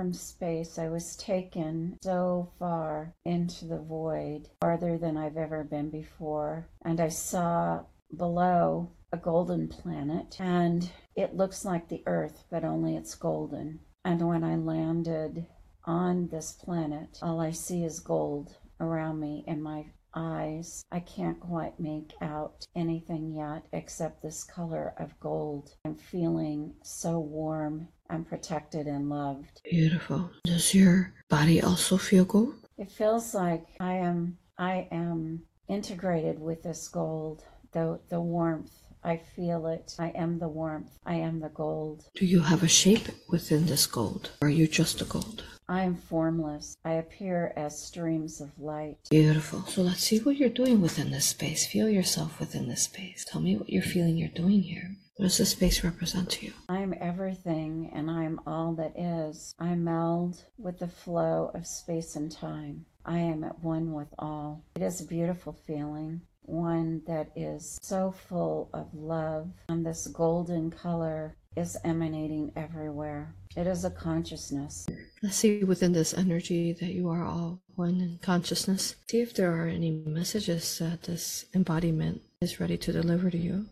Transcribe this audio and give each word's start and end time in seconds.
from 0.00 0.14
space. 0.14 0.78
I 0.78 0.88
was 0.88 1.14
taken 1.14 1.98
so 2.02 2.50
far 2.58 3.12
into 3.26 3.66
the 3.66 3.80
void, 3.80 4.48
farther 4.62 4.96
than 4.96 5.18
I've 5.18 5.36
ever 5.36 5.62
been 5.62 5.90
before. 5.90 6.70
And 6.82 6.98
I 7.02 7.08
saw 7.08 7.82
below 8.16 8.92
a 9.12 9.18
golden 9.18 9.68
planet, 9.68 10.38
and 10.40 10.90
it 11.16 11.36
looks 11.36 11.66
like 11.66 11.90
the 11.90 12.02
Earth, 12.06 12.44
but 12.50 12.64
only 12.64 12.96
it's 12.96 13.14
golden. 13.14 13.80
And 14.02 14.26
when 14.26 14.42
I 14.42 14.56
landed 14.56 15.44
on 15.84 16.28
this 16.28 16.52
planet, 16.52 17.18
all 17.20 17.38
I 17.38 17.50
see 17.50 17.84
is 17.84 18.00
gold 18.00 18.56
around 18.80 19.20
me, 19.20 19.44
and 19.46 19.62
my 19.62 19.84
eyes. 20.14 20.84
I 20.90 21.00
can't 21.00 21.40
quite 21.40 21.78
make 21.78 22.12
out 22.20 22.66
anything 22.74 23.34
yet 23.34 23.64
except 23.72 24.22
this 24.22 24.44
color 24.44 24.94
of 24.98 25.18
gold. 25.20 25.74
I'm 25.84 25.96
feeling 25.96 26.74
so 26.82 27.18
warm 27.18 27.88
and 28.08 28.26
protected 28.26 28.86
and 28.86 29.08
loved. 29.08 29.60
Beautiful. 29.64 30.30
Does 30.44 30.74
your 30.74 31.12
body 31.28 31.62
also 31.62 31.96
feel 31.96 32.24
gold? 32.24 32.54
It 32.78 32.90
feels 32.90 33.34
like 33.34 33.66
I 33.78 33.94
am 33.94 34.38
I 34.58 34.88
am 34.90 35.42
integrated 35.68 36.38
with 36.38 36.62
this 36.62 36.88
gold. 36.88 37.44
The 37.72 38.00
the 38.08 38.20
warmth. 38.20 38.72
I 39.02 39.16
feel 39.16 39.66
it. 39.66 39.94
I 39.98 40.08
am 40.10 40.38
the 40.38 40.48
warmth. 40.48 40.98
I 41.06 41.14
am 41.14 41.40
the 41.40 41.48
gold. 41.48 42.04
Do 42.14 42.26
you 42.26 42.40
have 42.40 42.62
a 42.62 42.68
shape 42.68 43.08
within 43.28 43.66
this 43.66 43.86
gold? 43.86 44.30
Or 44.42 44.48
are 44.48 44.50
you 44.50 44.66
just 44.66 45.00
a 45.00 45.04
gold? 45.04 45.44
I 45.68 45.82
am 45.84 45.94
formless. 45.94 46.76
I 46.84 46.94
appear 46.94 47.52
as 47.56 47.80
streams 47.80 48.40
of 48.40 48.58
light. 48.58 48.98
Beautiful. 49.08 49.62
So 49.66 49.82
let's 49.82 50.02
see 50.02 50.18
what 50.18 50.36
you're 50.36 50.48
doing 50.48 50.80
within 50.80 51.12
this 51.12 51.26
space. 51.26 51.66
Feel 51.66 51.88
yourself 51.88 52.40
within 52.40 52.68
this 52.68 52.82
space. 52.82 53.24
Tell 53.24 53.40
me 53.40 53.56
what 53.56 53.70
you're 53.70 53.82
feeling 53.82 54.16
you're 54.16 54.28
doing 54.28 54.62
here. 54.62 54.96
What 55.16 55.26
does 55.26 55.38
this 55.38 55.50
space 55.50 55.84
represent 55.84 56.30
to 56.30 56.46
you? 56.46 56.52
I 56.68 56.78
am 56.78 56.94
everything 57.00 57.90
and 57.94 58.10
I 58.10 58.24
am 58.24 58.40
all 58.46 58.72
that 58.74 58.98
is. 58.98 59.54
I 59.58 59.74
meld 59.76 60.42
with 60.58 60.78
the 60.78 60.88
flow 60.88 61.52
of 61.54 61.66
space 61.66 62.16
and 62.16 62.32
time. 62.32 62.86
I 63.04 63.18
am 63.18 63.44
at 63.44 63.62
one 63.62 63.92
with 63.92 64.08
all. 64.18 64.64
It 64.74 64.82
is 64.82 65.00
a 65.00 65.06
beautiful 65.06 65.52
feeling 65.52 66.22
one 66.50 67.02
that 67.06 67.30
is 67.36 67.78
so 67.80 68.10
full 68.10 68.68
of 68.74 68.92
love, 68.92 69.48
and 69.68 69.86
this 69.86 70.06
golden 70.08 70.70
color 70.70 71.36
is 71.56 71.76
emanating 71.84 72.52
everywhere. 72.56 73.34
It 73.56 73.66
is 73.66 73.84
a 73.84 73.90
consciousness. 73.90 74.86
Let's 75.22 75.36
see 75.36 75.64
within 75.64 75.92
this 75.92 76.14
energy 76.14 76.72
that 76.74 76.92
you 76.92 77.08
are 77.08 77.24
all 77.24 77.60
one 77.74 78.00
in 78.00 78.18
consciousness. 78.22 78.94
See 79.08 79.20
if 79.20 79.34
there 79.34 79.52
are 79.52 79.66
any 79.66 79.90
messages 79.90 80.78
that 80.78 81.02
this 81.04 81.46
embodiment 81.54 82.22
is 82.40 82.60
ready 82.60 82.76
to 82.78 82.92
deliver 82.92 83.30
to 83.30 83.38
you. 83.38 83.66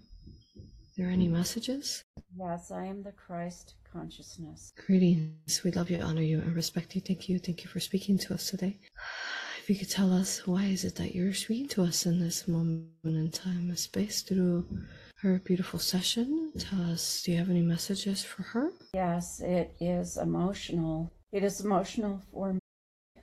Are 0.57 0.63
there 0.97 1.11
any 1.11 1.29
messages? 1.29 2.03
Yes, 2.37 2.71
I 2.73 2.87
am 2.87 3.03
the 3.03 3.13
Christ 3.13 3.75
consciousness. 3.93 4.73
Greetings. 4.87 5.63
We 5.65 5.71
love 5.71 5.91
you, 5.91 6.01
honor 6.01 6.23
you, 6.23 6.41
and 6.41 6.55
respect 6.55 6.95
you. 6.95 7.01
Thank 7.01 7.29
you. 7.29 7.39
Thank 7.39 7.63
you 7.63 7.71
for 7.71 7.81
speaking 7.81 8.19
to 8.19 8.35
us 8.35 8.51
today. 8.51 8.79
If 9.69 9.75
you 9.75 9.81
could 9.81 9.91
tell 9.91 10.15
us 10.15 10.47
why 10.47 10.65
is 10.65 10.85
it 10.87 10.95
that 10.95 11.15
you're 11.15 11.35
speaking 11.35 11.69
to 11.69 11.83
us 11.83 12.07
in 12.07 12.19
this 12.19 12.49
moment 12.49 12.89
in 13.05 13.31
time 13.31 13.69
and 13.69 13.79
space 13.79 14.23
through 14.23 14.67
her 15.17 15.43
beautiful 15.45 15.79
session. 15.79 16.53
Tell 16.59 16.81
us, 16.91 17.23
do 17.23 17.33
you 17.33 17.37
have 17.37 17.51
any 17.51 17.61
messages 17.61 18.25
for 18.25 18.45
her? 18.45 18.73
Yes, 18.95 19.41
it 19.41 19.75
is 19.79 20.17
emotional. 20.17 21.13
It 21.33 21.45
is 21.45 21.61
emotional 21.61 22.23
for 22.33 22.55
me 22.55 22.61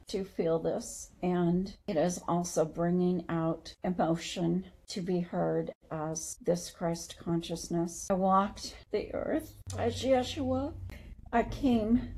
to 0.09 0.23
feel 0.23 0.59
this, 0.59 1.09
and 1.23 1.75
it 1.88 1.97
is 1.97 2.21
also 2.27 2.63
bringing 2.63 3.25
out 3.27 3.73
emotion 3.83 4.66
to 4.89 5.01
be 5.01 5.21
heard 5.21 5.71
as 5.89 6.38
this 6.45 6.69
Christ 6.69 7.16
consciousness. 7.17 8.05
I 8.11 8.13
walked 8.13 8.75
the 8.91 9.11
earth 9.16 9.55
as 9.79 10.03
Yeshua. 10.03 10.75
I 11.33 11.41
came 11.41 12.09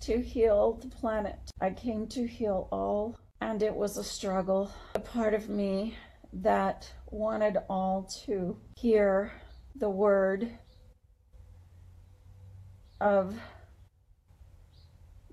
to 0.00 0.22
heal 0.22 0.78
the 0.80 0.88
planet. 0.88 1.38
I 1.60 1.68
came 1.68 2.06
to 2.08 2.26
heal 2.26 2.68
all, 2.72 3.18
and 3.40 3.62
it 3.62 3.74
was 3.74 3.96
a 3.96 4.04
struggle. 4.04 4.70
A 4.94 5.00
part 5.00 5.34
of 5.34 5.48
me 5.48 5.96
that 6.32 6.90
wanted 7.10 7.58
all 7.68 8.10
to 8.24 8.56
hear 8.76 9.32
the 9.76 9.90
word 9.90 10.50
of 13.00 13.38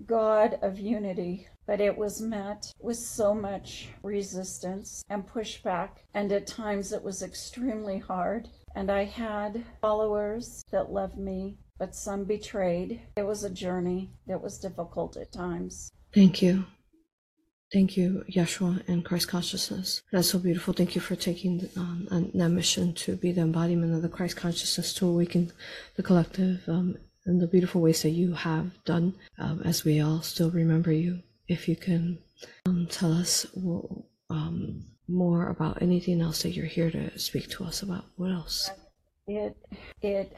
God 0.06 0.58
of 0.62 0.78
unity, 0.78 1.48
but 1.66 1.80
it 1.80 1.96
was 1.96 2.20
met 2.20 2.72
with 2.80 2.96
so 2.96 3.34
much 3.34 3.88
resistance 4.02 5.02
and 5.08 5.26
pushback, 5.26 5.90
and 6.14 6.32
at 6.32 6.46
times 6.46 6.92
it 6.92 7.02
was 7.02 7.22
extremely 7.22 7.98
hard. 7.98 8.48
And 8.74 8.90
I 8.90 9.04
had 9.04 9.64
followers 9.80 10.62
that 10.70 10.90
loved 10.90 11.18
me, 11.18 11.58
but 11.78 11.94
some 11.94 12.24
betrayed. 12.24 13.00
It 13.16 13.26
was 13.26 13.44
a 13.44 13.50
journey 13.50 14.10
that 14.26 14.42
was 14.42 14.58
difficult 14.58 15.16
at 15.16 15.32
times. 15.32 15.90
Thank 16.14 16.42
you. 16.42 16.64
Thank 17.72 17.96
you, 17.96 18.22
Yeshua 18.30 18.86
and 18.86 19.02
Christ 19.02 19.28
consciousness. 19.28 20.02
That's 20.12 20.28
so 20.28 20.38
beautiful. 20.38 20.74
Thank 20.74 20.94
you 20.94 21.00
for 21.00 21.16
taking 21.16 21.68
um, 21.76 22.30
that 22.34 22.50
mission 22.50 22.92
to 22.94 23.16
be 23.16 23.32
the 23.32 23.40
embodiment 23.40 23.94
of 23.94 24.02
the 24.02 24.10
Christ 24.10 24.36
consciousness 24.36 24.92
to 24.94 25.06
awaken 25.06 25.52
the 25.96 26.02
collective 26.02 26.68
um, 26.68 26.98
in 27.24 27.38
the 27.38 27.46
beautiful 27.46 27.80
ways 27.80 28.02
that 28.02 28.10
you 28.10 28.34
have 28.34 28.72
done 28.84 29.14
um, 29.38 29.62
as 29.64 29.84
we 29.84 30.00
all 30.00 30.20
still 30.20 30.50
remember 30.50 30.92
you. 30.92 31.20
If 31.48 31.66
you 31.66 31.76
can 31.76 32.18
um, 32.66 32.88
tell 32.90 33.12
us 33.12 33.46
um, 34.28 34.84
more 35.08 35.48
about 35.48 35.80
anything 35.80 36.20
else 36.20 36.42
that 36.42 36.50
you're 36.50 36.66
here 36.66 36.90
to 36.90 37.18
speak 37.18 37.48
to 37.50 37.64
us 37.64 37.82
about. 37.82 38.04
What 38.16 38.32
else? 38.32 38.70
It, 39.26 39.56
it 40.02 40.36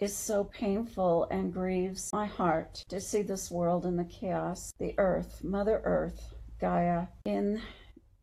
is 0.00 0.14
so 0.14 0.44
painful 0.44 1.28
and 1.30 1.52
grieves 1.52 2.10
my 2.12 2.26
heart 2.26 2.84
to 2.88 3.00
see 3.00 3.22
this 3.22 3.50
world 3.50 3.86
in 3.86 3.96
the 3.96 4.04
chaos, 4.04 4.74
the 4.78 4.94
earth, 4.98 5.42
Mother 5.42 5.80
Earth, 5.84 6.33
Gaia 6.64 7.08
in 7.26 7.60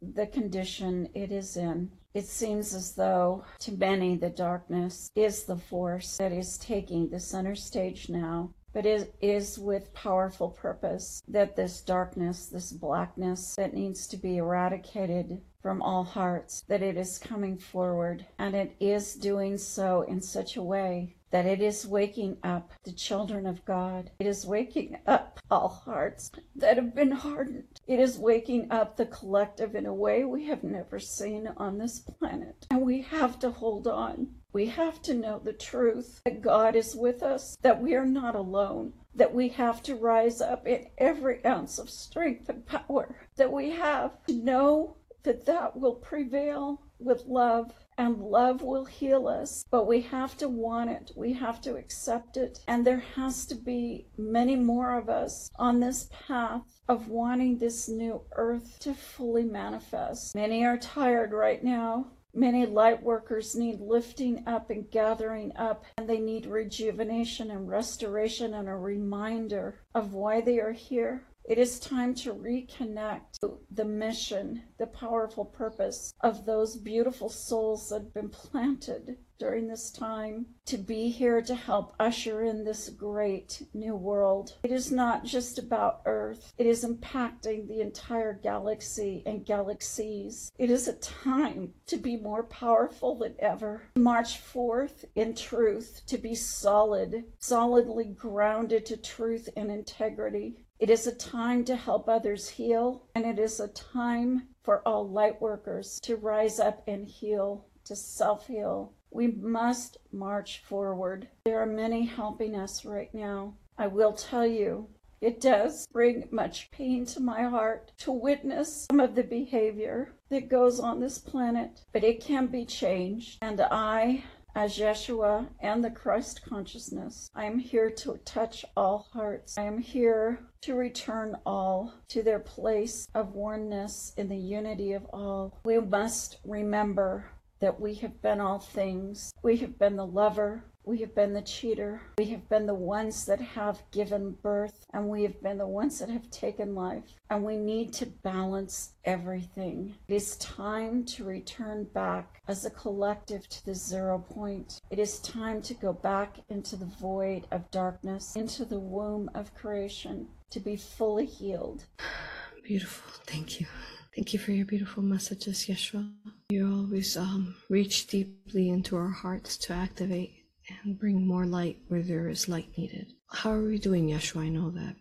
the 0.01 0.25
condition 0.25 1.07
it 1.13 1.31
is 1.31 1.57
in. 1.57 1.91
It 2.15 2.25
seems 2.25 2.73
as 2.73 2.95
though 2.95 3.45
to 3.59 3.71
many 3.71 4.15
the 4.15 4.31
darkness 4.31 5.11
is 5.15 5.43
the 5.43 5.57
force 5.57 6.17
that 6.17 6.31
is 6.31 6.57
taking 6.57 7.07
the 7.07 7.19
center 7.19 7.53
stage 7.53 8.09
now, 8.09 8.51
but 8.73 8.87
it 8.87 9.13
is 9.21 9.59
with 9.59 9.93
powerful 9.93 10.49
purpose 10.49 11.21
that 11.27 11.55
this 11.55 11.81
darkness, 11.81 12.47
this 12.47 12.71
blackness 12.71 13.53
that 13.57 13.75
needs 13.75 14.07
to 14.07 14.17
be 14.17 14.37
eradicated 14.37 15.39
from 15.61 15.83
all 15.83 16.03
hearts, 16.03 16.63
that 16.67 16.81
it 16.81 16.97
is 16.97 17.19
coming 17.19 17.59
forward 17.59 18.25
and 18.39 18.55
it 18.55 18.75
is 18.79 19.13
doing 19.13 19.55
so 19.55 20.01
in 20.01 20.19
such 20.19 20.57
a 20.57 20.63
way 20.63 21.15
that 21.29 21.45
it 21.45 21.61
is 21.61 21.87
waking 21.87 22.37
up 22.43 22.71
the 22.83 22.91
children 22.91 23.45
of 23.45 23.63
God. 23.65 24.11
It 24.19 24.27
is 24.27 24.45
waking 24.45 24.97
up 25.07 25.39
all 25.49 25.69
hearts 25.69 26.31
that 26.55 26.75
have 26.75 26.93
been 26.93 27.11
hardened. 27.11 27.70
It 27.87 27.99
is 27.99 28.17
waking 28.17 28.71
up 28.71 28.95
the 28.95 29.05
collective 29.05 29.75
in 29.75 29.85
a 29.85 29.93
way 29.93 30.23
we 30.23 30.45
have 30.45 30.63
never 30.63 30.99
seen 30.99 31.47
on 31.57 31.77
this 31.77 31.99
planet. 31.99 32.67
And 32.69 32.81
we 32.81 33.01
have 33.01 33.39
to 33.39 33.51
hold 33.51 33.87
on. 33.87 34.35
We 34.53 34.67
have 34.67 35.01
to 35.03 35.13
know 35.13 35.39
the 35.39 35.53
truth 35.53 36.21
that 36.25 36.41
God 36.41 36.75
is 36.75 36.95
with 36.95 37.23
us, 37.23 37.57
that 37.61 37.81
we 37.81 37.95
are 37.95 38.05
not 38.05 38.35
alone, 38.35 38.93
that 39.15 39.33
we 39.33 39.49
have 39.49 39.81
to 39.83 39.95
rise 39.95 40.41
up 40.41 40.67
in 40.67 40.87
every 40.97 41.43
ounce 41.45 41.79
of 41.79 41.89
strength 41.89 42.49
and 42.49 42.65
power 42.65 43.15
that 43.35 43.51
we 43.51 43.71
have 43.71 44.23
to 44.27 44.33
know 44.33 44.97
that 45.23 45.45
that 45.45 45.77
will 45.77 45.95
prevail 45.95 46.81
with 46.99 47.25
love 47.25 47.73
and 47.97 48.19
love 48.19 48.61
will 48.61 48.85
heal 48.85 49.27
us, 49.27 49.63
but 49.69 49.85
we 49.85 50.01
have 50.01 50.35
to 50.37 50.47
want 50.47 50.89
it. 50.89 51.11
We 51.15 51.33
have 51.33 51.61
to 51.61 51.75
accept 51.75 52.37
it. 52.37 52.59
And 52.67 52.85
there 52.85 53.03
has 53.15 53.45
to 53.47 53.55
be 53.55 54.07
many 54.17 54.55
more 54.55 54.97
of 54.97 55.09
us 55.09 55.51
on 55.57 55.79
this 55.79 56.09
path 56.27 56.63
of 56.91 57.07
wanting 57.07 57.57
this 57.57 57.87
new 57.87 58.21
earth 58.33 58.77
to 58.79 58.93
fully 58.93 59.45
manifest. 59.45 60.35
Many 60.35 60.65
are 60.65 60.77
tired 60.77 61.31
right 61.31 61.63
now. 61.63 62.05
Many 62.33 62.65
light 62.65 63.01
workers 63.01 63.55
need 63.55 63.79
lifting 63.79 64.43
up 64.45 64.69
and 64.69 64.91
gathering 64.91 65.53
up, 65.55 65.85
and 65.97 66.09
they 66.09 66.19
need 66.19 66.45
rejuvenation 66.45 67.49
and 67.49 67.69
restoration 67.69 68.53
and 68.53 68.67
a 68.67 68.75
reminder 68.75 69.79
of 69.95 70.11
why 70.11 70.41
they 70.41 70.59
are 70.59 70.73
here. 70.73 71.23
It 71.51 71.57
is 71.57 71.81
time 71.81 72.15
to 72.15 72.33
reconnect 72.33 73.39
the 73.69 73.83
mission, 73.83 74.63
the 74.77 74.87
powerful 74.87 75.43
purpose 75.43 76.13
of 76.21 76.45
those 76.45 76.77
beautiful 76.77 77.27
souls 77.27 77.89
that 77.89 78.03
have 78.03 78.13
been 78.13 78.29
planted 78.29 79.17
during 79.37 79.67
this 79.67 79.91
time 79.91 80.45
to 80.65 80.77
be 80.77 81.09
here 81.09 81.41
to 81.41 81.55
help 81.55 81.93
usher 81.99 82.43
in 82.43 82.63
this 82.63 82.87
great 82.89 83.67
new 83.73 83.95
world. 83.95 84.53
It 84.63 84.71
is 84.71 84.91
not 84.91 85.25
just 85.25 85.57
about 85.57 86.03
Earth, 86.05 86.53
it 86.57 86.67
is 86.67 86.85
impacting 86.85 87.67
the 87.67 87.81
entire 87.81 88.33
galaxy 88.33 89.23
and 89.25 89.45
galaxies. 89.45 90.51
It 90.57 90.69
is 90.69 90.87
a 90.87 90.93
time 90.93 91.73
to 91.87 91.97
be 91.97 92.15
more 92.15 92.43
powerful 92.43 93.15
than 93.15 93.35
ever. 93.39 93.81
March 93.97 94.37
forth 94.37 95.03
in 95.15 95.35
truth, 95.35 96.03
to 96.05 96.17
be 96.17 96.35
solid, 96.35 97.25
solidly 97.39 98.05
grounded 98.05 98.85
to 98.85 98.95
truth 98.95 99.49
and 99.57 99.69
integrity. 99.69 100.63
It 100.81 100.89
is 100.89 101.05
a 101.05 101.13
time 101.13 101.63
to 101.65 101.75
help 101.75 102.09
others 102.09 102.49
heal, 102.49 103.03
and 103.13 103.23
it 103.23 103.37
is 103.37 103.59
a 103.59 103.67
time 103.67 104.47
for 104.63 104.81
all 104.83 105.07
light 105.07 105.39
workers 105.39 105.99
to 106.01 106.15
rise 106.15 106.59
up 106.59 106.81
and 106.87 107.05
heal, 107.05 107.67
to 107.85 107.95
self 107.95 108.47
heal. 108.47 108.91
We 109.11 109.27
must 109.27 109.97
march 110.11 110.63
forward. 110.67 111.27
There 111.45 111.61
are 111.61 111.67
many 111.67 112.05
helping 112.05 112.55
us 112.55 112.83
right 112.83 113.13
now. 113.13 113.53
I 113.77 113.85
will 113.87 114.13
tell 114.13 114.47
you 114.47 114.89
It 115.21 115.39
does 115.39 115.85
bring 115.93 116.27
much 116.31 116.71
pain 116.71 117.05
to 117.05 117.19
my 117.19 117.43
heart 117.43 117.91
to 117.99 118.11
witness 118.11 118.87
some 118.89 118.99
of 118.99 119.13
the 119.13 119.21
behavior 119.23 120.15
that 120.29 120.49
goes 120.49 120.79
on 120.79 120.99
this 120.99 121.19
planet, 121.19 121.85
but 121.93 122.03
it 122.03 122.21
can 122.21 122.47
be 122.47 122.65
changed. 122.65 123.37
And 123.43 123.61
I 123.61 124.23
as 124.55 124.77
Yeshua 124.77 125.47
and 125.59 125.83
the 125.83 125.89
Christ 125.89 126.41
consciousness, 126.47 127.29
I 127.33 127.45
am 127.45 127.59
here 127.59 127.89
to 127.89 128.17
touch 128.25 128.65
all 128.75 129.07
hearts. 129.13 129.57
I 129.57 129.63
am 129.63 129.77
here 129.77 130.39
to 130.61 130.75
return 130.75 131.37
all 131.45 131.93
to 132.09 132.21
their 132.21 132.39
place 132.39 133.07
of 133.13 133.33
oneness 133.33 134.13
in 134.17 134.29
the 134.29 134.37
unity 134.37 134.93
of 134.93 135.05
all. 135.13 135.59
We 135.63 135.79
must 135.79 136.37
remember 136.43 137.31
that 137.59 137.79
we 137.79 137.93
have 137.95 138.21
been 138.21 138.41
all 138.41 138.59
things. 138.59 139.31
We 139.43 139.57
have 139.57 139.77
been 139.77 139.95
the 139.95 140.05
lover, 140.05 140.65
we 140.83 140.99
have 140.99 141.13
been 141.13 141.33
the 141.33 141.41
cheater. 141.41 142.01
We 142.17 142.25
have 142.25 142.47
been 142.49 142.65
the 142.65 142.73
ones 142.73 143.25
that 143.25 143.39
have 143.39 143.83
given 143.91 144.31
birth, 144.41 144.85
and 144.93 145.07
we 145.07 145.23
have 145.23 145.41
been 145.41 145.57
the 145.57 145.67
ones 145.67 145.99
that 145.99 146.09
have 146.09 146.29
taken 146.31 146.75
life. 146.75 147.03
And 147.29 147.43
we 147.43 147.57
need 147.57 147.93
to 147.93 148.07
balance 148.07 148.93
everything. 149.05 149.95
It 150.07 150.15
is 150.15 150.37
time 150.37 151.05
to 151.05 151.23
return 151.23 151.85
back 151.93 152.41
as 152.47 152.65
a 152.65 152.69
collective 152.71 153.47
to 153.49 153.65
the 153.65 153.75
zero 153.75 154.19
point. 154.19 154.81
It 154.89 154.99
is 154.99 155.19
time 155.19 155.61
to 155.63 155.73
go 155.75 155.93
back 155.93 156.37
into 156.49 156.75
the 156.75 156.85
void 156.99 157.45
of 157.51 157.69
darkness, 157.71 158.35
into 158.35 158.65
the 158.65 158.79
womb 158.79 159.29
of 159.35 159.53
creation, 159.53 160.27
to 160.49 160.59
be 160.59 160.75
fully 160.75 161.25
healed. 161.25 161.85
Beautiful. 162.63 163.21
Thank 163.25 163.59
you. 163.59 163.67
Thank 164.15 164.33
you 164.33 164.39
for 164.39 164.51
your 164.51 164.65
beautiful 164.65 165.03
messages, 165.03 165.65
Yeshua. 165.67 166.11
You 166.49 166.69
always 166.69 167.15
um, 167.15 167.55
reach 167.69 168.07
deeply 168.07 168.69
into 168.69 168.97
our 168.97 169.09
hearts 169.09 169.55
to 169.57 169.73
activate 169.73 170.40
and 170.83 170.99
bring 170.99 171.25
more 171.25 171.45
light 171.45 171.77
where 171.87 172.03
there 172.03 172.29
is 172.29 172.49
light 172.49 172.69
needed. 172.77 173.13
How 173.31 173.51
are 173.51 173.63
we 173.63 173.79
doing, 173.79 174.07
Yeshua? 174.07 174.43
I 174.43 174.49
know 174.49 174.69
that 174.71 174.95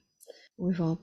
we've 0.57 0.81
all 0.81 1.01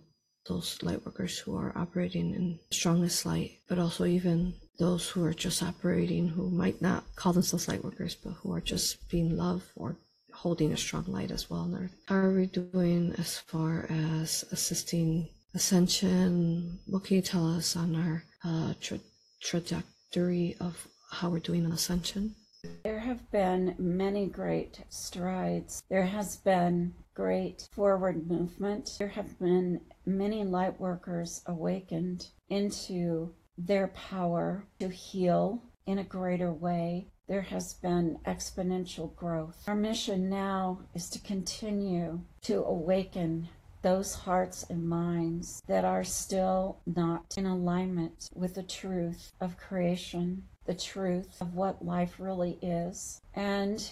those 0.48 0.82
light 0.82 1.06
workers 1.06 1.38
who 1.38 1.56
are 1.58 1.78
operating 1.78 2.34
in 2.34 2.60
strongest 2.72 3.26
light, 3.26 3.60
but 3.68 3.80
also 3.80 4.06
even 4.06 4.54
those 4.80 5.10
who 5.10 5.24
are 5.24 5.34
just 5.34 5.62
operating 5.62 6.30
who 6.30 6.50
might 6.50 6.82
not 6.82 7.04
call 7.16 7.34
themselves 7.34 7.68
light 7.68 7.84
workers, 7.84 8.16
but 8.16 8.34
who 8.34 8.54
are 8.54 8.62
just 8.62 9.10
being 9.10 9.36
love 9.36 9.64
or 9.76 9.98
holding 10.34 10.72
a 10.72 10.78
strong 10.78 11.06
light 11.08 11.32
as 11.32 11.50
well 11.50 11.62
on 11.62 11.76
earth. 11.76 11.96
How 12.08 12.16
are 12.16 12.34
we 12.34 12.46
doing 12.46 13.14
as 13.18 13.40
far 13.40 13.88
as 13.90 14.46
assisting 14.52 15.28
ascension? 15.54 16.80
What 16.86 17.04
can 17.04 17.16
you 17.16 17.22
tell 17.22 17.48
us 17.58 17.76
on 17.76 17.96
our 17.96 18.24
uh, 18.44 18.74
tra- 18.80 19.00
trajectory 19.42 20.56
of 20.60 20.88
how 21.12 21.30
we're 21.30 21.40
doing 21.40 21.66
on 21.66 21.72
ascension? 21.72 22.36
There 22.84 23.00
have 23.00 23.30
been 23.32 23.76
many 23.78 24.28
great 24.28 24.84
strides. 24.90 25.84
There 25.90 26.06
has 26.06 26.38
been 26.38 26.94
great 27.14 27.68
forward 27.72 28.30
movement. 28.30 28.96
There 29.00 29.08
have 29.08 29.38
been 29.40 29.82
many 30.06 30.44
light 30.44 30.80
workers 30.80 31.42
awakened 31.46 32.28
into 32.50 33.34
their 33.58 33.88
power 33.90 34.66
to 34.80 34.90
heal 34.90 35.64
in 35.86 36.00
a 36.00 36.04
greater 36.04 36.54
way. 36.54 37.08
There 37.28 37.42
has 37.42 37.74
been 37.74 38.20
exponential 38.26 39.16
growth. 39.16 39.64
Our 39.68 39.76
mission 39.76 40.30
now 40.30 40.82
is 40.94 41.10
to 41.10 41.20
continue 41.20 42.22
to 42.44 42.64
awaken 42.64 43.50
those 43.82 44.14
hearts 44.14 44.66
and 44.70 44.88
minds 44.88 45.62
that 45.68 45.86
are 45.86 46.04
still 46.04 46.80
not 46.86 47.36
in 47.38 47.46
alignment 47.46 48.30
with 48.34 48.56
the 48.56 48.64
truth 48.64 49.32
of 49.40 49.58
creation 49.58 50.44
the 50.68 50.76
truth 50.76 51.42
of 51.42 51.56
what 51.56 51.84
life 51.84 52.16
really 52.20 52.60
is. 52.62 53.22
And 53.34 53.90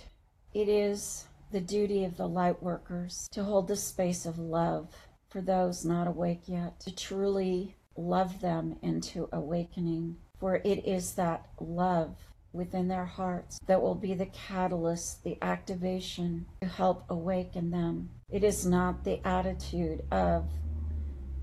it 0.53 0.69
is 0.69 1.25
the 1.51 1.61
duty 1.61 2.03
of 2.03 2.17
the 2.17 2.27
light 2.27 2.61
workers 2.61 3.27
to 3.31 3.43
hold 3.43 3.67
the 3.67 3.75
space 3.75 4.25
of 4.25 4.37
love 4.37 4.93
for 5.29 5.41
those 5.41 5.83
not 5.83 6.07
awake 6.07 6.43
yet, 6.45 6.79
to 6.81 6.95
truly 6.95 7.75
love 7.97 8.41
them 8.41 8.77
into 8.81 9.27
awakening. 9.31 10.17
For 10.39 10.57
it 10.63 10.85
is 10.85 11.13
that 11.13 11.47
love 11.59 12.15
within 12.53 12.87
their 12.87 13.05
hearts 13.05 13.59
that 13.67 13.81
will 13.81 13.95
be 13.95 14.13
the 14.13 14.27
catalyst, 14.27 15.23
the 15.23 15.37
activation 15.41 16.45
to 16.61 16.67
help 16.67 17.03
awaken 17.09 17.71
them. 17.71 18.09
It 18.29 18.43
is 18.43 18.65
not 18.65 19.03
the 19.03 19.25
attitude 19.27 20.03
of, 20.11 20.49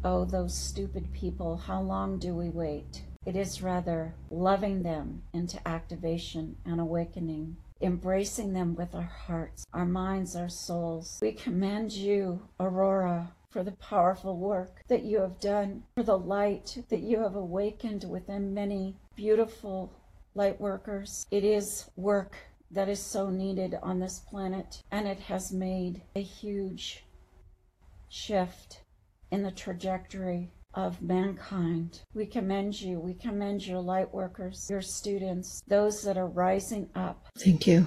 oh, 0.05 0.25
those 0.25 0.57
stupid 0.57 1.13
people, 1.13 1.57
how 1.57 1.81
long 1.81 2.19
do 2.19 2.35
we 2.35 2.49
wait? 2.49 3.03
It 3.25 3.37
is 3.37 3.63
rather 3.63 4.15
loving 4.31 4.83
them 4.83 5.23
into 5.33 5.67
activation 5.67 6.57
and 6.65 6.81
awakening, 6.81 7.57
embracing 7.81 8.53
them 8.53 8.75
with 8.75 8.97
our 8.97 9.03
hearts, 9.03 9.65
our 9.73 9.85
minds, 9.85 10.35
our 10.35 10.49
souls. 10.49 11.21
We 11.23 11.33
commend 11.33 11.93
you, 11.93 12.43
Aurora, 12.59 13.33
for 13.49 13.63
the 13.63 13.73
powerful 13.73 14.37
work 14.37 14.83
that 14.89 15.05
you 15.05 15.21
have 15.21 15.39
done, 15.39 15.85
for 15.95 16.03
the 16.03 16.19
light 16.19 16.83
that 16.89 17.01
you 17.01 17.21
have 17.21 17.37
awakened 17.37 18.05
within 18.05 18.55
many 18.55 18.97
beautiful 19.15 19.93
light 20.35 20.61
workers. 20.61 21.25
It 21.31 21.45
is 21.45 21.91
work 21.95 22.37
that 22.73 22.89
is 22.89 23.01
so 23.01 23.31
needed 23.31 23.79
on 23.83 24.01
this 24.01 24.19
planet, 24.19 24.83
and 24.91 25.07
it 25.07 25.21
has 25.21 25.53
made 25.53 26.03
a 26.17 26.23
huge 26.23 27.05
shift 28.09 28.81
in 29.31 29.43
the 29.43 29.51
trajectory 29.51 30.51
of 30.75 31.01
mankind. 31.03 32.01
We 32.15 32.27
commend 32.27 32.81
you. 32.81 32.99
We 32.99 33.15
commend 33.15 33.67
your 33.67 33.81
light 33.81 34.13
workers, 34.13 34.67
your 34.71 34.83
students, 34.83 35.63
those 35.67 36.03
that 36.03 36.17
are 36.17 36.29
rising 36.29 36.89
up. 36.95 37.27
Thank 37.39 37.67
you. 37.67 37.87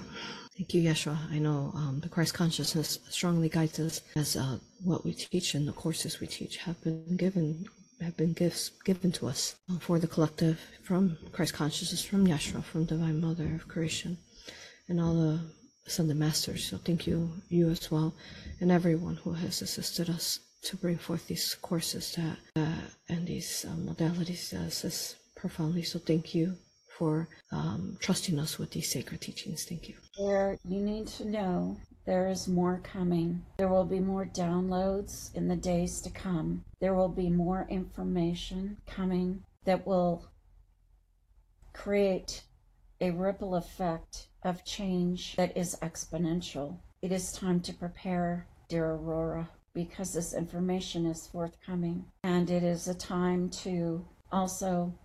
Thank 0.57 0.73
you, 0.73 0.83
Yeshua. 0.83 1.17
I 1.31 1.39
know 1.39 1.71
um, 1.75 1.99
the 2.01 2.09
Christ 2.09 2.33
consciousness 2.33 2.99
strongly 3.09 3.49
guides 3.49 3.79
us 3.79 4.01
as 4.15 4.37
uh, 4.37 4.59
what 4.83 5.03
we 5.03 5.13
teach 5.13 5.53
and 5.53 5.67
the 5.67 5.73
courses 5.73 6.19
we 6.19 6.27
teach 6.27 6.57
have 6.57 6.81
been 6.81 7.17
given 7.17 7.65
have 8.01 8.17
been 8.17 8.33
gifts 8.33 8.71
given 8.83 9.09
to 9.09 9.27
us 9.27 9.55
for 9.79 9.99
the 9.99 10.07
collective 10.07 10.59
from 10.83 11.17
Christ 11.31 11.53
consciousness, 11.53 12.03
from 12.03 12.27
Yeshua, 12.27 12.63
from 12.63 12.85
Divine 12.85 13.21
Mother 13.21 13.55
of 13.55 13.67
Creation, 13.67 14.17
and 14.89 14.99
all 14.99 15.13
the 15.13 15.39
Ascended 15.87 16.17
Masters. 16.17 16.65
So 16.65 16.77
thank 16.77 17.07
you, 17.07 17.31
you 17.49 17.69
as 17.69 17.89
well, 17.89 18.13
and 18.59 18.71
everyone 18.71 19.15
who 19.15 19.33
has 19.33 19.61
assisted 19.61 20.09
us 20.09 20.39
to 20.65 20.75
bring 20.75 20.97
forth 20.97 21.27
these 21.27 21.55
courses 21.61 22.15
that 22.15 22.37
uh, 22.55 22.81
and 23.07 23.27
these 23.27 23.65
um, 23.69 23.87
modalities 23.87 24.53
uh, 24.53 25.15
profoundly. 25.39 25.83
So 25.83 25.99
thank 25.99 26.33
you 26.33 26.55
for 26.97 27.27
um, 27.51 27.97
trusting 27.99 28.39
us 28.39 28.57
with 28.57 28.71
these 28.71 28.91
sacred 28.91 29.21
teachings. 29.21 29.65
Thank 29.65 29.89
you. 29.89 29.95
There, 30.17 30.57
you 30.67 30.81
need 30.81 31.07
to 31.19 31.25
know 31.25 31.77
there 32.05 32.27
is 32.29 32.47
more 32.47 32.81
coming. 32.83 33.43
There 33.57 33.67
will 33.67 33.85
be 33.85 33.99
more 33.99 34.25
downloads 34.25 35.35
in 35.35 35.47
the 35.47 35.55
days 35.55 36.01
to 36.01 36.09
come. 36.09 36.63
There 36.79 36.95
will 36.95 37.09
be 37.09 37.29
more 37.29 37.67
information 37.69 38.77
coming 38.87 39.43
that 39.65 39.85
will 39.85 40.25
create 41.73 42.43
a 43.01 43.11
ripple 43.11 43.55
effect 43.55 44.27
of 44.43 44.63
change 44.63 45.35
that 45.35 45.55
is 45.57 45.77
exponential. 45.81 46.77
It 47.01 47.11
is 47.11 47.33
time 47.33 47.59
to 47.61 47.73
prepare, 47.73 48.47
dear 48.69 48.91
Aurora 48.91 49.49
because 49.75 50.13
this 50.13 50.33
information 50.33 51.05
is 51.05 51.27
forthcoming. 51.27 52.05
And 52.23 52.49
it 52.49 52.63
is 52.63 52.87
a 52.87 52.95
time 52.95 53.49
to 53.61 54.03
also 54.31 54.97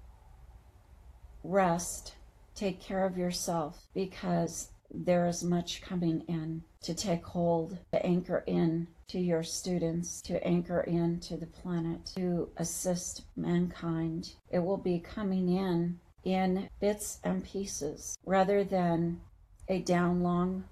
rest, 1.44 2.14
take 2.54 2.80
care 2.80 3.04
of 3.04 3.18
yourself, 3.18 3.82
because 3.92 4.70
there 4.90 5.26
is 5.26 5.44
much 5.44 5.82
coming 5.82 6.22
in 6.28 6.62
to 6.82 6.94
take 6.94 7.24
hold, 7.24 7.78
to 7.92 8.06
anchor 8.06 8.42
in 8.46 8.88
to 9.08 9.18
your 9.18 9.42
students, 9.42 10.22
to 10.22 10.42
anchor 10.46 10.80
in 10.82 11.20
to 11.20 11.36
the 11.36 11.46
planet, 11.46 12.06
to 12.16 12.48
assist 12.56 13.24
mankind. 13.36 14.32
It 14.50 14.60
will 14.60 14.76
be 14.76 15.00
coming 15.00 15.48
in 15.48 15.98
in 16.24 16.68
bits 16.80 17.18
and 17.24 17.44
pieces 17.44 18.16
rather 18.24 18.62
than 18.62 19.20
a 19.68 19.80
down 19.80 20.22
long 20.22 20.64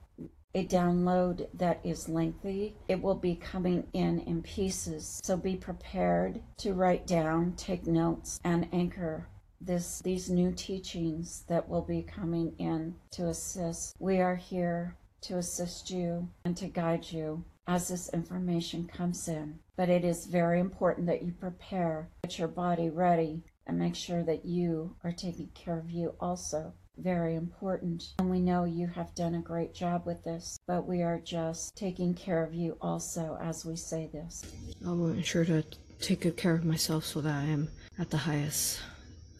a 0.55 0.67
download 0.67 1.47
that 1.55 1.81
is 1.85 2.09
lengthy. 2.09 2.76
It 2.88 3.02
will 3.02 3.14
be 3.14 3.37
coming 3.37 3.87
in 3.93 4.21
in 4.21 4.43
pieces. 4.43 5.21
So 5.23 5.37
be 5.37 5.57
prepared 5.57 6.40
to 6.59 6.75
write 6.75 7.07
down, 7.07 7.55
take 7.57 7.87
notes, 7.87 8.40
and 8.45 8.69
anchor 8.73 9.28
this 9.61 10.00
these 10.02 10.31
new 10.31 10.52
teachings 10.52 11.45
that 11.49 11.69
will 11.69 11.83
be 11.83 12.02
coming 12.02 12.55
in 12.59 12.95
to 13.11 13.28
assist. 13.28 13.97
We 13.99 14.21
are 14.21 14.37
here 14.37 14.97
to 15.23 15.38
assist 15.38 15.90
you 15.90 16.28
and 16.45 16.57
to 16.57 16.69
guide 16.69 17.11
you 17.11 17.45
as 17.67 17.88
this 17.88 18.09
information 18.11 18.87
comes 18.87 19.28
in. 19.28 19.59
But 19.76 19.88
it 19.88 20.05
is 20.05 20.26
very 20.26 20.61
important 20.61 21.07
that 21.07 21.23
you 21.23 21.33
prepare, 21.33 22.09
get 22.23 22.38
your 22.38 22.49
body 22.49 22.88
ready, 22.88 23.43
and 23.67 23.78
make 23.78 23.95
sure 23.95 24.23
that 24.23 24.45
you 24.45 24.97
are 25.05 25.12
taking 25.12 25.49
care 25.55 25.78
of 25.78 25.90
you 25.90 26.14
also 26.21 26.73
very 26.99 27.35
important. 27.35 28.14
And 28.19 28.31
we 28.31 28.40
know 28.40 28.64
you 28.64 28.87
have 28.88 29.14
done 29.14 29.35
a 29.35 29.40
great 29.40 29.75
job 29.75 30.07
with 30.07 30.25
this, 30.25 30.59
but 30.67 30.87
we 30.87 31.02
are 31.02 31.19
just 31.19 31.76
taking 31.76 32.14
care 32.14 32.45
of 32.45 32.55
you 32.55 32.76
also 32.81 33.38
as 33.40 33.64
we 33.64 33.76
say 33.76 34.09
this. 34.12 34.43
I 34.87 34.90
will 34.90 35.09
ensure 35.09 35.45
to 35.45 35.64
take 36.00 36.21
good 36.21 36.37
care 36.37 36.55
of 36.55 36.64
myself 36.64 37.05
so 37.05 37.21
that 37.21 37.35
I 37.35 37.45
am 37.45 37.69
at 37.99 38.11
the 38.11 38.17
highest 38.17 38.81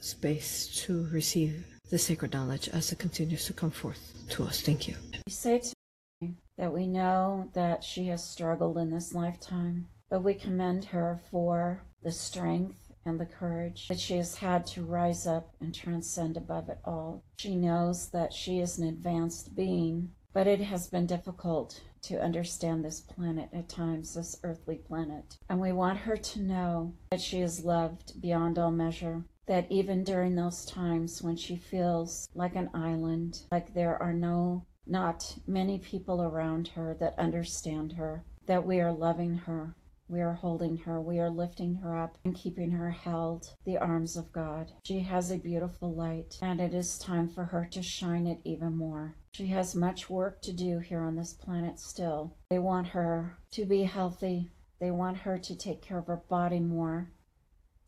space 0.00 0.83
to 0.85 1.09
receive 1.12 1.65
the 1.91 1.99
sacred 1.99 2.33
knowledge 2.33 2.69
as 2.69 2.93
it 2.93 2.99
continues 2.99 3.47
to 3.47 3.53
come 3.53 3.71
forth 3.71 4.15
to 4.31 4.45
us. 4.45 4.61
Thank 4.61 4.88
you. 4.88 4.95
We 5.27 5.33
say 5.33 5.59
to 5.59 5.75
me 6.21 6.35
that 6.57 6.73
we 6.73 6.87
know 6.87 7.50
that 7.55 7.83
she 7.83 8.07
has 8.09 8.23
struggled 8.25 8.79
in 8.79 8.91
this 8.91 9.15
lifetime 9.15 9.87
But 10.11 10.21
we 10.23 10.35
commend 10.35 10.87
her 10.87 11.21
for 11.31 11.83
the 12.03 12.12
strength 12.12 12.88
and 13.09 13.19
the 13.19 13.27
courage 13.27 13.88
that 13.88 13.99
she 13.99 14.17
has 14.17 14.37
had 14.37 14.67
to 14.67 14.85
rise 14.85 15.27
up 15.27 15.55
and 15.61 15.75
transcend 15.75 16.37
above 16.37 16.69
it 16.69 16.79
all. 16.85 17.25
She 17.38 17.57
knows 17.57 18.11
that 18.11 18.33
she 18.33 18.61
is 18.61 18.79
an 18.79 18.87
advanced 18.87 19.57
being, 19.57 20.12
but 20.33 20.47
it 20.47 20.61
has 20.61 20.88
been 20.88 21.07
difficult 21.07 21.81
to 22.03 22.23
understand 22.23 22.85
this 22.85 23.00
planet 23.00 23.49
at 23.53 23.69
times, 23.69 24.15
this 24.15 24.38
earthly 24.45 24.77
planet. 24.77 25.38
And 25.49 25.61
we 25.61 25.73
want 25.73 25.99
her 25.99 26.17
to 26.17 26.41
know 26.41 26.95
that 27.11 27.21
she 27.21 27.41
is 27.41 27.65
loved 27.65 28.21
beyond 28.21 28.59
all 28.59 28.71
measure. 28.71 29.25
That 29.47 29.67
even 29.71 30.05
during 30.05 30.35
those 30.35 30.67
times 30.67 31.23
when 31.23 31.37
she 31.37 31.57
feels 31.57 32.29
like 32.35 32.55
an 32.55 32.71
island, 32.75 33.41
like 33.50 33.73
there 33.73 34.00
are 34.00 34.12
no, 34.12 34.67
not 34.87 35.38
many 35.47 35.79
people 35.79 36.23
around 36.23 36.69
her 36.69 36.95
that 37.00 37.19
understand 37.19 37.95
her, 37.95 38.25
that 38.47 38.67
we 38.67 38.81
are 38.81 38.93
loving 38.93 39.35
her, 39.35 39.75
we 40.09 40.21
are 40.21 40.33
holding 40.33 40.79
her, 40.79 41.00
we 41.00 41.19
are 41.19 41.31
lifting 41.31 41.75
her 41.77 41.97
up 41.97 42.17
and 42.25 42.35
keeping 42.35 42.71
her 42.71 42.91
held 42.91 43.55
the 43.65 43.77
arms 43.77 44.17
of 44.17 44.33
God. 44.33 44.73
She 44.85 45.00
has 45.00 45.31
a 45.31 45.38
beautiful 45.38 45.95
light, 45.95 46.38
and 46.41 46.61
it 46.61 46.73
is 46.73 46.99
time 46.99 47.29
for 47.29 47.45
her 47.45 47.69
to 47.73 47.83
shine 47.83 48.27
it 48.27 48.41
even 48.45 48.77
more. 48.77 49.17
She 49.33 49.47
has 49.49 49.75
much 49.75 50.09
work 50.09 50.41
to 50.43 50.53
do 50.53 50.79
here 50.79 51.03
on 51.03 51.17
this 51.17 51.35
planet 51.35 51.79
still. 51.79 52.37
They 52.50 52.59
want 52.59 52.88
her 52.88 53.38
to 53.53 53.65
be 53.65 53.83
healthy, 53.83 54.50
they 54.81 54.91
want 54.91 55.19
her 55.19 55.38
to 55.38 55.57
take 55.57 55.83
care 55.83 55.99
of 55.99 56.07
her 56.07 56.23
body 56.29 56.61
more, 56.61 57.12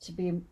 to 0.02 0.12
be 0.12 0.42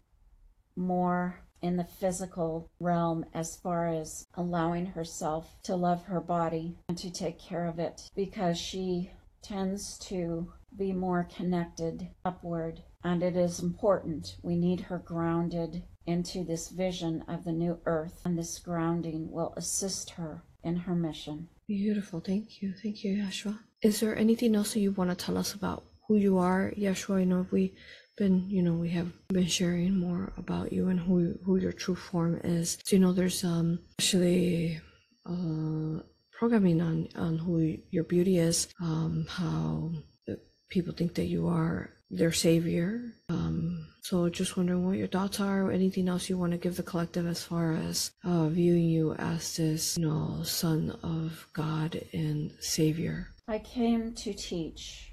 more 0.74 1.40
in 1.60 1.76
the 1.76 1.84
physical 1.84 2.70
realm 2.80 3.24
as 3.34 3.56
far 3.56 3.88
as 3.88 4.26
allowing 4.34 4.86
herself 4.86 5.56
to 5.64 5.74
love 5.74 6.04
her 6.04 6.20
body 6.20 6.78
and 6.88 6.96
to 6.96 7.10
take 7.10 7.38
care 7.38 7.66
of 7.66 7.78
it 7.78 8.08
because 8.14 8.56
she 8.58 9.10
tends 9.42 9.98
to 9.98 10.52
be 10.76 10.92
more 10.92 11.28
connected 11.34 12.08
upward. 12.24 12.82
And 13.04 13.22
it 13.22 13.36
is 13.36 13.60
important. 13.60 14.36
We 14.42 14.56
need 14.56 14.80
her 14.80 14.98
grounded 14.98 15.84
into 16.06 16.44
this 16.44 16.68
vision 16.70 17.22
of 17.28 17.44
the 17.44 17.52
new 17.52 17.78
earth, 17.84 18.20
and 18.24 18.36
this 18.36 18.58
grounding 18.58 19.30
will 19.30 19.54
assist 19.56 20.10
her 20.10 20.42
in 20.64 20.76
her 20.76 20.94
mission. 20.94 21.48
Beautiful. 21.66 22.20
Thank 22.20 22.62
you. 22.62 22.74
Thank 22.82 23.04
you, 23.04 23.22
Yeshua. 23.22 23.58
Is 23.82 24.00
there 24.00 24.16
anything 24.16 24.56
else 24.56 24.72
that 24.72 24.80
you 24.80 24.92
want 24.92 25.10
to 25.10 25.16
tell 25.16 25.38
us 25.38 25.54
about 25.54 25.84
who 26.06 26.16
you 26.16 26.38
are, 26.38 26.72
Yeshua? 26.76 27.20
I 27.20 27.24
know 27.24 27.46
we 27.50 27.74
been, 28.16 28.50
you 28.50 28.62
know, 28.62 28.72
we 28.72 28.90
have 28.90 29.12
been 29.28 29.46
sharing 29.46 29.96
more 29.96 30.32
about 30.36 30.72
you 30.72 30.88
and 30.88 30.98
who 30.98 31.34
who 31.44 31.56
your 31.56 31.72
true 31.72 31.94
form 31.94 32.40
is. 32.42 32.78
So, 32.84 32.96
you 32.96 33.00
know, 33.00 33.12
there's 33.12 33.44
um 33.44 33.78
actually 34.00 34.80
uh 35.24 36.02
programming 36.38 36.80
on 36.80 37.08
on 37.16 37.38
who 37.38 37.76
your 37.90 38.04
beauty 38.04 38.38
is, 38.38 38.68
um, 38.80 39.26
how 39.28 39.92
people 40.68 40.92
think 40.92 41.14
that 41.14 41.26
you 41.26 41.48
are 41.48 41.90
their 42.10 42.32
savior. 42.32 43.12
Um, 43.28 43.86
so 44.02 44.28
just 44.28 44.56
wondering 44.56 44.86
what 44.86 44.96
your 44.96 45.06
thoughts 45.06 45.40
are, 45.40 45.64
or 45.64 45.70
anything 45.70 46.08
else 46.08 46.28
you 46.30 46.38
want 46.38 46.52
to 46.52 46.58
give 46.58 46.76
the 46.76 46.82
collective 46.82 47.26
as 47.26 47.42
far 47.42 47.72
as 47.72 48.12
uh, 48.24 48.48
viewing 48.48 48.84
you 48.88 49.14
as 49.14 49.56
this, 49.56 49.98
you 49.98 50.06
know, 50.06 50.42
son 50.42 50.96
of 51.02 51.46
God 51.52 52.00
and 52.12 52.52
savior. 52.60 53.28
I 53.46 53.58
came 53.58 54.14
to 54.14 54.32
teach 54.32 55.12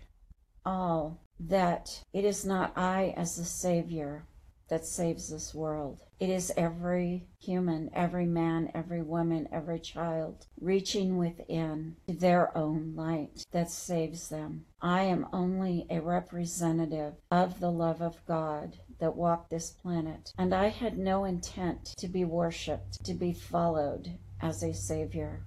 all 0.65 1.21
that 1.39 2.01
it 2.13 2.23
is 2.23 2.45
not 2.45 2.77
I 2.77 3.13
as 3.17 3.35
the 3.35 3.43
savior 3.43 4.25
that 4.69 4.85
saves 4.85 5.29
this 5.29 5.53
world. 5.53 6.01
It 6.19 6.29
is 6.29 6.51
every 6.55 7.27
human, 7.39 7.89
every 7.93 8.25
man, 8.25 8.71
every 8.73 9.01
woman, 9.01 9.47
every 9.51 9.79
child 9.79 10.47
reaching 10.59 11.17
within 11.17 11.97
to 12.07 12.13
their 12.13 12.57
own 12.57 12.95
light 12.95 13.45
that 13.51 13.69
saves 13.69 14.29
them. 14.29 14.65
I 14.81 15.03
am 15.03 15.27
only 15.33 15.85
a 15.89 15.99
representative 15.99 17.15
of 17.29 17.59
the 17.59 17.71
love 17.71 18.01
of 18.01 18.25
God 18.25 18.77
that 18.99 19.15
walked 19.15 19.49
this 19.49 19.71
planet, 19.71 20.31
and 20.37 20.53
I 20.53 20.69
had 20.69 20.97
no 20.97 21.25
intent 21.25 21.93
to 21.97 22.07
be 22.07 22.23
worshiped, 22.23 23.03
to 23.03 23.13
be 23.13 23.33
followed 23.33 24.17
as 24.41 24.63
a 24.63 24.73
savior. 24.73 25.43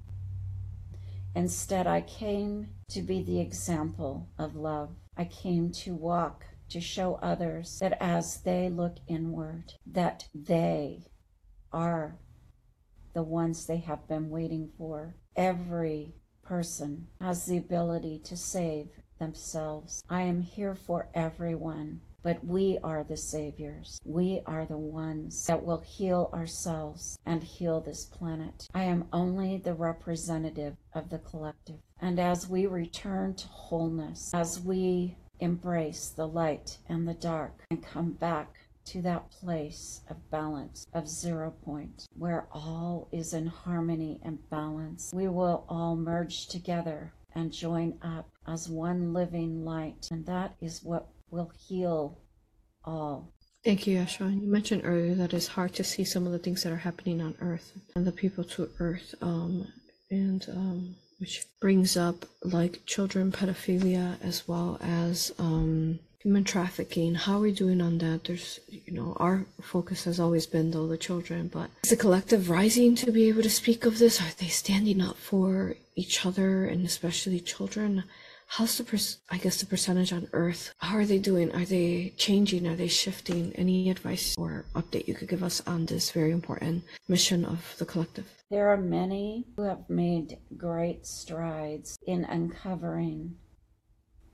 Instead, 1.35 1.87
I 1.87 2.01
came 2.03 2.69
to 2.91 3.01
be 3.01 3.23
the 3.23 3.41
example 3.41 4.29
of 4.39 4.57
love. 4.57 4.91
I 5.17 5.25
came 5.25 5.71
to 5.73 5.95
walk 5.95 6.45
to 6.71 6.81
show 6.81 7.19
others 7.23 7.79
that 7.81 7.97
as 8.01 8.41
they 8.43 8.69
look 8.69 8.97
inward, 9.07 9.73
that 9.87 10.29
they 10.35 11.07
are 11.73 12.19
the 13.15 13.23
ones 13.23 13.67
they 13.67 13.79
have 13.79 14.07
been 14.09 14.31
waiting 14.31 14.71
for. 14.79 15.17
Every 15.37 16.15
person 16.43 17.09
has 17.21 17.47
the 17.47 17.59
ability 17.59 18.21
to 18.25 18.37
save 18.37 18.89
themselves. 19.19 20.03
I 20.09 20.23
am 20.23 20.41
here 20.41 20.75
for 20.75 21.09
everyone, 21.15 22.01
but 22.23 22.45
we 22.45 22.79
are 22.83 23.05
the 23.05 23.17
saviors. 23.17 23.99
We 24.05 24.43
are 24.47 24.65
the 24.65 24.79
ones 24.79 25.47
that 25.47 25.65
will 25.65 25.81
heal 25.81 26.31
ourselves 26.33 27.19
and 27.27 27.43
heal 27.43 27.81
this 27.81 28.07
planet. 28.07 28.67
I 28.75 28.85
am 28.85 29.09
only 29.13 29.59
the 29.59 29.75
representative 29.75 30.77
of 30.95 31.11
the 31.11 31.19
collective. 31.19 31.81
And 32.01 32.19
as 32.19 32.49
we 32.49 32.67
return 32.67 33.35
to 33.35 33.49
wholeness, 33.49 34.31
as 34.33 34.61
we 34.61 35.17
embrace 35.41 36.09
the 36.09 36.27
light 36.27 36.79
and 36.89 37.07
the 37.07 37.15
dark 37.15 37.65
and 37.71 37.83
come 37.83 38.13
back 38.13 38.55
to 38.87 39.03
that 39.03 39.31
place 39.31 40.01
of 40.09 40.31
balance, 40.31 40.87
of 40.95 41.09
zero 41.09 41.51
point, 41.65 42.07
where 42.17 42.49
all 42.53 43.09
is 43.13 43.35
in 43.35 43.47
harmony 43.47 44.19
and 44.23 44.39
balance. 44.51 45.13
We 45.13 45.29
will 45.29 45.67
all 45.69 45.95
merge 45.95 46.47
together 46.47 47.13
and 47.35 47.53
join 47.53 47.99
up 48.03 48.31
as 48.47 48.69
one 48.69 49.13
living 49.13 49.65
light, 49.65 50.09
and 50.11 50.25
that 50.27 50.55
is 50.61 50.83
what 50.83 51.09
will 51.31 51.53
heal 51.69 52.19
all. 52.85 53.35
Thank 53.63 53.87
you, 53.87 53.99
Yeshua. 53.99 54.41
You 54.41 54.49
mentioned 54.49 54.83
earlier 54.85 55.15
that 55.17 55.35
it's 55.35 55.49
hard 55.49 55.75
to 55.75 55.85
see 55.85 56.05
some 56.05 56.25
of 56.25 56.33
the 56.33 56.39
things 56.39 56.63
that 56.63 56.73
are 56.73 56.77
happening 56.77 57.21
on 57.21 57.37
Earth 57.41 57.73
and 57.95 58.07
the 58.07 58.13
people 58.13 58.45
to 58.45 58.71
Earth. 58.79 59.15
Um, 59.21 59.67
and 60.11 60.47
um, 60.49 60.97
which 61.19 61.47
brings 61.61 61.97
up 61.97 62.27
like 62.43 62.85
children 62.87 63.33
pedophilia 63.33 64.17
as 64.23 64.47
well 64.47 64.79
as 64.81 65.33
um, 65.39 65.99
human 66.21 66.45
trafficking. 66.45 67.15
How 67.15 67.39
are 67.39 67.41
we 67.41 67.53
doing 67.53 67.81
on 67.81 67.99
that? 67.99 68.25
There's, 68.25 68.61
you 68.69 68.93
know, 68.93 69.17
our 69.19 69.47
focus 69.61 70.05
has 70.05 70.21
always 70.21 70.47
been 70.47 70.71
though 70.71 70.87
the 70.87 70.97
children, 70.97 71.49
but 71.49 71.71
is 71.83 71.91
the 71.91 71.97
collective 71.97 72.51
rising 72.51 72.95
to 72.97 73.11
be 73.11 73.29
able 73.29 73.43
to 73.43 73.51
speak 73.51 73.85
of 73.85 73.99
this? 73.99 74.21
Are 74.21 74.33
they 74.39 74.49
standing 74.49 75.01
up 75.01 75.17
for 75.17 75.77
each 75.97 76.25
other 76.25 76.65
and 76.65 76.87
especially 76.87 77.41
children? 77.41 78.05
How's 78.49 78.77
the 78.79 78.85
per- 78.85 78.99
I 79.31 79.39
guess 79.39 79.61
the 79.61 79.67
percentage 79.67 80.13
on 80.13 80.29
Earth? 80.33 80.75
How 80.79 80.97
are 80.97 81.05
they 81.07 81.19
doing? 81.19 81.55
Are 81.55 81.65
they 81.65 82.13
changing? 82.17 82.67
Are 82.67 82.75
they 82.75 82.89
shifting? 82.89 83.53
Any 83.55 83.91
advice 83.91 84.35
or 84.37 84.65
update 84.75 85.07
you 85.07 85.15
could 85.15 85.29
give 85.29 85.45
us 85.45 85.63
on 85.67 85.87
this 85.87 86.11
very 86.11 86.33
important 86.33 86.85
mission 87.09 87.45
of 87.45 87.75
the 87.79 87.85
collective? 87.85 88.27
There 88.51 88.69
are 88.71 88.79
many 88.79 89.47
who 89.57 89.63
have 89.63 89.89
made 89.89 90.39
great 90.57 91.07
strides 91.07 91.97
in 92.07 92.25
uncovering 92.25 93.37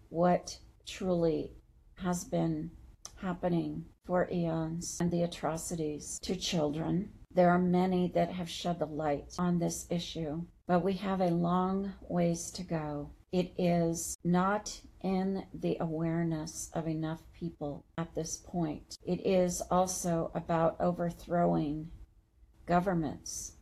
what 0.09 0.59
truly 0.87 1.53
has 1.97 2.25
been 2.25 2.71
happening 3.17 3.85
for 4.07 4.29
eons 4.31 4.99
and 5.01 5.11
the 5.11 5.23
atrocities 5.23 6.19
to 6.23 6.37
children. 6.37 7.11
There 7.35 7.51
are 7.51 7.59
many 7.59 8.13
that 8.15 8.31
have 8.33 8.49
shed 8.49 8.79
the 8.79 8.87
light 8.87 9.35
on 9.39 9.59
this 9.59 9.87
issue, 9.91 10.45
but 10.69 10.85
we 10.85 10.93
have 10.95 11.21
a 11.21 11.31
long 11.31 11.93
ways 12.09 12.51
to 12.53 12.63
go. 12.63 13.11
It 13.35 13.53
is 13.59 14.17
not 14.23 14.81
in 15.03 15.45
the 15.53 15.77
awareness 15.81 16.71
of 16.73 16.87
enough 16.87 17.21
people 17.33 17.85
at 17.99 18.15
this 18.15 18.37
point. 18.37 18.97
It 19.03 19.27
is 19.27 19.61
also 19.73 20.31
about 20.37 20.77
overthrowing 20.79 21.91
governments 22.65 23.57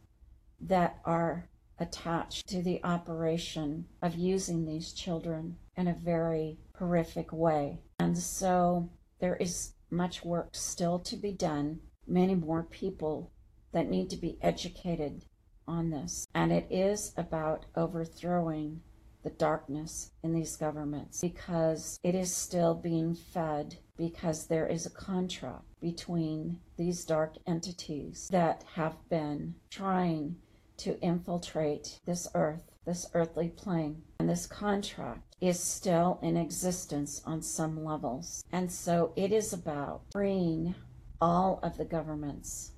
that 0.61 0.99
are 1.07 1.49
attached 1.79 2.49
to 2.49 2.61
the 2.61 2.85
operation 2.85 3.87
of 4.03 4.15
using 4.15 4.67
these 4.67 4.93
children 4.93 5.57
in 5.75 5.89
a 5.89 5.95
very 5.95 6.59
horrific 6.77 7.33
way. 7.33 7.81
And 7.99 8.19
so 8.19 8.91
there 9.21 9.37
is 9.37 9.73
much 9.91 10.23
work 10.23 10.51
still 10.53 10.99
to 10.99 11.17
be 11.17 11.33
done, 11.33 11.81
many 12.07 12.35
more 12.35 12.63
people 12.63 13.33
that 13.73 13.89
need 13.89 14.11
to 14.11 14.19
be 14.19 14.37
educated 14.43 15.25
on 15.67 15.89
this. 15.89 16.27
And 16.35 16.53
it 16.53 16.67
is 16.69 17.15
about 17.17 17.65
overthrowing 17.75 18.83
the 19.23 19.31
darkness 19.31 20.11
in 20.23 20.33
these 20.33 20.57
governments 20.57 21.21
because 21.21 21.99
it 22.03 22.15
is 22.15 22.35
still 22.35 22.75
being 22.75 23.15
fed 23.15 23.77
because 23.97 24.47
there 24.47 24.67
is 24.67 24.87
a 24.87 24.91
contract 24.91 25.65
between 25.81 26.59
these 26.77 27.05
dark 27.05 27.35
entities 27.47 28.29
that 28.31 28.65
have 28.75 28.97
been 29.09 29.55
trying 29.71 30.37
to 30.79 30.99
infiltrate 31.01 32.01
this 32.05 32.27
earth, 32.35 32.73
this 32.85 33.07
earthly 33.15 33.49
plane. 33.49 34.03
And 34.19 34.29
this 34.29 34.47
contract 34.47 35.37
is 35.41 35.61
still 35.61 36.19
in 36.23 36.37
existence 36.37 37.23
on 37.25 37.43
some 37.43 37.85
levels. 37.85 38.45
And 38.53 38.71
so 38.71 39.13
it 39.15 39.33
is 39.33 39.53
about 39.53 40.03
freeing 40.11 40.75
all 41.21 41.61
of 41.63 41.77
the 41.77 41.85
governments 41.85 42.73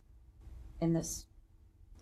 in 0.81 0.93
this 0.93 1.27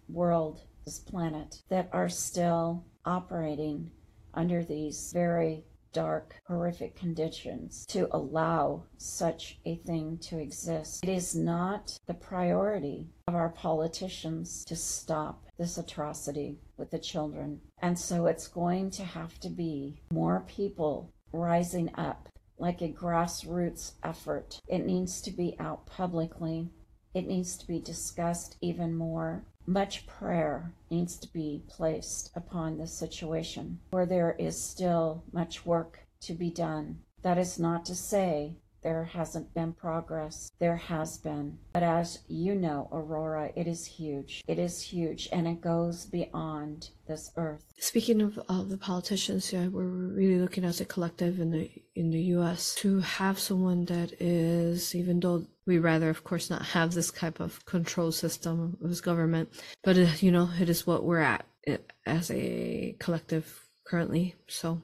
world, 0.09 0.63
this 0.85 0.99
planet, 0.99 1.63
that 1.69 1.89
are 1.93 2.09
still 2.09 2.85
operating 3.05 3.91
under 4.35 4.65
these 4.65 5.11
very 5.13 5.65
dark, 5.93 6.35
horrific 6.47 6.97
conditions 6.97 7.85
to 7.87 8.09
allow 8.17 8.83
such 8.97 9.59
a 9.67 9.77
thing 9.77 10.19
to 10.19 10.39
exist. 10.39 11.05
It 11.05 11.11
is 11.11 11.35
not 11.35 11.99
the 12.07 12.15
priority 12.15 13.09
of 13.29 13.35
our 13.35 13.51
politicians 13.51 14.65
to 14.67 14.77
stop 14.77 15.45
this 15.59 15.79
atrocity 15.79 16.59
with 16.77 16.91
the 16.91 16.99
children. 16.99 17.61
And 17.81 17.99
so 17.99 18.27
it's 18.27 18.49
going 18.49 18.91
to 18.93 19.05
have 19.05 19.39
to 19.41 19.51
be 19.51 20.01
more 20.13 20.45
people 20.49 21.13
rising 21.33 21.91
up 21.95 22.29
like 22.59 22.81
a 22.81 22.89
grassroots 22.89 23.93
effort. 24.03 24.61
It 24.69 24.87
needs 24.87 25.21
to 25.23 25.31
be 25.31 25.57
out 25.59 25.87
publicly. 25.87 26.71
It 27.15 27.27
needs 27.27 27.57
to 27.59 27.67
be 27.67 27.81
discussed 27.81 28.57
even 28.61 28.95
more. 28.95 29.45
Much 29.67 30.07
prayer 30.07 30.73
needs 30.91 31.17
to 31.17 31.33
be 31.33 31.63
placed 31.69 32.31
upon 32.35 32.77
this 32.77 32.93
situation 32.93 33.79
where 33.91 34.07
there 34.07 34.35
is 34.39 34.63
still 34.63 35.23
much 35.33 35.65
work 35.65 36.01
to 36.21 36.35
be 36.35 36.51
done. 36.51 36.99
That 37.23 37.39
is 37.39 37.59
not 37.59 37.85
to 37.87 37.95
say 37.95 38.57
there 38.83 39.05
hasn't 39.05 39.55
been 39.55 39.73
progress. 39.73 40.51
There 40.59 40.77
has 40.77 41.19
been. 41.19 41.59
But 41.73 41.83
as 41.83 42.21
you 42.29 42.55
know, 42.55 42.89
Aurora, 42.93 43.51
it 43.55 43.67
is 43.67 43.87
huge. 43.87 44.43
It 44.47 44.59
is 44.59 44.81
huge 44.83 45.29
and 45.33 45.47
it 45.47 45.61
goes 45.61 46.07
beyond 46.07 46.91
this 47.07 47.31
earth. 47.37 47.65
Speaking 47.79 48.21
of 48.21 48.39
uh, 48.49 48.63
the 48.63 48.77
politicians, 48.77 49.53
yeah, 49.53 49.69
we're 49.69 49.85
really 49.85 50.41
looking 50.41 50.65
as 50.65 50.81
a 50.81 50.85
collective 50.85 51.41
in 51.41 51.51
the 51.51 51.71
in 51.95 52.11
the 52.11 52.23
U.S. 52.37 52.75
to 52.77 53.01
have 53.01 53.39
someone 53.39 53.85
that 53.87 54.13
is, 54.21 54.95
even 54.95 55.21
though 55.21 55.47
we 55.67 55.79
rather, 55.79 56.11
of 56.11 56.25
course, 56.25 56.51
not 56.51 56.63
have 56.63 56.93
this 56.93 57.11
type 57.11 57.41
of 57.41 57.65
control 57.67 58.13
system 58.13 58.77
of 58.83 59.03
government, 59.03 59.51
but 59.83 59.97
uh, 59.99 60.07
you 60.21 60.33
know, 60.33 60.49
it 60.59 60.69
is 60.69 60.87
what 60.87 61.05
we're 61.05 61.21
at 61.21 61.45
eh, 61.67 61.79
as 62.07 62.31
a 62.31 62.97
collective 62.99 63.69
currently. 63.85 64.35
So, 64.49 64.81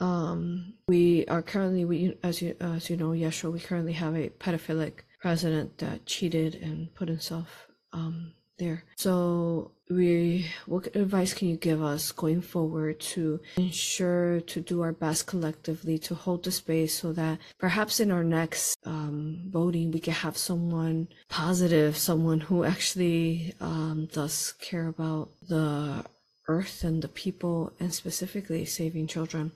um, 0.00 0.74
we 0.88 1.26
are 1.26 1.42
currently, 1.42 1.84
we 1.84 2.16
as 2.22 2.42
you 2.42 2.56
as 2.60 2.90
you 2.90 2.96
know, 2.96 3.10
Yeshua, 3.10 3.52
we 3.52 3.60
currently 3.60 3.92
have 3.92 4.16
a 4.16 4.30
pedophilic 4.30 5.00
president 5.20 5.78
that 5.78 6.06
cheated 6.06 6.54
and 6.54 6.94
put 6.94 7.08
himself 7.08 7.66
um, 7.92 8.32
there. 8.58 8.84
So 8.96 9.72
we 9.90 10.46
what 10.66 10.94
advice 10.94 11.34
can 11.34 11.48
you 11.48 11.56
give 11.56 11.82
us 11.82 12.12
going 12.12 12.40
forward 12.40 13.00
to 13.00 13.40
ensure 13.56 14.40
to 14.42 14.60
do 14.60 14.82
our 14.82 14.92
best 14.92 15.26
collectively 15.26 15.98
to 15.98 16.14
hold 16.14 16.44
the 16.44 16.52
space 16.52 16.94
so 16.94 17.12
that 17.12 17.38
perhaps 17.58 17.98
in 17.98 18.10
our 18.10 18.22
next 18.22 18.78
um, 18.86 19.42
voting 19.48 19.90
we 19.90 20.00
can 20.00 20.14
have 20.14 20.36
someone 20.36 21.08
positive, 21.28 21.96
someone 21.96 22.40
who 22.40 22.64
actually 22.64 23.54
um, 23.60 24.08
does 24.12 24.54
care 24.60 24.86
about 24.86 25.30
the 25.48 26.04
earth 26.48 26.84
and 26.84 27.02
the 27.02 27.08
people 27.08 27.72
and 27.80 27.92
specifically 27.92 28.64
saving 28.64 29.06
children. 29.06 29.52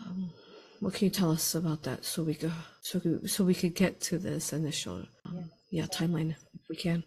Um, 0.00 0.30
what 0.80 0.94
can 0.94 1.06
you 1.06 1.10
tell 1.10 1.30
us 1.30 1.54
about 1.54 1.82
that 1.84 2.04
so 2.04 2.22
we 2.22 2.34
could 2.34 2.52
so 2.82 3.00
so 3.26 3.44
we 3.44 3.54
could 3.54 3.74
get 3.74 4.00
to 4.02 4.18
this 4.18 4.52
initial 4.52 5.04
um, 5.24 5.50
yeah 5.70 5.86
timeline 5.86 6.30
if 6.30 6.68
we 6.68 6.76
can? 6.76 7.04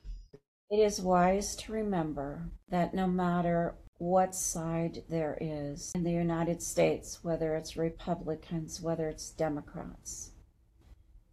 It 0.69 0.79
is 0.79 0.99
wise 0.99 1.55
to 1.57 1.71
remember 1.71 2.49
that 2.69 2.93
no 2.93 3.07
matter 3.07 3.75
what 3.99 4.35
side 4.35 5.03
there 5.09 5.37
is 5.39 5.91
in 5.95 6.03
the 6.03 6.11
United 6.11 6.61
States, 6.61 7.23
whether 7.23 7.55
it's 7.55 7.77
Republicans, 7.77 8.81
whether 8.81 9.07
it's 9.07 9.31
Democrats, 9.31 10.31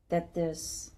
that 0.08 0.34
this 0.34 0.92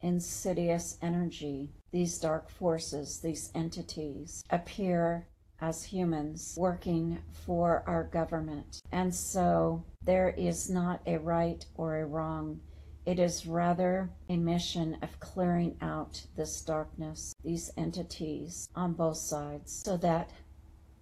insidious 0.00 0.96
energy, 1.02 1.72
these 1.90 2.18
dark 2.18 2.50
forces, 2.50 3.20
these 3.20 3.50
entities 3.54 4.42
appear 4.50 5.28
as 5.60 5.84
humans 5.84 6.54
working 6.58 7.18
for 7.32 7.82
our 7.86 8.04
government. 8.04 8.80
And 8.92 9.14
so 9.14 9.84
there 10.02 10.30
is 10.30 10.70
not 10.70 11.00
a 11.06 11.18
right 11.18 11.64
or 11.74 11.98
a 11.98 12.06
wrong. 12.06 12.60
It 13.06 13.18
is 13.18 13.46
rather 13.46 14.10
a 14.28 14.36
mission 14.36 14.98
of 15.02 15.18
clearing 15.20 15.76
out 15.80 16.26
this 16.36 16.60
darkness, 16.60 17.32
these 17.42 17.70
entities 17.76 18.68
on 18.74 18.92
both 18.92 19.16
sides, 19.16 19.82
so 19.84 19.96
that 19.98 20.30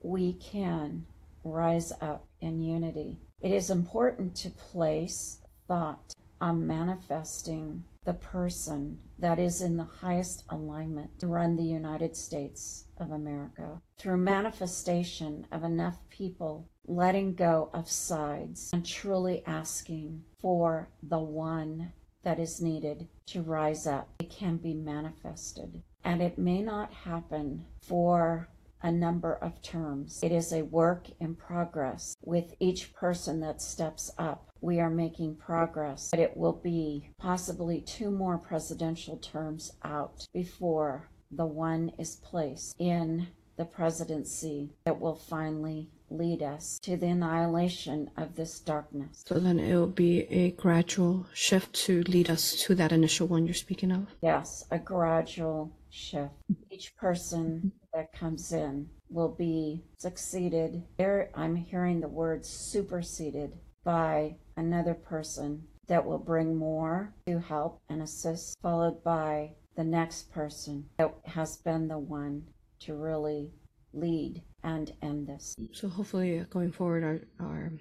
we 0.02 0.34
can 0.34 1.04
rise 1.42 1.92
up 2.00 2.26
in 2.40 2.60
unity. 2.60 3.18
It 3.40 3.52
is 3.52 3.70
important 3.70 4.34
to 4.36 4.50
place 4.50 5.40
thought 5.68 6.14
on 6.40 6.66
manifesting 6.66 7.84
the 8.06 8.14
person 8.14 8.98
that 9.18 9.38
is 9.38 9.60
in 9.60 9.76
the 9.76 9.84
highest 10.00 10.44
alignment 10.48 11.18
to 11.18 11.26
run 11.26 11.56
the 11.56 11.64
United 11.64 12.16
States 12.16 12.84
of 12.98 13.10
America 13.10 13.82
through 13.98 14.16
manifestation 14.16 15.44
of 15.50 15.64
enough 15.64 15.98
people 16.08 16.68
letting 16.86 17.34
go 17.34 17.68
of 17.74 17.90
sides 17.90 18.70
and 18.72 18.86
truly 18.86 19.42
asking 19.44 20.22
for 20.38 20.88
the 21.02 21.18
one 21.18 21.92
that 22.22 22.38
is 22.38 22.62
needed 22.62 23.08
to 23.26 23.42
rise 23.42 23.86
up. 23.86 24.08
It 24.20 24.30
can 24.30 24.56
be 24.56 24.74
manifested. 24.74 25.82
And 26.04 26.22
it 26.22 26.38
may 26.38 26.62
not 26.62 26.92
happen 26.92 27.64
for 27.82 28.48
a 28.82 28.92
number 28.92 29.34
of 29.34 29.62
terms. 29.62 30.20
It 30.22 30.32
is 30.32 30.52
a 30.52 30.62
work 30.62 31.08
in 31.20 31.34
progress. 31.34 32.16
With 32.22 32.54
each 32.60 32.92
person 32.94 33.40
that 33.40 33.62
steps 33.62 34.10
up, 34.18 34.50
we 34.60 34.80
are 34.80 34.90
making 34.90 35.36
progress, 35.36 36.08
but 36.10 36.20
it 36.20 36.36
will 36.36 36.60
be 36.64 37.10
possibly 37.18 37.80
two 37.80 38.10
more 38.10 38.38
presidential 38.38 39.16
terms 39.16 39.72
out 39.84 40.26
before 40.32 41.08
the 41.30 41.46
one 41.46 41.92
is 41.98 42.16
placed 42.16 42.74
in 42.78 43.28
the 43.56 43.64
presidency 43.64 44.70
that 44.84 45.00
will 45.00 45.14
finally 45.14 45.90
lead 46.10 46.42
us 46.42 46.78
to 46.82 46.96
the 46.96 47.06
annihilation 47.06 48.10
of 48.16 48.36
this 48.36 48.60
darkness. 48.60 49.24
So 49.26 49.40
then 49.40 49.58
it 49.58 49.74
will 49.74 49.86
be 49.86 50.22
a 50.30 50.52
gradual 50.52 51.26
shift 51.32 51.72
to 51.86 52.02
lead 52.02 52.30
us 52.30 52.52
to 52.64 52.74
that 52.76 52.92
initial 52.92 53.26
one 53.26 53.46
you're 53.46 53.54
speaking 53.54 53.90
of? 53.90 54.06
Yes, 54.22 54.64
a 54.70 54.78
gradual 54.78 55.72
shift. 55.90 56.32
Each 56.70 56.94
person 56.96 57.72
that 57.96 58.12
comes 58.12 58.52
in 58.52 58.86
will 59.08 59.34
be 59.38 59.82
succeeded. 59.96 60.82
There, 60.98 61.30
I'm 61.34 61.56
hearing 61.56 62.00
the 62.00 62.08
word 62.08 62.44
superseded 62.44 63.58
by 63.84 64.36
another 64.54 64.92
person 64.92 65.62
that 65.86 66.04
will 66.04 66.18
bring 66.18 66.56
more 66.56 67.14
to 67.26 67.38
help 67.38 67.80
and 67.88 68.02
assist, 68.02 68.58
followed 68.60 69.02
by 69.02 69.52
the 69.76 69.84
next 69.84 70.30
person 70.30 70.84
that 70.98 71.14
has 71.24 71.56
been 71.56 71.88
the 71.88 71.98
one 71.98 72.42
to 72.80 72.94
really 72.94 73.52
lead 73.94 74.42
and 74.62 74.92
end 75.00 75.28
this. 75.28 75.54
So 75.72 75.88
hopefully, 75.88 76.40
uh, 76.40 76.44
going 76.50 76.72
forward, 76.72 77.02
our, 77.02 77.20
our 77.40 77.72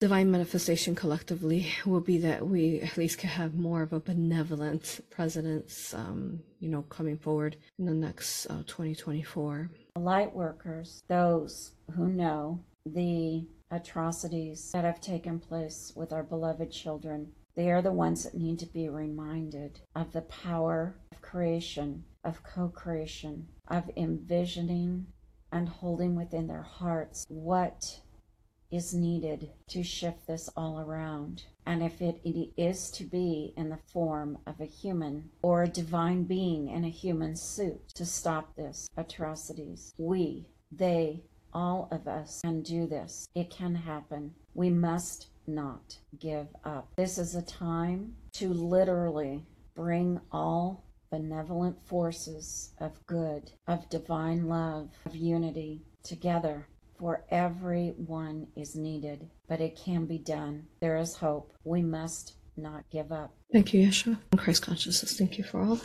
divine 0.00 0.30
manifestation 0.30 0.94
collectively 0.94 1.66
will 1.84 2.00
be 2.00 2.16
that 2.16 2.46
we 2.46 2.80
at 2.80 2.96
least 2.96 3.18
can 3.18 3.28
have 3.28 3.54
more 3.54 3.82
of 3.82 3.92
a 3.92 4.00
benevolent 4.00 5.00
presidents, 5.10 5.92
um, 5.92 6.40
you 6.58 6.70
know, 6.70 6.82
coming 6.82 7.18
forward 7.18 7.56
in 7.78 7.84
the 7.84 7.92
next 7.92 8.46
uh, 8.46 8.62
2024. 8.66 9.70
Light 9.96 10.34
workers, 10.34 11.02
those 11.08 11.72
who 11.94 12.08
know 12.08 12.64
the 12.86 13.46
atrocities 13.70 14.70
that 14.72 14.84
have 14.84 15.02
taken 15.02 15.38
place 15.38 15.92
with 15.94 16.14
our 16.14 16.22
beloved 16.22 16.72
children, 16.72 17.30
they 17.54 17.70
are 17.70 17.82
the 17.82 17.92
ones 17.92 18.24
that 18.24 18.34
need 18.34 18.58
to 18.58 18.66
be 18.66 18.88
reminded 18.88 19.80
of 19.94 20.12
the 20.12 20.22
power 20.22 20.96
of 21.12 21.20
creation, 21.20 22.02
of 22.24 22.42
co 22.42 22.68
creation, 22.68 23.46
of 23.68 23.90
envisioning 23.98 25.06
and 25.52 25.68
holding 25.68 26.14
within 26.14 26.46
their 26.46 26.62
hearts 26.62 27.26
what 27.28 28.00
is 28.70 28.94
needed 28.94 29.50
to 29.68 29.82
shift 29.82 30.26
this 30.26 30.48
all 30.56 30.80
around. 30.80 31.44
And 31.66 31.82
if 31.82 32.00
it, 32.00 32.20
is 32.56 32.90
to 32.92 33.04
be 33.04 33.52
in 33.56 33.68
the 33.68 33.78
form 33.92 34.38
of 34.46 34.60
a 34.60 34.64
human 34.64 35.30
or 35.42 35.62
a 35.62 35.68
divine 35.68 36.24
being 36.24 36.68
in 36.68 36.84
a 36.84 36.90
human 36.90 37.36
suit 37.36 37.88
to 37.94 38.04
stop 38.04 38.54
this 38.56 38.88
atrocities, 38.96 39.92
we, 39.98 40.46
they, 40.70 41.22
all 41.52 41.88
of 41.90 42.06
us 42.06 42.40
can 42.42 42.62
do 42.62 42.86
this. 42.86 43.28
It 43.34 43.50
can 43.50 43.74
happen. 43.74 44.34
We 44.54 44.70
must 44.70 45.28
not 45.46 45.98
give 46.18 46.48
up. 46.64 46.88
This 46.96 47.18
is 47.18 47.34
a 47.34 47.42
time 47.42 48.14
to 48.34 48.52
literally 48.52 49.44
bring 49.74 50.20
all 50.30 50.84
benevolent 51.10 51.76
forces 51.86 52.72
of 52.78 53.04
good, 53.06 53.50
of 53.66 53.88
divine 53.88 54.48
love, 54.48 54.90
of 55.04 55.16
unity 55.16 55.82
together. 56.02 56.66
For 57.00 57.24
everyone 57.30 58.48
is 58.56 58.76
needed, 58.76 59.30
but 59.48 59.62
it 59.62 59.74
can 59.74 60.04
be 60.04 60.18
done. 60.18 60.66
There 60.80 60.98
is 60.98 61.16
hope. 61.16 61.54
We 61.64 61.80
must 61.80 62.34
not 62.58 62.84
give 62.90 63.10
up. 63.10 63.32
Thank 63.50 63.72
you, 63.72 63.88
Yeshua. 63.88 64.18
Christ 64.36 64.60
consciousness, 64.60 65.16
thank 65.16 65.38
you 65.38 65.44
for 65.44 65.62
all. 65.62 65.80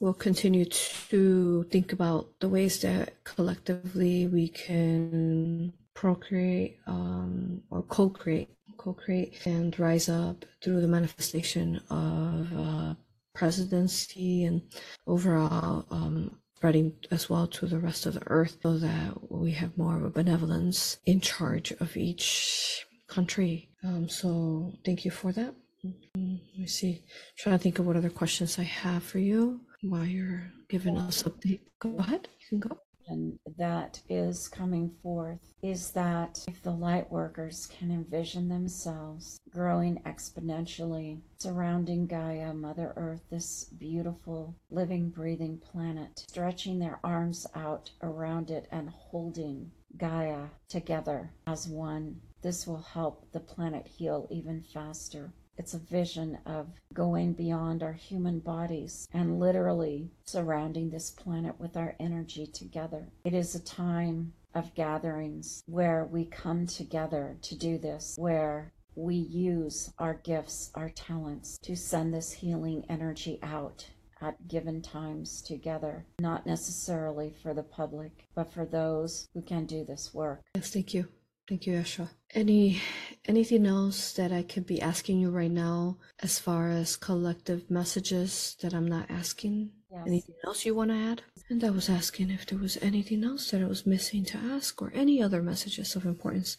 We'll 0.00 0.12
continue 0.12 0.66
to 0.66 1.62
think 1.70 1.94
about 1.94 2.28
the 2.40 2.50
ways 2.50 2.78
that 2.82 3.24
collectively 3.24 4.26
we 4.26 4.48
can 4.48 5.72
procreate 5.94 6.78
um, 6.86 7.62
or 7.70 7.82
co-create, 7.84 8.50
co-create 8.76 9.46
and 9.46 9.78
rise 9.80 10.10
up 10.10 10.44
through 10.62 10.82
the 10.82 10.88
manifestation 10.88 11.80
of 11.88 12.52
uh, 12.54 12.94
presidency 13.34 14.44
and 14.44 14.60
overall 15.06 15.86
um, 15.90 16.36
spreading 16.64 16.94
as 17.10 17.28
well 17.28 17.46
to 17.46 17.66
the 17.66 17.78
rest 17.78 18.06
of 18.06 18.14
the 18.14 18.22
earth 18.28 18.56
so 18.62 18.78
that 18.78 19.30
we 19.30 19.50
have 19.50 19.76
more 19.76 19.98
of 19.98 20.02
a 20.02 20.08
benevolence 20.08 20.96
in 21.04 21.20
charge 21.20 21.72
of 21.72 21.94
each 21.94 22.86
country. 23.06 23.68
Um, 23.84 24.08
so 24.08 24.72
thank 24.82 25.04
you 25.04 25.10
for 25.10 25.30
that. 25.32 25.54
Mm, 25.84 26.40
Let 26.52 26.58
me 26.58 26.66
see. 26.66 27.04
Trying 27.36 27.58
to 27.58 27.62
think 27.62 27.78
of 27.78 27.86
what 27.86 27.96
other 27.96 28.08
questions 28.08 28.58
I 28.58 28.62
have 28.62 29.02
for 29.02 29.18
you 29.18 29.60
while 29.82 30.06
you're 30.06 30.50
giving 30.70 30.96
us 30.96 31.22
update. 31.24 31.60
Go 31.80 31.98
ahead. 31.98 32.28
You 32.40 32.58
can 32.58 32.60
go. 32.66 32.78
And 33.08 33.38
that 33.56 34.00
is 34.08 34.48
coming 34.48 34.90
forth 35.02 35.54
is 35.62 35.90
that 35.92 36.44
if 36.48 36.62
the 36.62 36.70
light 36.70 37.10
workers 37.10 37.66
can 37.78 37.90
envision 37.90 38.48
themselves 38.48 39.38
growing 39.50 39.96
exponentially 40.04 41.20
surrounding 41.38 42.06
Gaia, 42.06 42.52
Mother 42.52 42.92
Earth, 42.96 43.22
this 43.30 43.64
beautiful 43.64 44.56
living, 44.70 45.10
breathing 45.10 45.58
planet, 45.58 46.24
stretching 46.28 46.78
their 46.78 46.98
arms 47.04 47.46
out 47.54 47.90
around 48.02 48.50
it 48.50 48.66
and 48.72 48.90
holding 48.90 49.70
Gaia 49.96 50.46
together 50.68 51.30
as 51.46 51.68
one, 51.68 52.20
this 52.42 52.66
will 52.66 52.82
help 52.82 53.30
the 53.32 53.40
planet 53.40 53.86
heal 53.86 54.26
even 54.30 54.62
faster. 54.62 55.32
It's 55.56 55.74
a 55.74 55.78
vision 55.78 56.38
of 56.46 56.68
going 56.92 57.32
beyond 57.32 57.82
our 57.82 57.92
human 57.92 58.40
bodies 58.40 59.08
and 59.12 59.38
literally 59.38 60.10
surrounding 60.24 60.90
this 60.90 61.10
planet 61.10 61.58
with 61.58 61.76
our 61.76 61.94
energy 62.00 62.46
together. 62.46 63.08
It 63.24 63.34
is 63.34 63.54
a 63.54 63.62
time 63.62 64.32
of 64.54 64.74
gatherings 64.74 65.62
where 65.66 66.04
we 66.04 66.24
come 66.24 66.66
together 66.66 67.36
to 67.42 67.56
do 67.56 67.78
this, 67.78 68.14
where 68.18 68.72
we 68.96 69.16
use 69.16 69.92
our 69.98 70.14
gifts, 70.14 70.70
our 70.74 70.90
talents 70.90 71.58
to 71.62 71.76
send 71.76 72.14
this 72.14 72.32
healing 72.32 72.84
energy 72.88 73.38
out 73.42 73.90
at 74.20 74.48
given 74.48 74.80
times 74.80 75.42
together, 75.42 76.06
not 76.20 76.46
necessarily 76.46 77.34
for 77.42 77.52
the 77.52 77.62
public, 77.62 78.26
but 78.34 78.52
for 78.52 78.64
those 78.64 79.28
who 79.34 79.42
can 79.42 79.66
do 79.66 79.84
this 79.84 80.14
work. 80.14 80.40
Yes, 80.54 80.70
thank 80.70 80.94
you. 80.94 81.08
Thank 81.48 81.66
you, 81.66 81.74
Ashra. 81.74 82.08
Any 82.32 82.80
anything 83.26 83.66
else 83.66 84.12
that 84.14 84.32
I 84.32 84.42
could 84.42 84.66
be 84.66 84.80
asking 84.80 85.20
you 85.20 85.30
right 85.30 85.50
now 85.50 85.98
as 86.20 86.38
far 86.38 86.70
as 86.70 86.96
collective 86.96 87.70
messages 87.70 88.56
that 88.62 88.72
I'm 88.72 88.88
not 88.88 89.10
asking? 89.10 89.70
Yes. 89.90 90.02
Anything 90.06 90.34
else 90.46 90.64
you 90.64 90.74
want 90.74 90.90
to 90.90 90.96
add? 90.96 91.22
And 91.50 91.62
I 91.62 91.70
was 91.70 91.90
asking 91.90 92.30
if 92.30 92.46
there 92.46 92.58
was 92.58 92.78
anything 92.80 93.24
else 93.24 93.50
that 93.50 93.60
I 93.60 93.66
was 93.66 93.86
missing 93.86 94.24
to 94.26 94.38
ask 94.38 94.80
or 94.80 94.90
any 94.94 95.22
other 95.22 95.42
messages 95.42 95.94
of 95.94 96.06
importance 96.06 96.56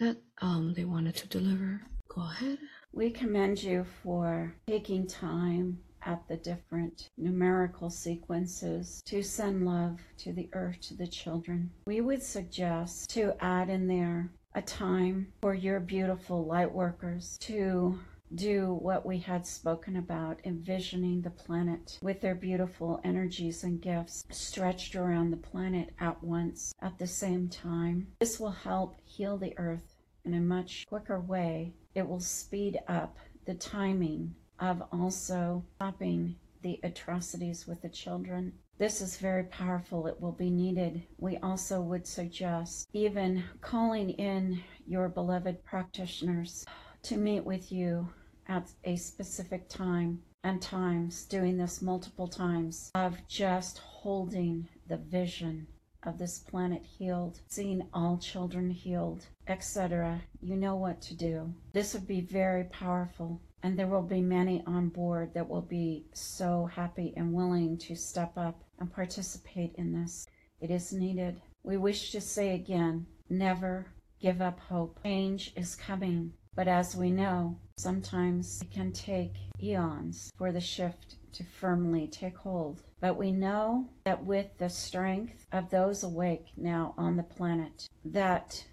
that 0.00 0.16
um 0.40 0.72
they 0.74 0.86
wanted 0.86 1.16
to 1.16 1.28
deliver. 1.28 1.82
Go 2.08 2.22
ahead. 2.22 2.58
We 2.92 3.10
commend 3.10 3.62
you 3.62 3.84
for 4.02 4.54
taking 4.66 5.06
time 5.06 5.80
at 6.04 6.26
the 6.28 6.36
different 6.36 7.08
numerical 7.16 7.90
sequences 7.90 9.02
to 9.06 9.22
send 9.22 9.64
love 9.64 10.00
to 10.18 10.32
the 10.32 10.48
earth, 10.52 10.80
to 10.80 10.94
the 10.94 11.06
children. 11.06 11.70
We 11.86 12.00
would 12.00 12.22
suggest 12.22 13.10
to 13.10 13.34
add 13.40 13.68
in 13.68 13.86
there 13.86 14.30
a 14.54 14.62
time 14.62 15.32
for 15.40 15.54
your 15.54 15.80
beautiful 15.80 16.44
light 16.44 16.72
workers 16.72 17.38
to 17.40 17.98
do 18.34 18.78
what 18.80 19.04
we 19.04 19.18
had 19.18 19.46
spoken 19.46 19.96
about, 19.96 20.40
envisioning 20.44 21.20
the 21.20 21.30
planet 21.30 21.98
with 22.02 22.20
their 22.20 22.34
beautiful 22.34 23.00
energies 23.04 23.64
and 23.64 23.80
gifts 23.80 24.24
stretched 24.30 24.96
around 24.96 25.30
the 25.30 25.36
planet 25.36 25.90
at 26.00 26.22
once 26.22 26.74
at 26.80 26.98
the 26.98 27.06
same 27.06 27.48
time. 27.48 28.06
This 28.20 28.40
will 28.40 28.50
help 28.50 28.96
heal 29.04 29.36
the 29.36 29.54
earth 29.58 30.02
in 30.24 30.34
a 30.34 30.40
much 30.40 30.86
quicker 30.86 31.20
way. 31.20 31.74
It 31.94 32.08
will 32.08 32.20
speed 32.20 32.78
up 32.88 33.18
the 33.44 33.54
timing 33.54 34.34
of 34.62 34.80
also 34.92 35.64
stopping 35.74 36.36
the 36.62 36.78
atrocities 36.84 37.66
with 37.66 37.82
the 37.82 37.88
children. 37.88 38.52
This 38.78 39.00
is 39.00 39.16
very 39.16 39.42
powerful. 39.44 40.06
It 40.06 40.20
will 40.20 40.32
be 40.32 40.50
needed. 40.50 41.02
We 41.18 41.36
also 41.38 41.80
would 41.80 42.06
suggest 42.06 42.88
even 42.92 43.42
calling 43.60 44.10
in 44.10 44.62
your 44.86 45.08
beloved 45.08 45.64
practitioners 45.64 46.64
to 47.02 47.16
meet 47.16 47.44
with 47.44 47.72
you 47.72 48.08
at 48.46 48.70
a 48.84 48.94
specific 48.94 49.68
time 49.68 50.22
and 50.44 50.62
times, 50.62 51.24
doing 51.24 51.58
this 51.58 51.82
multiple 51.82 52.28
times, 52.28 52.90
of 52.94 53.16
just 53.26 53.78
holding 53.78 54.68
the 54.86 54.96
vision 54.96 55.66
of 56.04 56.18
this 56.18 56.38
planet 56.38 56.84
healed, 56.84 57.40
seeing 57.48 57.82
all 57.92 58.18
children 58.18 58.70
healed, 58.70 59.26
etc. 59.48 60.20
You 60.40 60.56
know 60.56 60.76
what 60.76 61.00
to 61.02 61.14
do. 61.14 61.52
This 61.72 61.94
would 61.94 62.06
be 62.06 62.20
very 62.20 62.64
powerful. 62.64 63.40
And 63.62 63.78
there 63.78 63.86
will 63.86 64.02
be 64.02 64.20
many 64.20 64.62
on 64.66 64.88
board 64.88 65.34
that 65.34 65.48
will 65.48 65.62
be 65.62 66.06
so 66.12 66.66
happy 66.66 67.14
and 67.16 67.32
willing 67.32 67.78
to 67.78 67.94
step 67.94 68.32
up 68.36 68.64
and 68.78 68.92
participate 68.92 69.74
in 69.76 69.92
this. 69.92 70.26
It 70.60 70.70
is 70.70 70.92
needed. 70.92 71.40
We 71.62 71.76
wish 71.76 72.10
to 72.12 72.20
say 72.20 72.54
again 72.54 73.06
never 73.28 73.86
give 74.20 74.42
up 74.42 74.58
hope. 74.60 75.02
Change 75.02 75.52
is 75.56 75.76
coming. 75.76 76.32
But 76.54 76.68
as 76.68 76.94
we 76.94 77.10
know, 77.10 77.58
sometimes 77.78 78.60
it 78.62 78.70
can 78.70 78.92
take 78.92 79.34
eons 79.62 80.30
for 80.36 80.52
the 80.52 80.60
shift 80.60 81.16
to 81.32 81.44
firmly 81.44 82.08
take 82.08 82.36
hold. 82.36 82.82
But 83.00 83.16
we 83.16 83.32
know 83.32 83.88
that 84.04 84.24
with 84.24 84.46
the 84.58 84.68
strength 84.68 85.46
of 85.52 85.70
those 85.70 86.02
awake 86.02 86.48
now 86.56 86.94
on 86.98 87.16
the 87.16 87.22
planet, 87.22 87.88
that 88.04 88.64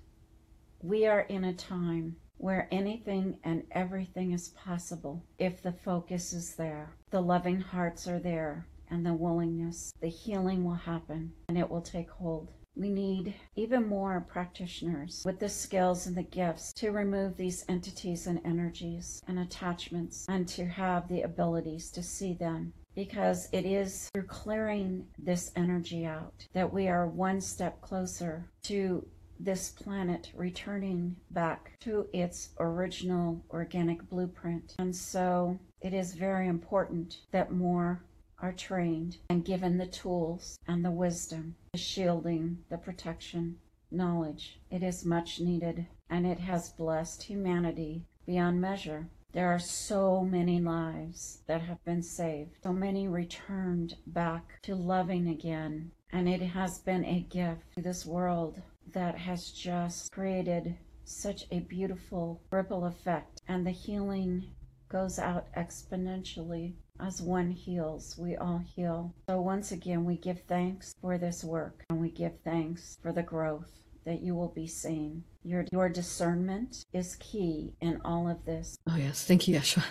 we 0.82 1.08
are 1.08 1.22
in 1.22 1.46
a 1.46 1.54
time 1.54 2.18
where 2.40 2.68
anything 2.72 3.38
and 3.44 3.64
everything 3.72 4.32
is 4.32 4.50
possible 4.50 5.24
if 5.38 5.62
the 5.62 5.74
focus 5.74 6.34
is 6.34 6.56
there, 6.56 6.96
the 7.12 7.22
loving 7.22 7.60
hearts 7.60 8.08
are 8.08 8.20
there, 8.20 8.66
and 8.90 9.06
the 9.06 9.14
willingness, 9.14 9.94
the 10.02 10.08
healing 10.08 10.64
will 10.64 10.74
happen 10.74 11.32
and 11.48 11.58
it 11.58 11.70
will 11.70 11.82
take 11.82 12.10
hold. 12.10 12.52
We 12.76 12.90
need 12.90 13.36
even 13.56 13.88
more 13.88 14.26
practitioners 14.30 15.24
with 15.26 15.40
the 15.40 15.50
skills 15.50 16.08
and 16.08 16.16
the 16.16 16.24
gifts 16.24 16.72
to 16.74 16.92
remove 16.92 17.36
these 17.36 17.66
entities 17.68 18.26
and 18.26 18.40
energies 18.46 19.22
and 19.28 19.40
attachments 19.40 20.26
and 20.30 20.48
to 20.50 20.66
have 20.66 21.08
the 21.08 21.24
abilities 21.24 21.92
to 21.92 22.02
see 22.02 22.34
them. 22.34 22.74
Because 22.96 23.50
it 23.52 23.66
is 23.66 24.10
through 24.14 24.28
clearing 24.28 25.06
this 25.18 25.52
energy 25.56 26.06
out 26.06 26.48
that 26.54 26.74
we 26.74 26.88
are 26.88 27.08
one 27.08 27.40
step 27.42 27.82
closer 27.82 28.50
to 28.64 29.06
this 29.40 29.70
planet 29.70 30.32
returning 30.36 31.16
back 31.32 31.72
to 31.80 32.08
its 32.14 32.50
original 32.60 33.44
organic 33.52 34.10
blueprint. 34.10 34.76
And 34.78 34.96
so 34.96 35.60
it 35.82 35.94
is 35.94 36.14
very 36.14 36.48
important 36.48 37.22
that 37.32 37.52
more 37.52 38.04
are 38.42 38.52
trained 38.52 39.18
and 39.30 39.46
given 39.46 39.78
the 39.78 39.88
tools 39.88 40.60
and 40.68 40.84
the 40.84 40.92
wisdom, 40.92 41.56
the 41.74 41.78
shielding, 41.78 42.58
the 42.70 42.78
protection, 42.78 43.58
knowledge. 43.92 44.60
It 44.70 44.84
is 44.84 45.06
much 45.06 45.40
needed 45.40 45.88
and 46.10 46.26
it 46.26 46.40
has 46.40 46.72
blessed 46.72 47.24
humanity 47.24 48.04
beyond 48.26 48.62
measure. 48.62 49.10
There 49.32 49.48
are 49.48 49.60
so 49.60 50.24
many 50.24 50.60
lives 50.60 51.44
that 51.48 51.62
have 51.62 51.84
been 51.86 52.02
saved, 52.02 52.58
so 52.64 52.74
many 52.74 53.08
returned 53.08 53.96
back 54.08 54.60
to 54.64 54.76
loving 54.76 55.28
again. 55.28 55.92
And 56.12 56.28
it 56.28 56.42
has 56.42 56.80
been 56.80 57.06
a 57.06 57.28
gift 57.30 57.72
to 57.76 57.82
this 57.84 58.06
world 58.06 58.60
that 58.94 59.18
has 59.18 59.52
just 59.52 60.12
created 60.12 60.76
such 61.04 61.46
a 61.52 61.60
beautiful 61.62 62.42
ripple 62.52 62.86
effect. 62.86 63.42
And 63.48 63.66
the 63.66 63.72
healing 63.72 64.52
goes 64.90 65.20
out 65.20 65.48
exponentially 65.56 66.74
as 67.00 67.22
one 67.22 67.50
heals, 67.50 68.18
we 68.18 68.36
all 68.36 68.62
heal. 68.76 69.14
So 69.30 69.42
once 69.42 69.72
again, 69.72 70.04
we 70.04 70.18
give 70.18 70.42
thanks 70.48 70.94
for 71.02 71.18
this 71.18 71.44
work 71.44 71.84
and 71.90 72.00
we 72.00 72.10
give 72.10 72.34
thanks 72.44 72.98
for 73.02 73.14
the 73.14 73.24
growth 73.24 73.72
that 74.06 74.22
you 74.22 74.36
will 74.36 74.50
be 74.50 74.68
seeing. 74.68 75.24
Your, 75.44 75.66
your 75.72 75.88
discernment 75.88 76.84
is 76.94 77.16
key 77.16 77.74
in 77.82 78.02
all 78.04 78.30
of 78.30 78.44
this. 78.46 78.78
Oh, 78.88 78.98
yes. 78.98 79.24
Thank 79.24 79.48
you, 79.48 79.58
Yeshua. 79.58 79.84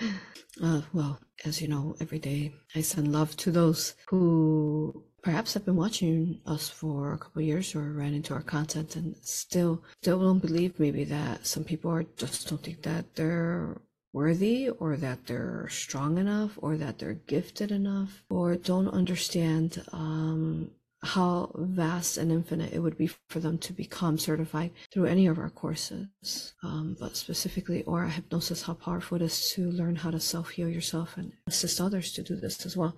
uh, 0.62 0.82
well, 0.92 1.18
as 1.44 1.60
you 1.60 1.68
know, 1.68 1.96
every 2.00 2.18
day 2.18 2.52
I 2.74 2.80
send 2.82 3.12
love 3.12 3.36
to 3.38 3.50
those 3.50 3.94
who 4.08 5.04
perhaps 5.22 5.54
have 5.54 5.64
been 5.64 5.76
watching 5.76 6.40
us 6.46 6.68
for 6.68 7.12
a 7.12 7.18
couple 7.18 7.42
years 7.42 7.74
or 7.74 7.92
ran 7.92 8.14
into 8.14 8.34
our 8.34 8.42
content 8.42 8.96
and 8.96 9.16
still 9.22 9.82
still 10.02 10.20
don't 10.20 10.40
believe 10.40 10.78
maybe 10.78 11.04
that 11.04 11.46
some 11.46 11.64
people 11.64 11.90
are 11.90 12.04
just 12.16 12.48
don't 12.48 12.62
think 12.62 12.82
that 12.82 13.14
they're 13.14 13.80
worthy 14.12 14.68
or 14.68 14.96
that 14.96 15.26
they're 15.26 15.66
strong 15.70 16.18
enough 16.18 16.58
or 16.60 16.76
that 16.76 16.98
they're 16.98 17.14
gifted 17.14 17.70
enough 17.70 18.24
or 18.28 18.56
don't 18.56 18.88
understand 18.88 19.82
um, 19.92 20.70
how 21.04 21.50
vast 21.56 22.16
and 22.16 22.30
infinite 22.30 22.72
it 22.72 22.78
would 22.78 22.96
be 22.96 23.10
for 23.28 23.40
them 23.40 23.58
to 23.58 23.72
become 23.72 24.16
certified 24.18 24.70
through 24.92 25.06
any 25.06 25.26
of 25.26 25.38
our 25.38 25.50
courses, 25.50 26.54
um, 26.62 26.96
but 27.00 27.16
specifically 27.16 27.82
aura 27.84 28.08
hypnosis, 28.08 28.62
how 28.62 28.74
powerful 28.74 29.16
it 29.16 29.22
is 29.22 29.50
to 29.50 29.70
learn 29.72 29.96
how 29.96 30.10
to 30.12 30.20
self 30.20 30.50
heal 30.50 30.68
yourself 30.68 31.16
and 31.16 31.32
assist 31.48 31.80
others 31.80 32.12
to 32.12 32.22
do 32.22 32.36
this 32.36 32.64
as 32.64 32.76
well. 32.76 32.96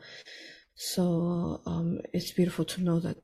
So 0.74 1.62
um, 1.66 2.00
it's 2.12 2.32
beautiful 2.32 2.64
to 2.64 2.82
know 2.82 3.00
that 3.00 3.18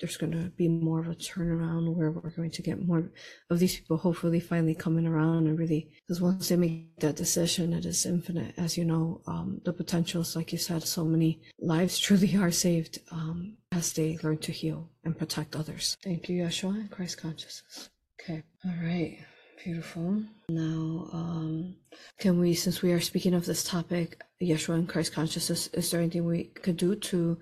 there's 0.00 0.16
going 0.16 0.32
to 0.32 0.50
be 0.50 0.66
more 0.66 1.00
of 1.00 1.08
a 1.08 1.14
turnaround 1.14 1.94
where 1.94 2.10
we're 2.10 2.30
going 2.30 2.50
to 2.50 2.62
get 2.62 2.86
more 2.86 3.10
of 3.50 3.58
these 3.58 3.78
people 3.78 3.98
hopefully 3.98 4.40
finally 4.40 4.74
coming 4.74 5.06
around 5.06 5.46
and 5.46 5.58
really 5.58 5.90
because 6.00 6.20
once 6.22 6.48
they 6.48 6.56
make 6.56 6.98
that 7.00 7.16
decision 7.16 7.74
it 7.74 7.84
is 7.84 8.06
infinite 8.06 8.54
as 8.56 8.78
you 8.78 8.84
know. 8.84 9.20
Um, 9.26 9.60
the 9.64 9.72
potentials 9.72 10.34
like 10.34 10.52
you 10.52 10.58
said 10.58 10.82
so 10.84 11.04
many 11.04 11.40
lives 11.60 11.98
truly 11.98 12.34
are 12.36 12.50
saved 12.50 12.98
um, 13.10 13.56
as 13.72 13.92
they 13.92 14.18
learn 14.22 14.38
to 14.38 14.52
heal 14.52 14.90
and 15.04 15.18
protect 15.18 15.54
others. 15.54 15.96
Thank 16.02 16.28
you 16.28 16.42
yeshua 16.42 16.74
and 16.80 16.90
christ 16.90 17.18
consciousness. 17.18 17.90
Okay. 18.20 18.42
All 18.64 18.74
right 18.82 19.18
Beautiful. 19.64 20.22
Now, 20.48 21.08
um, 21.12 21.76
can 22.18 22.40
we, 22.40 22.54
since 22.54 22.80
we 22.80 22.92
are 22.92 23.00
speaking 23.00 23.34
of 23.34 23.44
this 23.44 23.62
topic, 23.62 24.22
Yeshua 24.42 24.74
and 24.74 24.88
Christ 24.88 25.12
consciousness, 25.12 25.66
is 25.68 25.90
there 25.90 26.00
anything 26.00 26.24
we 26.24 26.44
could 26.44 26.76
do 26.78 26.94
to 26.96 27.38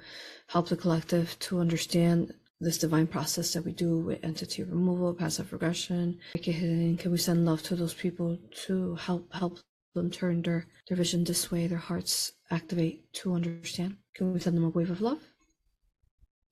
help 0.48 0.68
the 0.68 0.76
collective 0.76 1.38
to 1.40 1.60
understand 1.60 2.34
this 2.60 2.78
divine 2.78 3.06
process 3.06 3.52
that 3.52 3.64
we 3.64 3.72
do 3.72 3.98
with 3.98 4.24
entity 4.24 4.64
removal, 4.64 5.14
passive 5.14 5.52
regression, 5.52 6.18
Can 6.42 7.12
we 7.12 7.18
send 7.18 7.44
love 7.44 7.62
to 7.64 7.76
those 7.76 7.94
people 7.94 8.36
to 8.66 8.96
help 8.96 9.32
help 9.32 9.60
them 9.94 10.10
turn 10.10 10.42
their, 10.42 10.66
their 10.88 10.96
vision 10.96 11.22
this 11.24 11.50
way, 11.52 11.66
their 11.66 11.78
hearts 11.78 12.32
activate 12.50 13.12
to 13.12 13.34
understand? 13.34 13.96
Can 14.14 14.32
we 14.32 14.40
send 14.40 14.56
them 14.56 14.64
a 14.64 14.70
wave 14.70 14.90
of 14.90 15.00
love? 15.00 15.20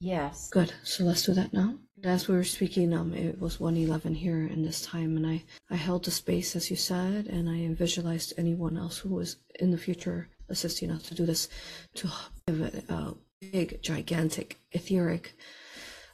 Yes. 0.01 0.49
Good. 0.51 0.73
So 0.83 1.05
let's 1.05 1.25
do 1.25 1.33
that 1.35 1.53
now. 1.53 1.75
As 2.05 2.29
we 2.29 2.37
were 2.37 2.45
speaking, 2.45 2.93
um, 2.93 3.15
it 3.15 3.41
was 3.41 3.59
111 3.59 4.15
here 4.15 4.47
in 4.47 4.63
this 4.63 4.83
time, 4.83 5.17
and 5.17 5.27
I, 5.27 5.43
I 5.71 5.77
held 5.77 6.05
the 6.05 6.11
space, 6.11 6.55
as 6.55 6.71
you 6.71 6.77
said, 6.77 7.27
and 7.27 7.49
I 7.49 7.73
visualized 7.75 8.35
anyone 8.37 8.77
else 8.77 8.99
who 8.99 9.15
was 9.15 9.37
in 9.59 9.71
the 9.71 9.79
future 9.79 10.29
assisting 10.49 10.91
us 10.91 11.05
to 11.05 11.15
do 11.15 11.25
this, 11.25 11.49
to 11.95 12.09
give 12.47 12.61
a, 12.61 12.93
a 12.93 13.15
big, 13.41 13.83
gigantic, 13.83 14.61
etheric, 14.73 15.35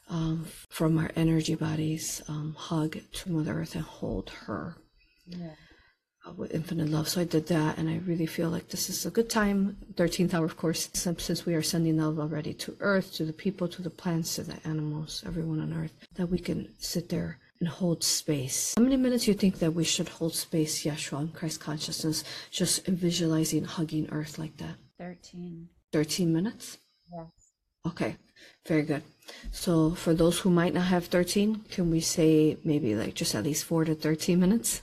um, 0.09 0.47
from 0.69 0.99
our 0.99 1.11
energy 1.17 1.57
bodies, 1.57 2.23
um, 2.29 2.55
hug 2.57 2.99
to 3.13 3.31
Mother 3.31 3.61
Earth 3.61 3.75
and 3.75 3.85
hold 3.85 4.31
her. 4.47 4.77
Yeah 5.27 5.55
with 6.37 6.55
infinite 6.55 6.89
love. 6.89 7.09
So 7.09 7.21
I 7.21 7.25
did 7.25 7.47
that, 7.49 7.79
and 7.79 7.89
I 7.89 7.99
really 8.07 8.27
feel 8.27 8.49
like 8.49 8.69
this 8.69 8.89
is 8.89 9.05
a 9.07 9.11
good 9.11 9.29
time. 9.29 9.77
13th 9.95 10.35
hour, 10.35 10.45
of 10.45 10.57
course, 10.57 10.89
since 10.95 11.45
we 11.45 11.55
are 11.55 11.63
sending 11.63 11.99
love 11.99 12.19
already 12.19 12.55
to 12.55 12.77
Earth, 12.81 13.13
to 13.15 13.25
the 13.25 13.33
people, 13.33 13.69
to 13.69 13.83
the 13.83 13.91
plants, 13.91 14.37
to 14.37 14.43
the 14.43 14.57
animals, 14.67 15.23
everyone 15.27 15.61
on 15.61 15.73
Earth, 15.73 15.93
that 16.15 16.27
we 16.27 16.39
can 16.39 16.69
sit 16.79 17.09
there 17.09 17.39
and 17.61 17.69
hold 17.69 18.03
space. 18.03 18.75
How 18.77 18.83
many 18.83 18.97
minutes 18.97 19.25
do 19.25 19.31
you 19.31 19.37
think 19.37 19.59
that 19.59 19.73
we 19.73 19.85
should 19.85 20.09
hold 20.09 20.35
space, 20.35 20.85
Yeshua, 20.85 21.21
in 21.21 21.29
Christ 21.29 21.61
consciousness, 21.61 22.25
just 22.51 22.87
visualizing, 22.87 23.65
hugging 23.65 24.09
Earth 24.11 24.39
like 24.39 24.57
that? 24.57 24.77
13. 24.99 25.69
13 25.93 26.33
minutes? 26.33 26.79
Yes. 27.13 27.27
Okay, 27.87 28.17
very 28.67 28.83
good. 28.83 29.03
So 29.51 29.91
for 29.91 30.15
those 30.15 30.41
who 30.41 30.51
might 30.51 30.75
not 30.75 30.87
have 30.87 31.07
13, 31.07 31.65
can 31.71 31.91
we 31.91 32.01
say 32.01 32.59
maybe 32.65 32.95
like 32.95 33.15
just 33.15 33.35
at 33.35 33.45
least 33.45 33.65
4 33.65 33.85
to 33.87 33.95
13 33.95 34.39
minutes? 34.41 34.83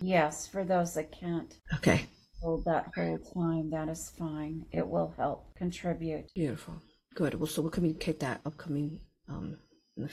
Yes, 0.00 0.46
for 0.46 0.64
those 0.64 0.94
that 0.94 1.12
can't 1.12 1.58
Okay. 1.74 2.06
hold 2.42 2.64
that 2.64 2.86
whole 2.94 3.18
time, 3.18 3.70
that 3.70 3.88
is 3.88 4.10
fine. 4.10 4.64
It 4.72 4.86
will 4.86 5.12
help 5.16 5.54
contribute. 5.56 6.32
Beautiful. 6.34 6.74
Good. 7.14 7.34
Well, 7.34 7.46
so 7.46 7.62
we'll 7.62 7.70
communicate 7.70 8.20
that 8.20 8.40
upcoming 8.46 9.00
um 9.28 9.58
in 9.96 10.04
the, 10.04 10.10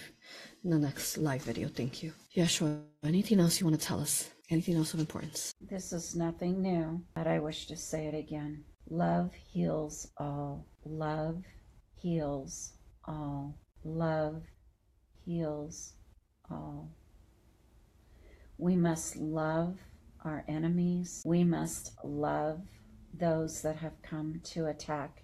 in 0.63 0.69
the 0.71 0.79
next 0.79 1.17
live 1.17 1.43
video. 1.43 1.67
Thank 1.67 2.01
you. 2.01 2.13
Yeah, 2.31 2.47
sure. 2.47 2.79
Anything 3.03 3.39
else 3.39 3.59
you 3.59 3.67
want 3.67 3.79
to 3.79 3.85
tell 3.85 3.99
us? 3.99 4.31
Anything 4.49 4.75
else 4.75 4.93
of 4.93 4.99
importance? 4.99 5.53
This 5.61 5.93
is 5.93 6.15
nothing 6.15 6.61
new, 6.61 7.03
but 7.15 7.27
I 7.27 7.39
wish 7.39 7.67
to 7.67 7.75
say 7.77 8.07
it 8.07 8.15
again. 8.15 8.63
Love 8.89 9.31
heals 9.33 10.11
all. 10.17 10.67
Love 10.85 11.41
heals 11.95 12.73
all. 13.07 13.57
Love 13.83 14.41
heals 15.25 15.93
all. 16.51 16.89
We 18.57 18.75
must 18.75 19.17
love 19.17 19.77
our 20.23 20.45
enemies. 20.47 21.21
We 21.25 21.43
must 21.43 21.93
love 22.03 22.61
those 23.13 23.61
that 23.61 23.77
have 23.77 24.01
come 24.01 24.41
to 24.43 24.67
attack 24.67 25.23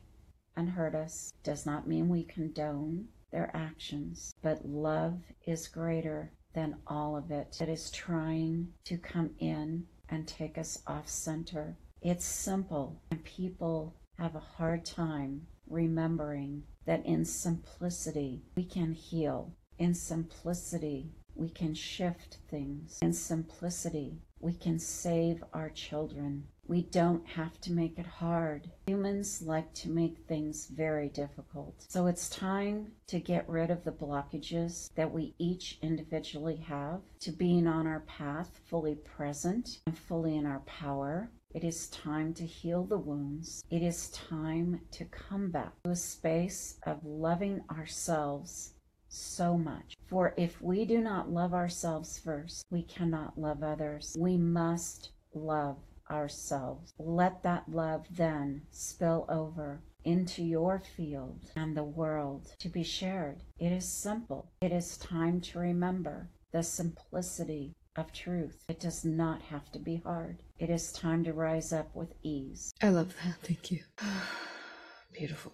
and 0.55 0.69
hurt 0.69 0.95
us. 0.95 1.31
Does 1.43 1.65
not 1.65 1.87
mean 1.87 2.09
we 2.09 2.23
condone 2.23 3.07
their 3.31 3.49
actions, 3.55 4.33
but 4.41 4.65
love 4.65 5.21
is 5.47 5.67
greater 5.67 6.33
than 6.53 6.75
all 6.87 7.15
of 7.15 7.31
it 7.31 7.55
that 7.59 7.69
is 7.69 7.89
trying 7.91 8.67
to 8.83 8.97
come 8.97 9.31
in 9.39 9.85
and 10.09 10.27
take 10.27 10.57
us 10.57 10.83
off 10.85 11.07
center. 11.07 11.77
It's 12.01 12.25
simple, 12.25 13.01
and 13.11 13.23
people 13.23 13.95
have 14.17 14.35
a 14.35 14.39
hard 14.39 14.85
time 14.85 15.47
remembering 15.69 16.63
that 16.85 17.05
in 17.05 17.23
simplicity 17.23 18.43
we 18.55 18.65
can 18.65 18.91
heal. 18.91 19.53
In 19.79 19.93
simplicity 19.93 21.11
we 21.41 21.49
can 21.49 21.73
shift 21.73 22.37
things. 22.51 22.99
In 23.01 23.11
simplicity, 23.11 24.21
we 24.39 24.53
can 24.53 24.77
save 24.77 25.43
our 25.53 25.71
children. 25.71 26.43
We 26.67 26.83
don't 26.83 27.27
have 27.27 27.59
to 27.61 27.71
make 27.71 27.97
it 27.97 28.05
hard. 28.05 28.69
Humans 28.85 29.41
like 29.41 29.73
to 29.73 29.89
make 29.89 30.19
things 30.27 30.67
very 30.67 31.09
difficult. 31.09 31.83
So 31.89 32.05
it's 32.05 32.29
time 32.29 32.91
to 33.07 33.19
get 33.19 33.49
rid 33.49 33.71
of 33.71 33.83
the 33.83 33.91
blockages 33.91 34.87
that 34.93 35.11
we 35.11 35.33
each 35.39 35.79
individually 35.81 36.57
have 36.57 37.01
to 37.21 37.31
being 37.31 37.65
on 37.65 37.87
our 37.87 38.01
path 38.01 38.61
fully 38.65 38.93
present 38.93 39.79
and 39.87 39.97
fully 39.97 40.37
in 40.37 40.45
our 40.45 40.59
power. 40.59 41.31
It 41.55 41.63
is 41.63 41.89
time 41.89 42.35
to 42.35 42.45
heal 42.45 42.83
the 42.83 42.99
wounds. 42.99 43.63
It 43.71 43.81
is 43.81 44.11
time 44.11 44.81
to 44.91 45.05
come 45.05 45.49
back 45.49 45.73
to 45.83 45.89
a 45.89 45.95
space 45.95 46.77
of 46.83 47.03
loving 47.03 47.61
ourselves 47.71 48.75
so 49.11 49.57
much. 49.57 49.95
For 50.07 50.33
if 50.37 50.61
we 50.61 50.85
do 50.85 50.99
not 50.99 51.31
love 51.31 51.53
ourselves 51.53 52.17
first, 52.17 52.65
we 52.71 52.83
cannot 52.83 53.37
love 53.37 53.61
others. 53.61 54.15
We 54.17 54.37
must 54.37 55.11
love 55.33 55.77
ourselves. 56.09 56.93
Let 56.97 57.43
that 57.43 57.69
love 57.69 58.05
then 58.11 58.63
spill 58.71 59.25
over 59.29 59.81
into 60.03 60.43
your 60.43 60.81
field 60.95 61.39
and 61.55 61.75
the 61.75 61.83
world 61.83 62.55
to 62.59 62.69
be 62.69 62.83
shared. 62.83 63.43
It 63.59 63.71
is 63.71 63.87
simple. 63.87 64.51
It 64.61 64.71
is 64.71 64.97
time 64.97 65.41
to 65.41 65.59
remember 65.59 66.29
the 66.51 66.63
simplicity 66.63 67.75
of 67.95 68.11
truth. 68.11 68.63
It 68.69 68.79
does 68.79 69.05
not 69.05 69.41
have 69.43 69.71
to 69.73 69.79
be 69.79 70.01
hard. 70.03 70.39
It 70.59 70.69
is 70.69 70.91
time 70.91 71.23
to 71.25 71.33
rise 71.33 71.73
up 71.73 71.93
with 71.95 72.13
ease. 72.23 72.71
I 72.81 72.89
love 72.89 73.13
that. 73.23 73.35
Thank 73.41 73.71
you. 73.71 73.79
Beautiful. 75.13 75.53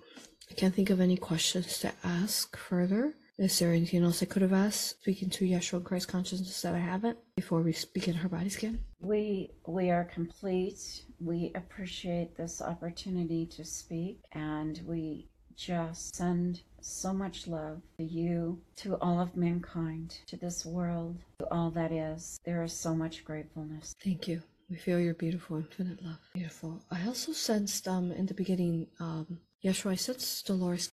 I 0.50 0.54
can't 0.54 0.74
think 0.74 0.89
of 0.89 1.02
any 1.02 1.17
questions 1.17 1.80
to 1.80 1.91
ask 2.04 2.56
further. 2.56 3.15
Is 3.38 3.60
there 3.60 3.71
anything 3.71 4.04
else 4.04 4.23
I 4.23 4.26
could 4.26 4.41
have 4.41 4.54
asked, 4.54 5.02
speaking 5.02 5.30
to 5.30 5.45
Yeshua 5.45 5.84
Christ 5.84 6.08
consciousness 6.08 6.60
that 6.63 6.73
I 6.73 6.80
haven't 6.80 7.19
before 7.36 7.62
we 7.62 7.76
begin 7.93 8.15
her 8.15 8.30
body 8.30 8.50
scan? 8.50 8.80
We 9.00 9.52
we 9.67 9.91
are 9.91 10.06
complete. 10.06 11.04
We 11.19 11.52
appreciate 11.54 12.36
this 12.36 12.63
opportunity 12.63 13.45
to 13.45 13.63
speak, 13.63 14.21
and 14.32 14.82
we 14.88 15.28
just 15.56 16.15
send 16.15 16.62
so 16.82 17.13
much 17.13 17.45
love 17.45 17.82
to 17.97 18.04
you, 18.04 18.60
to 18.78 18.95
all 19.02 19.19
of 19.19 19.38
mankind, 19.38 20.17
to 20.28 20.38
this 20.38 20.65
world, 20.65 21.17
to 21.39 21.45
all 21.52 21.69
that 21.71 21.91
is. 21.91 22.39
There 22.43 22.63
is 22.63 22.73
so 22.73 22.95
much 22.95 23.23
gratefulness. 23.23 23.93
Thank 24.04 24.28
you. 24.28 24.41
We 24.67 24.78
feel 24.78 25.00
your 25.00 25.13
beautiful, 25.13 25.58
infinite 25.58 26.04
love. 26.04 26.19
Beautiful. 26.34 26.82
I 26.89 27.06
also 27.06 27.34
sensed 27.34 27.88
um 27.88 28.12
in 28.12 28.26
the 28.26 28.34
beginning, 28.34 28.88
um, 29.00 29.41
Yeshua, 29.63 29.91
I 29.91 29.95
sensed 29.95 30.47
Dolores. 30.47 30.89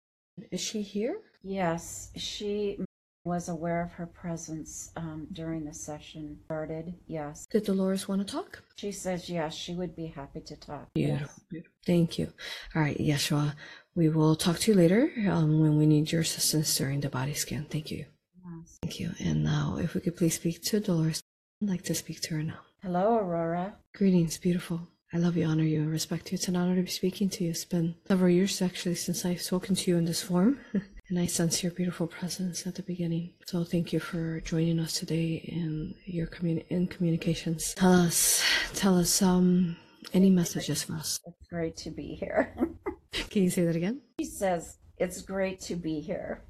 Is 0.50 0.60
she 0.60 0.82
here? 0.82 1.16
Yes, 1.44 2.10
she 2.16 2.78
was 3.24 3.48
aware 3.48 3.82
of 3.82 3.92
her 3.92 4.06
presence 4.06 4.90
um, 4.96 5.26
during 5.32 5.64
the 5.64 5.72
session 5.72 6.38
started. 6.44 6.94
Yes. 7.06 7.46
Did 7.50 7.64
Dolores 7.64 8.08
want 8.08 8.26
to 8.26 8.30
talk? 8.30 8.62
She 8.76 8.92
says 8.92 9.30
yes, 9.30 9.54
she 9.54 9.74
would 9.74 9.94
be 9.94 10.06
happy 10.06 10.40
to 10.40 10.56
talk. 10.56 10.92
Beautiful. 10.94 11.42
Yes. 11.50 11.64
Thank 11.86 12.18
you. 12.18 12.32
All 12.74 12.82
right, 12.82 12.98
Yeshua, 12.98 13.54
we 13.94 14.08
will 14.08 14.36
talk 14.36 14.58
to 14.60 14.72
you 14.72 14.76
later 14.76 15.10
um, 15.30 15.60
when 15.60 15.78
we 15.78 15.86
need 15.86 16.12
your 16.12 16.22
assistance 16.22 16.76
during 16.76 17.00
the 17.00 17.08
body 17.08 17.34
scan. 17.34 17.66
Thank 17.70 17.90
you. 17.90 18.04
Yes. 18.44 18.78
Thank 18.82 19.00
you. 19.00 19.12
And 19.20 19.44
now, 19.44 19.78
if 19.80 19.94
we 19.94 20.00
could 20.00 20.16
please 20.16 20.34
speak 20.34 20.62
to 20.64 20.80
Dolores, 20.80 21.22
I'd 21.62 21.68
like 21.68 21.82
to 21.84 21.94
speak 21.94 22.20
to 22.22 22.34
her 22.34 22.42
now. 22.42 22.60
Hello, 22.82 23.16
Aurora. 23.16 23.74
Greetings, 23.94 24.36
beautiful. 24.36 24.88
I 25.14 25.18
love 25.18 25.36
you, 25.36 25.46
honor 25.46 25.64
you, 25.64 25.80
and 25.80 25.90
respect 25.90 26.30
you. 26.30 26.36
It's 26.36 26.48
an 26.48 26.56
honor 26.56 26.76
to 26.76 26.82
be 26.82 26.90
speaking 26.90 27.30
to 27.30 27.44
you. 27.44 27.50
It's 27.50 27.64
been 27.64 27.94
several 28.06 28.30
years 28.30 28.60
actually 28.60 28.96
since 28.96 29.24
I've 29.24 29.40
spoken 29.40 29.74
to 29.76 29.90
you 29.90 29.96
in 29.96 30.04
this 30.04 30.22
form. 30.22 30.58
And 31.14 31.22
I 31.22 31.26
sense 31.26 31.62
your 31.62 31.70
beautiful 31.70 32.08
presence 32.08 32.66
at 32.66 32.74
the 32.74 32.82
beginning. 32.82 33.34
So 33.46 33.62
thank 33.62 33.92
you 33.92 34.00
for 34.00 34.40
joining 34.40 34.80
us 34.80 34.98
today 34.98 35.34
in 35.46 35.94
your 36.06 36.26
commun- 36.26 36.64
in 36.70 36.88
communications. 36.88 37.72
Tell 37.74 37.92
us, 37.92 38.42
tell 38.74 38.98
us, 38.98 39.22
um, 39.22 39.76
any 40.12 40.28
messages 40.28 40.82
for 40.82 40.94
us. 40.94 41.20
It's 41.24 41.46
great 41.48 41.76
to 41.76 41.92
be 41.92 42.16
here. 42.18 42.52
Can 43.30 43.44
you 43.44 43.50
say 43.50 43.64
that 43.64 43.76
again? 43.76 44.00
She 44.18 44.26
says, 44.26 44.78
it's 44.98 45.22
great 45.22 45.60
to 45.60 45.76
be 45.76 46.00
here. 46.00 46.42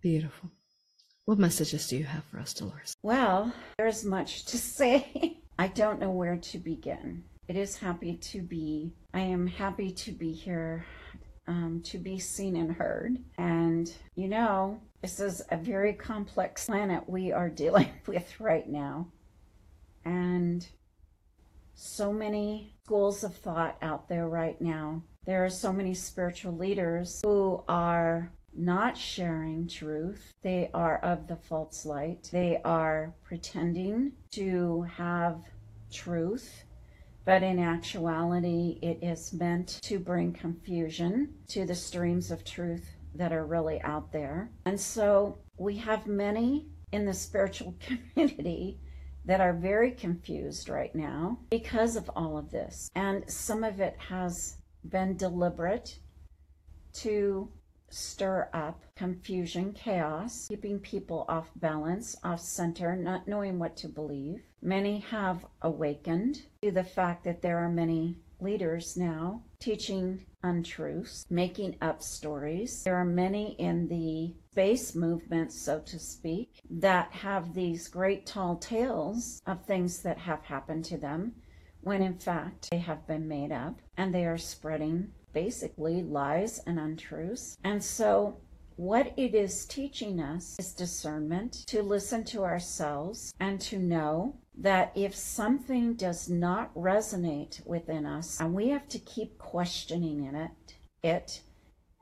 Beautiful. 0.00 0.52
What 1.24 1.38
messages 1.38 1.88
do 1.88 1.96
you 1.96 2.04
have 2.04 2.22
for 2.22 2.38
us, 2.38 2.54
Dolores? 2.54 2.94
Well, 3.02 3.52
there's 3.78 4.04
much 4.04 4.44
to 4.44 4.58
say. 4.58 5.40
I 5.58 5.66
don't 5.66 5.98
know 5.98 6.10
where 6.10 6.36
to 6.36 6.58
begin. 6.58 7.24
It 7.48 7.56
is 7.56 7.76
happy 7.76 8.16
to 8.30 8.42
be. 8.42 8.94
I 9.12 9.22
am 9.22 9.48
happy 9.48 9.90
to 9.90 10.12
be 10.12 10.32
here 10.32 10.86
um, 11.46 11.80
to 11.84 11.98
be 11.98 12.18
seen 12.18 12.56
and 12.56 12.72
heard. 12.72 13.18
And, 13.38 13.92
you 14.14 14.28
know, 14.28 14.80
this 15.02 15.20
is 15.20 15.42
a 15.50 15.56
very 15.56 15.92
complex 15.92 16.66
planet 16.66 17.08
we 17.08 17.32
are 17.32 17.48
dealing 17.64 17.90
with 18.06 18.40
right 18.40 18.68
now. 18.68 19.08
And 20.04 20.66
so 21.74 22.12
many 22.12 22.74
schools 22.84 23.22
of 23.22 23.36
thought 23.36 23.76
out 23.82 24.08
there 24.08 24.28
right 24.28 24.60
now. 24.60 25.02
There 25.24 25.44
are 25.44 25.50
so 25.50 25.72
many 25.72 25.92
spiritual 25.92 26.56
leaders 26.56 27.20
who 27.24 27.62
are 27.68 28.30
not 28.56 28.96
sharing 28.96 29.68
truth. 29.68 30.32
They 30.42 30.70
are 30.72 30.98
of 30.98 31.26
the 31.26 31.36
false 31.36 31.84
light. 31.84 32.28
They 32.32 32.60
are 32.64 33.14
pretending 33.24 34.12
to 34.32 34.82
have 34.96 35.42
truth, 35.92 36.64
but 37.26 37.42
in 37.42 37.58
actuality, 37.58 38.78
it 38.80 39.00
is 39.02 39.32
meant 39.32 39.80
to 39.82 39.98
bring 39.98 40.32
confusion 40.32 41.34
to 41.48 41.66
the 41.66 41.74
streams 41.74 42.30
of 42.30 42.44
truth 42.44 42.88
that 43.16 43.32
are 43.32 43.44
really 43.44 43.82
out 43.82 44.12
there. 44.12 44.52
And 44.64 44.80
so 44.80 45.38
we 45.58 45.76
have 45.78 46.06
many 46.06 46.68
in 46.92 47.04
the 47.04 47.12
spiritual 47.12 47.74
community 48.14 48.78
that 49.24 49.40
are 49.40 49.52
very 49.52 49.90
confused 49.90 50.68
right 50.68 50.94
now 50.94 51.36
because 51.50 51.96
of 51.96 52.08
all 52.14 52.38
of 52.38 52.50
this. 52.52 52.88
And 52.94 53.28
some 53.28 53.64
of 53.64 53.80
it 53.80 53.96
has 53.98 54.58
been 54.88 55.16
deliberate 55.16 55.98
to 57.00 57.50
stir 57.96 58.48
up 58.52 58.82
confusion, 58.94 59.72
chaos, 59.72 60.46
keeping 60.48 60.78
people 60.78 61.24
off 61.28 61.50
balance, 61.56 62.14
off 62.22 62.40
center, 62.40 62.94
not 62.94 63.26
knowing 63.26 63.58
what 63.58 63.76
to 63.78 63.88
believe. 63.88 64.42
Many 64.60 65.00
have 65.00 65.46
awakened 65.62 66.42
to 66.62 66.70
the 66.70 66.84
fact 66.84 67.24
that 67.24 67.40
there 67.40 67.58
are 67.58 67.70
many 67.70 68.18
leaders 68.38 68.96
now 68.96 69.42
teaching 69.60 70.26
untruths, 70.42 71.26
making 71.30 71.76
up 71.80 72.02
stories. 72.02 72.82
There 72.84 72.96
are 72.96 73.04
many 73.04 73.52
in 73.58 73.88
the 73.88 74.34
space 74.52 74.94
movement, 74.94 75.52
so 75.52 75.80
to 75.80 75.98
speak, 75.98 76.60
that 76.68 77.12
have 77.12 77.54
these 77.54 77.88
great 77.88 78.26
tall 78.26 78.56
tales 78.56 79.40
of 79.46 79.64
things 79.64 80.02
that 80.02 80.18
have 80.18 80.42
happened 80.42 80.84
to 80.86 80.98
them 80.98 81.34
when 81.86 82.02
in 82.02 82.18
fact 82.18 82.68
they 82.70 82.78
have 82.78 83.06
been 83.06 83.28
made 83.28 83.52
up 83.52 83.80
and 83.96 84.12
they 84.12 84.26
are 84.26 84.36
spreading 84.36 85.08
basically 85.36 86.02
lies 86.02 86.60
and 86.66 86.78
untruths. 86.78 87.58
And 87.62 87.84
so 87.84 88.38
what 88.76 89.12
it 89.18 89.34
is 89.34 89.66
teaching 89.66 90.18
us 90.18 90.56
is 90.58 90.72
discernment, 90.72 91.66
to 91.66 91.82
listen 91.82 92.24
to 92.24 92.42
ourselves 92.42 93.34
and 93.38 93.60
to 93.60 93.78
know 93.78 94.38
that 94.56 94.92
if 94.94 95.14
something 95.14 95.92
does 95.92 96.30
not 96.30 96.74
resonate 96.74 97.64
within 97.66 98.06
us 98.06 98.40
and 98.40 98.54
we 98.54 98.68
have 98.68 98.88
to 98.88 98.98
keep 98.98 99.36
questioning 99.36 100.24
in 100.24 100.34
it, 100.34 100.50
it 101.02 101.42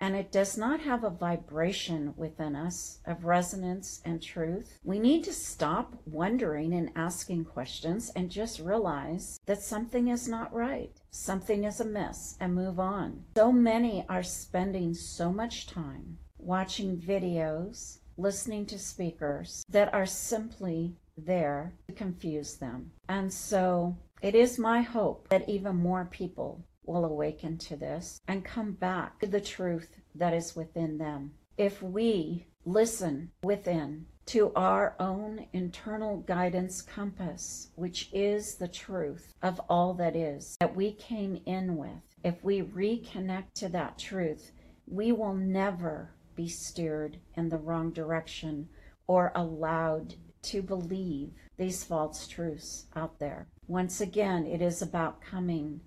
and 0.01 0.17
it 0.17 0.33
does 0.33 0.59
not 0.59 0.81
have 0.81 1.05
a 1.05 1.11
vibration 1.11 2.15
within 2.17 2.55
us 2.55 3.01
of 3.07 3.25
resonance 3.25 4.01
and 4.05 4.23
truth, 4.23 4.79
we 4.85 4.99
need 4.99 5.25
to 5.25 5.33
stop 5.33 5.95
wondering 6.07 6.75
and 6.75 6.91
asking 6.97 7.45
questions 7.45 8.11
and 8.15 8.31
just 8.31 8.61
realize 8.61 9.39
that 9.47 9.63
something 9.63 10.09
is 10.09 10.29
not 10.29 10.53
right, 10.53 11.01
something 11.11 11.65
is 11.65 11.81
amiss, 11.81 12.37
and 12.41 12.55
move 12.55 12.79
on. 12.79 13.25
So 13.37 13.53
many 13.53 14.05
are 14.09 14.23
spending 14.23 14.95
so 14.95 15.33
much 15.33 15.67
time 15.67 16.19
watching 16.39 16.99
videos, 16.99 17.99
listening 18.17 18.67
to 18.67 18.79
speakers 18.79 19.65
that 19.69 19.93
are 19.95 20.07
simply 20.07 20.97
there 21.17 21.73
to 21.87 21.95
confuse 21.95 22.57
them. 22.57 22.91
And 23.09 23.33
so 23.33 23.97
it 24.21 24.35
is 24.35 24.59
my 24.59 24.83
hope 24.83 25.29
that 25.29 25.49
even 25.49 25.77
more 25.77 26.09
people 26.11 26.65
will 26.87 27.05
awaken 27.05 27.59
to 27.59 27.77
this 27.77 28.21
and 28.29 28.45
come 28.45 28.73
back 28.73 29.21
to 29.21 29.27
the 29.27 29.41
truth 29.41 29.97
that 30.15 30.35
is 30.35 30.57
within 30.57 30.99
them. 30.99 31.33
If 31.57 31.83
we 31.83 32.47
listen 32.65 33.31
within 33.43 34.07
to 34.27 34.53
our 34.55 34.97
own 34.99 35.47
internal 35.53 36.19
guidance 36.19 36.81
compass, 36.81 37.71
which 37.77 38.09
is 38.13 38.55
the 38.55 38.69
truth 38.69 39.35
of 39.43 39.61
all 39.69 39.95
that 39.95 40.17
is, 40.17 40.57
that 40.61 40.75
we 40.75 40.93
came 40.93 41.41
in 41.47 41.77
with, 41.77 42.03
if 42.23 42.43
we 42.43 42.63
reconnect 42.63 43.53
to 43.55 43.69
that 43.69 43.99
truth, 43.99 44.53
we 44.87 45.13
will 45.13 45.35
never 45.35 46.11
be 46.35 46.49
steered 46.49 47.19
in 47.35 47.49
the 47.49 47.59
wrong 47.59 47.91
direction 47.91 48.69
or 49.07 49.31
allowed 49.35 50.15
to 50.43 50.63
believe 50.63 51.33
these 51.57 51.85
false 51.85 52.27
truths 52.27 52.87
out 52.97 53.19
there. 53.19 53.47
Once 53.67 54.01
again, 54.01 54.47
it 54.47 54.61
is 54.61 54.83
about 54.83 55.21
coming 55.21 55.81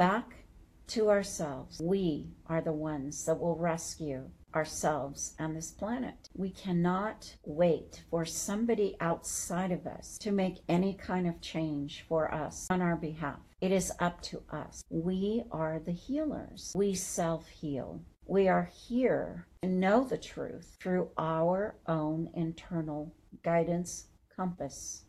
back 0.00 0.46
to 0.86 1.10
ourselves. 1.10 1.78
We 1.78 2.30
are 2.46 2.62
the 2.62 2.72
ones 2.72 3.26
that 3.26 3.38
will 3.38 3.58
rescue 3.58 4.30
ourselves 4.54 5.34
and 5.38 5.54
this 5.54 5.72
planet. 5.72 6.30
We 6.34 6.48
cannot 6.48 7.36
wait 7.44 8.02
for 8.10 8.24
somebody 8.24 8.96
outside 8.98 9.72
of 9.72 9.86
us 9.86 10.16
to 10.20 10.32
make 10.32 10.64
any 10.70 10.94
kind 10.94 11.26
of 11.26 11.42
change 11.42 12.06
for 12.08 12.32
us 12.32 12.66
on 12.70 12.80
our 12.80 12.96
behalf. 12.96 13.40
It 13.60 13.72
is 13.72 13.92
up 14.00 14.22
to 14.22 14.42
us. 14.50 14.82
We 14.88 15.42
are 15.52 15.78
the 15.84 15.92
healers. 15.92 16.72
We 16.74 16.94
self 16.94 17.46
heal. 17.48 18.00
We 18.24 18.48
are 18.48 18.70
here 18.88 19.48
to 19.62 19.68
know 19.68 20.04
the 20.04 20.16
truth 20.16 20.78
through 20.80 21.10
our 21.18 21.76
own 21.86 22.30
internal 22.32 23.14
guidance 23.42 24.06
compass. 24.34 25.04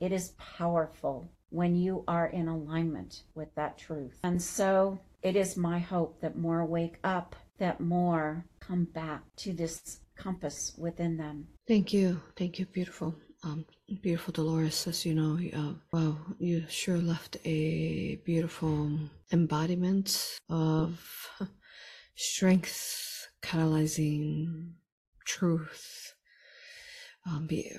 It 0.00 0.12
is 0.12 0.34
powerful 0.36 1.30
when 1.54 1.76
you 1.76 2.02
are 2.08 2.26
in 2.26 2.48
alignment 2.48 3.22
with 3.34 3.54
that 3.54 3.78
truth. 3.78 4.18
And 4.24 4.42
so 4.42 4.98
it 5.22 5.36
is 5.36 5.56
my 5.56 5.78
hope 5.78 6.20
that 6.20 6.36
more 6.36 6.66
wake 6.66 6.98
up, 7.04 7.36
that 7.58 7.80
more 7.80 8.44
come 8.58 8.84
back 8.84 9.22
to 9.36 9.52
this 9.52 10.00
compass 10.16 10.72
within 10.76 11.16
them. 11.16 11.46
Thank 11.68 11.92
you. 11.92 12.20
Thank 12.36 12.58
you. 12.58 12.66
Beautiful. 12.66 13.14
Um, 13.44 13.66
beautiful 14.02 14.32
Dolores, 14.32 14.86
as 14.88 15.06
you 15.06 15.14
know, 15.14 15.38
uh, 15.92 16.12
you 16.38 16.64
sure 16.68 16.98
left 16.98 17.36
a 17.44 18.16
beautiful 18.24 18.98
embodiment 19.32 20.38
of 20.48 21.28
strength, 22.16 23.28
catalyzing 23.42 24.72
truth, 25.24 26.03
um, 27.26 27.46
be, 27.46 27.70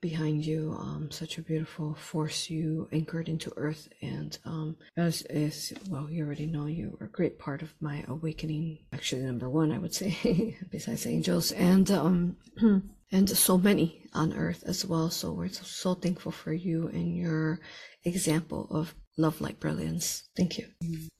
behind 0.00 0.44
you, 0.44 0.76
um, 0.78 1.10
such 1.10 1.36
a 1.36 1.42
beautiful 1.42 1.94
force 1.94 2.48
you 2.48 2.88
anchored 2.90 3.28
into 3.28 3.52
earth. 3.56 3.88
And 4.00 4.36
um, 4.44 4.76
as 4.96 5.22
is, 5.28 5.74
well, 5.90 6.10
you 6.10 6.24
already 6.24 6.46
know 6.46 6.66
you 6.66 6.96
were 6.98 7.06
a 7.06 7.10
great 7.10 7.38
part 7.38 7.62
of 7.62 7.74
my 7.80 8.04
awakening. 8.08 8.78
Actually, 8.92 9.22
number 9.22 9.50
one, 9.50 9.72
I 9.72 9.78
would 9.78 9.94
say, 9.94 10.56
besides 10.70 11.06
angels, 11.06 11.52
and 11.52 11.90
um, 11.90 12.36
and 13.12 13.28
so 13.28 13.58
many 13.58 14.06
on 14.14 14.32
earth 14.32 14.64
as 14.66 14.86
well. 14.86 15.10
So 15.10 15.32
we're 15.32 15.48
so, 15.48 15.64
so 15.64 15.94
thankful 15.94 16.32
for 16.32 16.52
you 16.52 16.88
and 16.88 17.16
your 17.16 17.60
example 18.04 18.66
of 18.70 18.94
love 19.18 19.40
like 19.40 19.60
brilliance. 19.60 20.28
Thank 20.36 20.58
you. 20.58 20.66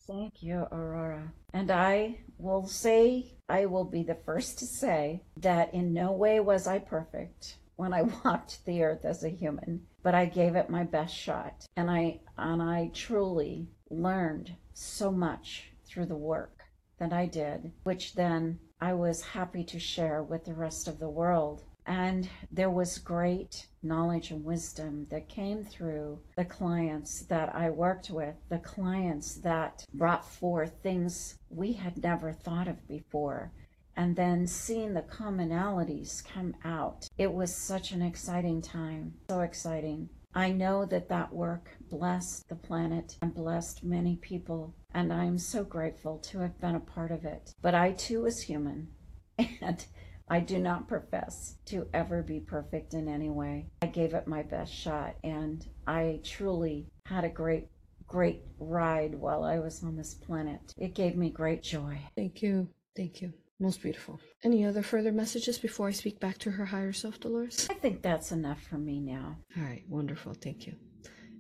Thank 0.07 0.43
you, 0.43 0.67
Aurora. 0.73 1.33
And 1.53 1.71
I 1.71 2.19
will 2.39 2.67
say, 2.67 3.37
I 3.49 3.67
will 3.67 3.85
be 3.85 4.03
the 4.03 4.19
first 4.27 4.59
to 4.59 4.67
say 4.67 5.23
that 5.37 5.73
in 5.75 5.93
no 5.93 6.13
way 6.13 6.41
was 6.41 6.67
I 6.67 6.79
perfect 6.79 7.59
when 7.77 7.93
I 7.93 8.03
walked 8.25 8.65
the 8.65 8.83
earth 8.83 9.05
as 9.05 9.25
a 9.25 9.29
human, 9.29 9.87
but 10.03 10.15
I 10.15 10.27
gave 10.27 10.55
it 10.57 10.71
my 10.71 10.85
best 10.85 11.15
shot. 11.15 11.67
And 11.77 11.91
I 11.91 12.21
and 12.37 12.63
I 12.63 12.91
truly 12.95 13.69
learned 13.91 14.55
so 14.73 15.11
much 15.11 15.73
through 15.87 16.07
the 16.07 16.17
work 16.17 16.65
that 16.99 17.13
I 17.13 17.27
did, 17.27 17.73
which 17.85 18.15
then 18.15 18.59
I 18.81 18.93
was 18.93 19.23
happy 19.23 19.65
to 19.65 19.79
share 19.79 20.23
with 20.23 20.45
the 20.45 20.55
rest 20.55 20.89
of 20.89 20.99
the 20.99 21.09
world. 21.09 21.65
And 21.87 22.29
there 22.51 22.71
was 22.71 22.97
great 22.99 23.67
knowledge 23.83 24.31
and 24.31 24.43
wisdom 24.43 25.07
that 25.11 25.29
came 25.29 25.65
through 25.65 26.19
the 26.35 26.45
clients 26.47 27.27
that 27.27 27.55
I 27.55 27.69
worked 27.69 28.11
with, 28.11 28.35
the 28.49 28.59
clients 28.59 29.35
that 29.37 29.85
brought 29.93 30.27
forth 30.27 30.73
things 30.83 31.39
we 31.51 31.75
had 31.75 32.03
never 32.03 32.33
thought 32.33 32.69
of 32.69 32.89
before 32.89 33.53
and 33.97 34.17
then 34.17 34.47
seeing 34.47 34.95
the 34.95 35.03
commonalities 35.03 36.25
come 36.25 36.55
out. 36.65 37.09
It 37.19 37.33
was 37.33 37.55
such 37.55 37.93
an 37.93 38.03
exciting 38.03 38.63
time, 38.63 39.15
so 39.29 39.41
exciting. 39.41 40.09
I 40.35 40.51
know 40.51 40.85
that 40.87 41.09
that 41.11 41.33
work 41.33 41.71
blessed 41.91 42.49
the 42.49 42.57
planet 42.57 43.17
and 43.23 43.33
blessed 43.33 43.85
many 43.85 44.17
people, 44.17 44.75
and 44.93 45.13
I'm 45.13 45.39
so 45.39 45.63
grateful 45.63 46.19
to 46.19 46.39
have 46.41 46.61
been 46.61 46.75
a 46.75 46.81
part 46.81 47.13
of 47.13 47.25
it. 47.25 47.55
But 47.63 47.75
I 47.77 47.93
too 47.93 48.23
was 48.23 48.43
human, 48.43 48.89
and 49.39 49.87
I 50.29 50.41
do 50.41 50.59
not 50.59 50.89
profess 50.89 51.59
to 51.67 51.87
ever 51.95 52.23
be 52.23 52.41
perfect 52.41 52.95
in 52.95 53.09
any 53.09 53.31
way. 53.31 53.69
I 53.83 53.87
gave 53.87 54.15
it 54.15 54.27
my 54.27 54.43
best 54.43 54.75
shot, 54.75 55.17
and 55.23 55.65
I 55.87 56.21
truly 56.25 56.89
had 57.07 57.25
a 57.25 57.29
great 57.29 57.69
great 58.07 58.43
ride 58.59 59.15
while 59.15 59.45
I 59.45 59.59
was 59.59 59.83
on 59.83 59.97
this 59.97 60.15
planet. 60.15 60.75
It 60.77 60.95
gave 60.95 61.17
me 61.17 61.31
great 61.31 61.63
joy. 61.63 61.99
Thank 62.17 62.43
you. 62.43 62.69
Thank 62.97 63.23
you. 63.23 63.33
Most 63.61 63.83
beautiful. 63.83 64.19
Any 64.43 64.65
other 64.65 64.83
further 64.83 65.13
messages 65.13 65.59
before 65.59 65.89
I 65.89 65.93
speak 65.93 66.19
back 66.19 66.39
to 66.39 66.51
her 66.51 66.65
higher 66.65 66.93
self, 66.93 67.21
Dolores? 67.21 67.69
I 67.71 67.75
think 67.75 68.03
that's 68.03 68.33
enough 68.33 68.61
for 68.63 68.79
me 68.79 69.01
now. 69.01 69.37
All 69.57 69.63
right, 69.63 69.85
wonderful. 69.89 70.35
Thank 70.35 70.67
you. 70.67 70.75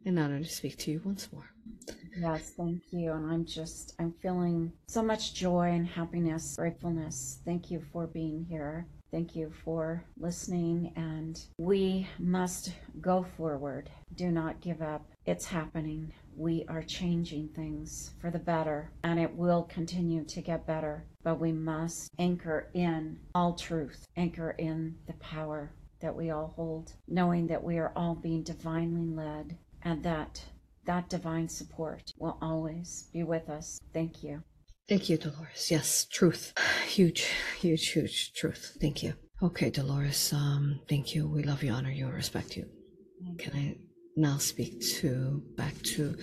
An 0.06 0.18
honor 0.18 0.38
to 0.38 0.48
speak 0.48 0.76
to 0.78 0.90
you 0.92 1.00
once 1.04 1.28
more. 1.32 1.50
Yes, 2.16 2.52
thank 2.56 2.82
you. 2.92 3.12
And 3.12 3.30
I'm 3.30 3.44
just, 3.44 3.94
I'm 3.98 4.12
feeling 4.22 4.72
so 4.86 5.02
much 5.02 5.34
joy 5.34 5.70
and 5.72 5.86
happiness, 5.86 6.54
gratefulness. 6.56 7.40
Thank 7.44 7.70
you 7.70 7.82
for 7.92 8.06
being 8.06 8.46
here. 8.48 8.86
Thank 9.10 9.34
you 9.34 9.52
for 9.64 10.04
listening. 10.18 10.92
And 10.96 11.40
we 11.58 12.06
must 12.18 12.72
go 13.00 13.24
forward. 13.36 13.90
Do 14.14 14.30
not 14.30 14.60
give 14.60 14.82
up. 14.82 15.06
It's 15.24 15.46
happening. 15.46 16.12
We 16.36 16.64
are 16.68 16.82
changing 16.82 17.48
things 17.48 18.12
for 18.20 18.30
the 18.30 18.38
better 18.38 18.92
and 19.02 19.18
it 19.18 19.34
will 19.34 19.64
continue 19.64 20.24
to 20.24 20.40
get 20.40 20.66
better. 20.66 21.06
But 21.22 21.40
we 21.40 21.52
must 21.52 22.10
anchor 22.18 22.70
in 22.74 23.18
all 23.34 23.54
truth, 23.54 24.06
anchor 24.16 24.50
in 24.58 24.96
the 25.06 25.14
power 25.14 25.72
that 26.00 26.14
we 26.14 26.30
all 26.30 26.52
hold, 26.56 26.92
knowing 27.08 27.46
that 27.46 27.62
we 27.62 27.78
are 27.78 27.92
all 27.96 28.14
being 28.14 28.42
divinely 28.42 29.06
led 29.06 29.56
and 29.82 30.02
that 30.02 30.44
that 30.84 31.08
divine 31.08 31.48
support 31.48 32.12
will 32.18 32.36
always 32.42 33.08
be 33.12 33.22
with 33.22 33.48
us. 33.48 33.80
Thank 33.92 34.22
you. 34.22 34.42
Thank 34.88 35.08
you, 35.08 35.16
Dolores. 35.16 35.70
Yes, 35.70 36.06
truth. 36.10 36.52
Huge, 36.86 37.26
huge, 37.58 37.88
huge 37.88 38.34
truth. 38.34 38.76
Thank 38.80 39.02
you. 39.02 39.14
Okay, 39.42 39.70
Dolores. 39.70 40.32
Um, 40.32 40.80
thank 40.88 41.14
you. 41.14 41.26
We 41.26 41.42
love 41.42 41.62
you, 41.62 41.72
honor 41.72 41.90
you, 41.90 42.06
respect 42.08 42.56
you. 42.56 42.66
Can 43.38 43.52
I 43.54 43.76
now 44.16 44.38
speak 44.38 44.80
to 44.80 45.42
back 45.56 45.74
to 45.82 46.16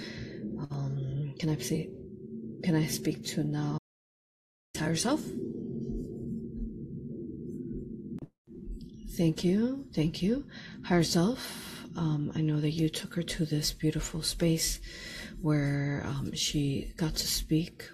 um 0.72 1.34
can 1.40 1.50
I 1.50 1.58
say 1.58 1.90
can 2.64 2.76
I 2.76 2.86
speak 2.86 3.26
to 3.28 3.44
now 3.44 3.78
higher 4.78 4.96
self? 4.96 5.22
Thank 9.18 9.44
you, 9.44 9.86
thank 9.94 10.22
you. 10.22 10.46
Higher 10.86 11.04
self, 11.04 11.86
um, 11.96 12.32
I 12.36 12.42
know 12.42 12.60
that 12.60 12.72
you 12.72 12.90
took 12.90 13.14
her 13.16 13.24
to 13.24 13.46
this 13.46 13.74
beautiful 13.74 14.22
space 14.22 14.80
where 15.42 16.04
um, 16.06 16.34
she 16.34 16.94
got 16.98 17.16
to 17.16 17.28
speak 17.28 17.90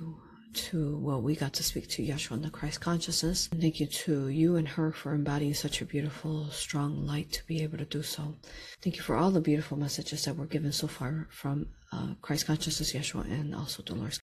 to, 0.53 0.97
well, 0.99 1.21
we 1.21 1.35
got 1.35 1.53
to 1.53 1.63
speak 1.63 1.87
to 1.89 2.03
Yeshua 2.03 2.31
and 2.31 2.43
the 2.43 2.49
Christ 2.49 2.81
consciousness. 2.81 3.47
Thank 3.47 3.79
you 3.79 3.87
to 3.87 4.29
you 4.29 4.55
and 4.55 4.67
her 4.67 4.91
for 4.91 5.13
embodying 5.13 5.53
such 5.53 5.81
a 5.81 5.85
beautiful, 5.85 6.49
strong 6.51 7.05
light 7.05 7.31
to 7.33 7.45
be 7.45 7.63
able 7.63 7.77
to 7.77 7.85
do 7.85 8.03
so. 8.03 8.35
Thank 8.81 8.97
you 8.97 9.03
for 9.03 9.15
all 9.15 9.31
the 9.31 9.41
beautiful 9.41 9.77
messages 9.77 10.25
that 10.25 10.35
were 10.35 10.45
given 10.45 10.71
so 10.71 10.87
far 10.87 11.27
from 11.31 11.67
uh, 11.91 12.15
Christ 12.21 12.47
consciousness, 12.47 12.93
Yeshua, 12.93 13.25
and 13.25 13.53
also 13.55 13.83
Dolores. 13.83 14.19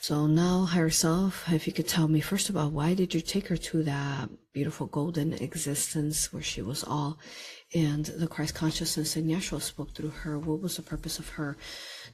So 0.00 0.26
now, 0.26 0.64
higher 0.64 0.90
self, 0.90 1.50
if 1.52 1.66
you 1.66 1.72
could 1.72 1.86
tell 1.86 2.08
me 2.08 2.20
first 2.20 2.48
of 2.48 2.56
all, 2.56 2.70
why 2.70 2.94
did 2.94 3.14
you 3.14 3.20
take 3.20 3.46
her 3.48 3.56
to 3.56 3.82
that 3.84 4.28
beautiful 4.52 4.86
golden 4.86 5.34
existence 5.34 6.32
where 6.32 6.42
she 6.42 6.62
was 6.62 6.82
all 6.82 7.18
and 7.74 8.06
the 8.06 8.26
Christ 8.26 8.54
consciousness 8.54 9.14
and 9.14 9.30
Yeshua 9.30 9.60
spoke 9.60 9.94
through 9.94 10.10
her? 10.10 10.38
What 10.38 10.60
was 10.60 10.76
the 10.76 10.82
purpose 10.82 11.18
of 11.18 11.28
her 11.30 11.56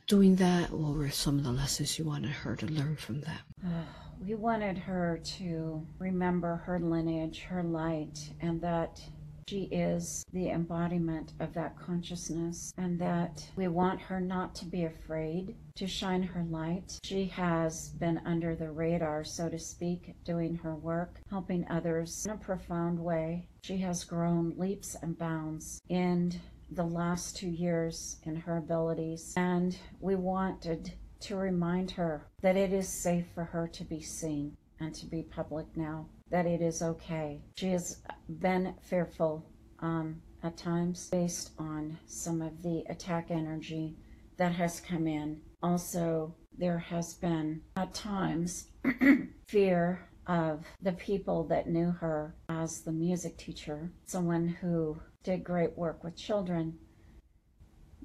doing 0.07 0.37
that? 0.37 0.71
What 0.71 0.97
were 0.97 1.11
some 1.11 1.39
of 1.39 1.45
the 1.45 1.53
lessons 1.53 1.99
you 1.99 2.05
wanted 2.05 2.31
her 2.31 2.57
to 2.57 2.67
learn 2.67 2.97
from 2.97 3.21
that? 3.23 3.41
we 4.27 4.35
wanted 4.35 4.79
her 4.79 5.21
to 5.39 5.87
remember 5.99 6.57
her 6.67 6.79
lineage, 6.79 7.43
her 7.43 7.63
light, 7.63 8.19
and 8.41 8.61
that 8.61 9.01
she 9.47 9.65
is 9.65 10.25
the 10.33 10.49
embodiment 10.49 11.35
of 11.39 11.53
that 11.53 11.79
consciousness, 11.79 12.73
and 12.79 12.99
that 12.99 13.47
we 13.57 13.69
want 13.69 14.01
her 14.01 14.19
not 14.19 14.55
to 14.57 14.65
be 14.65 14.85
afraid 14.85 15.55
to 15.75 15.87
shine 15.87 16.23
her 16.23 16.45
light. 16.45 16.99
She 17.05 17.27
has 17.27 17.91
been 17.91 18.21
under 18.25 18.55
the 18.55 18.71
radar, 18.71 19.23
so 19.23 19.51
to 19.51 19.59
speak, 19.59 20.15
doing 20.25 20.57
her 20.57 20.75
work, 20.75 21.21
helping 21.29 21.67
others 21.69 22.25
in 22.25 22.33
a 22.33 22.37
profound 22.39 22.99
way. 22.99 23.47
She 23.63 23.77
has 23.79 24.05
grown 24.05 24.55
leaps 24.57 24.97
and 25.03 25.19
bounds 25.19 25.81
in 25.91 26.33
the 26.75 26.85
last 26.85 27.37
two 27.37 27.49
years 27.49 28.17
in 28.25 28.37
her 28.37 28.57
abilities, 28.57 29.35
and 29.37 29.79
we 30.01 30.17
wanted 30.17 30.93
to 31.21 31.37
remind 31.37 31.91
her 31.93 32.27
that 32.43 32.57
it 32.57 32.73
is 32.73 32.89
safe 32.89 33.27
for 33.35 33.45
her 33.45 33.67
to 33.69 33.85
be 33.85 34.01
seen 34.01 34.57
and 34.81 34.95
to 34.95 35.07
be 35.07 35.23
public 35.23 35.67
now 35.77 36.07
that 36.31 36.47
it 36.47 36.61
is 36.61 36.83
okay. 36.83 37.41
She 37.55 37.69
has 37.69 38.03
been 38.29 38.75
fearful 38.83 39.47
um, 39.81 40.21
at 40.43 40.57
times 40.57 41.09
based 41.11 41.53
on 41.59 41.99
some 42.07 42.43
of 42.43 42.63
the 42.63 42.85
attack 42.89 43.31
energy 43.31 43.97
that 44.37 44.53
has 44.53 44.81
come 44.81 45.07
in. 45.07 45.41
Also, 45.63 46.35
there 46.59 46.79
has 46.79 47.15
been 47.15 47.61
at 47.77 47.95
times 47.95 48.67
fear 49.47 50.09
of 50.27 50.65
the 50.81 50.93
people 50.93 51.45
that 51.45 51.69
knew 51.69 51.91
her 51.91 52.35
as 52.49 52.81
the 52.81 52.93
music 52.93 53.37
teacher, 53.37 53.91
someone 54.07 54.49
who 54.49 54.99
did 55.23 55.45
great 55.45 55.77
work 55.77 56.03
with 56.05 56.17
children, 56.17 56.79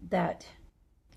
that 0.09 0.45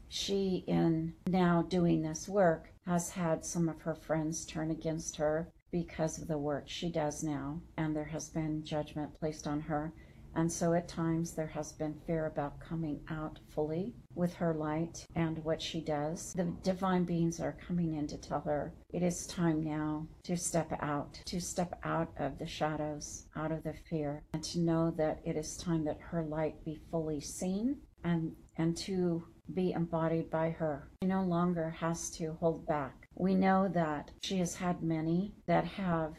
she, 0.09 0.65
in 0.67 1.15
now 1.27 1.63
doing 1.63 2.03
this 2.03 2.29
work, 2.29 2.69
has 2.87 3.11
had 3.11 3.45
some 3.45 3.69
of 3.69 3.81
her 3.83 3.95
friends 3.95 4.45
turn 4.45 4.71
against 4.71 5.17
her 5.17 5.49
because 5.71 6.21
of 6.21 6.29
the 6.29 6.39
work 6.39 6.65
she 6.69 6.91
does 6.91 7.23
now, 7.23 7.61
and 7.77 7.97
there 7.97 8.05
has 8.05 8.29
been 8.29 8.65
judgment 8.65 9.15
placed 9.19 9.47
on 9.47 9.61
her. 9.61 9.93
And 10.35 10.51
so 10.51 10.73
at 10.73 10.89
times 10.89 11.33
there 11.33 11.49
has 11.49 11.73
been 11.73 12.01
fear 12.07 12.27
about 12.27 12.61
coming 12.61 13.01
out 13.11 13.39
fully 13.49 13.95
with 14.15 14.35
her 14.35 14.55
light 14.55 15.07
and 15.15 15.43
what 15.45 15.61
she 15.61 15.81
does. 15.81 16.33
The 16.35 16.53
divine 16.63 17.05
beings 17.05 17.41
are 17.41 17.57
coming 17.67 17.95
in 17.95 18.07
to 18.09 18.17
tell 18.17 18.41
her 18.41 18.73
it 18.91 19.03
is 19.03 19.27
time 19.27 19.63
now 19.63 20.07
to 20.25 20.37
step 20.37 20.73
out, 20.81 21.21
to 21.27 21.41
step 21.41 21.79
out 21.85 22.11
of 22.19 22.39
the 22.39 22.47
shadows, 22.47 23.27
out 23.37 23.53
of 23.53 23.63
the 23.63 23.75
fear, 23.89 24.23
and 24.33 24.43
to 24.45 24.61
know 24.61 24.91
that 24.97 25.21
it 25.25 25.37
is 25.37 25.57
time 25.57 25.85
that 25.85 25.99
her 26.01 26.23
light 26.23 26.65
be 26.65 26.81
fully 26.91 27.21
seen 27.21 27.79
and 28.05 28.33
and 28.57 28.77
to 28.77 29.25
be 29.55 29.73
embodied 29.73 30.31
by 30.31 30.51
her. 30.51 30.89
She 31.03 31.09
no 31.09 31.23
longer 31.23 31.71
has 31.71 32.11
to 32.11 32.37
hold 32.41 32.67
back 32.67 33.03
we 33.15 33.35
know 33.35 33.69
that 33.69 34.11
she 34.23 34.39
has 34.39 34.57
had 34.57 34.83
many 34.83 35.35
that 35.47 35.65
have 35.65 36.15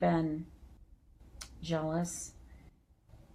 been 0.00 0.46
jealous 1.62 2.32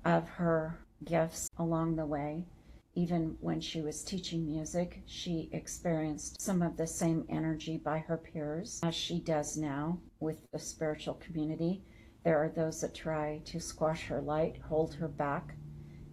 of 0.09 0.27
her 0.27 0.79
gifts 1.05 1.49
along 1.57 1.95
the 1.95 2.05
way. 2.05 2.45
Even 2.95 3.37
when 3.39 3.61
she 3.61 3.81
was 3.81 4.03
teaching 4.03 4.45
music, 4.45 5.03
she 5.05 5.49
experienced 5.53 6.41
some 6.41 6.61
of 6.61 6.75
the 6.75 6.87
same 6.87 7.25
energy 7.29 7.77
by 7.77 7.99
her 7.99 8.17
peers 8.17 8.79
as 8.83 8.95
she 8.95 9.19
does 9.19 9.55
now 9.55 9.99
with 10.19 10.41
the 10.51 10.59
spiritual 10.59 11.13
community. 11.15 11.83
There 12.23 12.43
are 12.43 12.49
those 12.49 12.81
that 12.81 12.95
try 12.95 13.41
to 13.45 13.59
squash 13.59 14.07
her 14.07 14.19
light, 14.19 14.57
hold 14.67 14.95
her 14.95 15.07
back, 15.07 15.53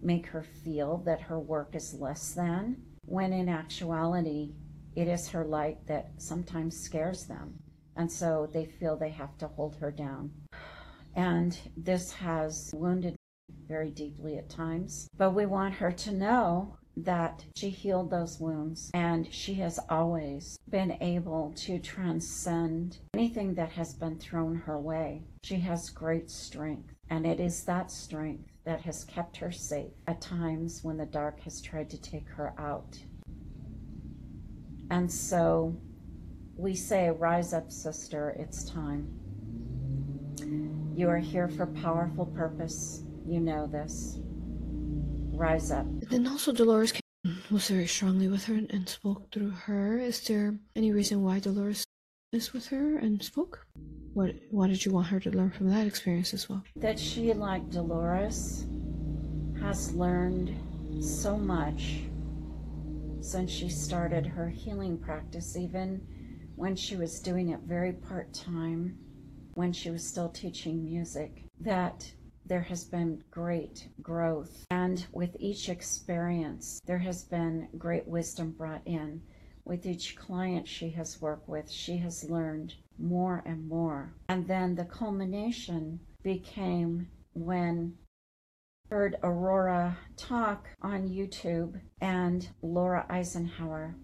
make 0.01 0.27
her 0.27 0.43
feel 0.43 0.97
that 1.05 1.21
her 1.21 1.39
work 1.39 1.75
is 1.75 1.95
less 1.95 2.33
than, 2.33 2.77
when 3.03 3.33
in 3.33 3.49
actuality, 3.49 4.53
it 4.95 5.07
is 5.07 5.27
her 5.29 5.43
light 5.43 5.85
that 5.87 6.11
sometimes 6.17 6.79
scares 6.79 7.25
them. 7.25 7.55
And 7.95 8.11
so 8.11 8.47
they 8.53 8.65
feel 8.65 8.95
they 8.95 9.09
have 9.09 9.37
to 9.39 9.47
hold 9.47 9.75
her 9.77 9.91
down. 9.91 10.31
And 11.15 11.59
this 11.75 12.13
has 12.13 12.69
wounded 12.75 13.16
very 13.67 13.91
deeply 13.91 14.37
at 14.37 14.49
times. 14.49 15.09
But 15.17 15.31
we 15.31 15.45
want 15.45 15.75
her 15.75 15.91
to 15.91 16.11
know 16.11 16.77
that 16.97 17.45
she 17.55 17.69
healed 17.69 18.09
those 18.09 18.39
wounds 18.39 18.89
and 18.93 19.31
she 19.31 19.53
has 19.55 19.79
always 19.89 20.57
been 20.69 20.97
able 20.99 21.53
to 21.55 21.77
transcend 21.79 22.97
anything 23.13 23.53
that 23.53 23.69
has 23.69 23.93
been 23.93 24.17
thrown 24.17 24.55
her 24.55 24.79
way. 24.79 25.23
She 25.43 25.59
has 25.59 25.89
great 25.91 26.31
strength, 26.31 26.93
and 27.09 27.25
it 27.25 27.39
is 27.39 27.63
that 27.65 27.91
strength 27.91 28.49
that 28.65 28.81
has 28.81 29.03
kept 29.05 29.37
her 29.37 29.51
safe 29.51 29.91
at 30.07 30.21
times 30.21 30.83
when 30.83 30.97
the 30.97 31.05
dark 31.05 31.39
has 31.41 31.61
tried 31.61 31.89
to 31.91 32.01
take 32.01 32.27
her 32.29 32.53
out. 32.57 32.97
And 34.89 35.11
so 35.11 35.75
we 36.57 36.73
say, 36.73 37.09
Rise 37.09 37.53
up, 37.53 37.71
sister, 37.71 38.35
it's 38.39 38.63
time. 38.65 39.07
You 40.95 41.09
are 41.09 41.17
here 41.19 41.47
for 41.47 41.67
powerful 41.67 42.25
purpose. 42.25 43.03
You 43.27 43.41
know 43.41 43.67
this. 43.67 44.19
Rise 45.33 45.71
up. 45.71 45.85
Then 46.09 46.25
also, 46.27 46.53
Dolores 46.53 46.93
was 47.51 47.67
very 47.67 47.87
strongly 47.87 48.29
with 48.29 48.45
her 48.45 48.55
and 48.55 48.87
spoke 48.87 49.31
through 49.33 49.49
her. 49.51 49.99
Is 49.99 50.21
there 50.21 50.57
any 50.75 50.93
reason 50.93 51.23
why 51.23 51.39
Dolores 51.39 51.83
is 52.31 52.53
with 52.53 52.67
her 52.67 52.97
and 52.97 53.21
spoke? 53.21 53.65
What 54.13 54.35
What 54.49 54.69
did 54.69 54.85
you 54.85 54.93
want 54.93 55.07
her 55.07 55.19
to 55.19 55.29
learn 55.29 55.51
from 55.51 55.69
that 55.69 55.85
experience 55.85 56.33
as 56.33 56.47
well? 56.47 56.63
That 56.77 56.97
she, 56.97 57.33
like 57.33 57.69
Dolores, 57.69 58.65
has 59.59 59.93
learned 59.93 60.55
so 61.03 61.37
much 61.37 61.99
since 63.19 63.51
she 63.51 63.67
started 63.67 64.25
her 64.25 64.47
healing 64.47 64.97
practice, 64.97 65.57
even 65.57 66.01
when 66.55 66.75
she 66.77 66.95
was 66.95 67.19
doing 67.19 67.49
it 67.49 67.59
very 67.65 67.91
part 67.91 68.33
time, 68.33 68.97
when 69.55 69.73
she 69.73 69.89
was 69.89 70.07
still 70.07 70.29
teaching 70.29 70.85
music, 70.85 71.43
that 71.59 72.09
there 72.47 72.61
has 72.61 72.85
been 72.85 73.23
great 73.29 73.89
growth. 74.01 74.65
And 74.71 75.05
with 75.11 75.35
each 75.39 75.69
experience, 75.69 76.79
there 76.85 76.97
has 76.99 77.23
been 77.23 77.67
great 77.77 78.07
wisdom 78.07 78.51
brought 78.51 78.81
in. 78.85 79.21
With 79.65 79.85
each 79.85 80.15
client 80.15 80.67
she 80.67 80.89
has 80.91 81.21
worked 81.21 81.49
with, 81.49 81.69
she 81.69 81.97
has 81.97 82.29
learned 82.29 82.73
more 82.97 83.43
and 83.45 83.67
more. 83.67 84.13
And 84.29 84.47
then 84.47 84.75
the 84.75 84.85
culmination 84.85 85.99
became 86.23 87.07
when 87.33 87.97
heard 88.89 89.17
Aurora 89.21 89.97
talk 90.15 90.69
on 90.81 91.09
YouTube, 91.09 91.79
and 91.99 92.47
Laura 92.61 93.05
Eisenhower 93.09 93.95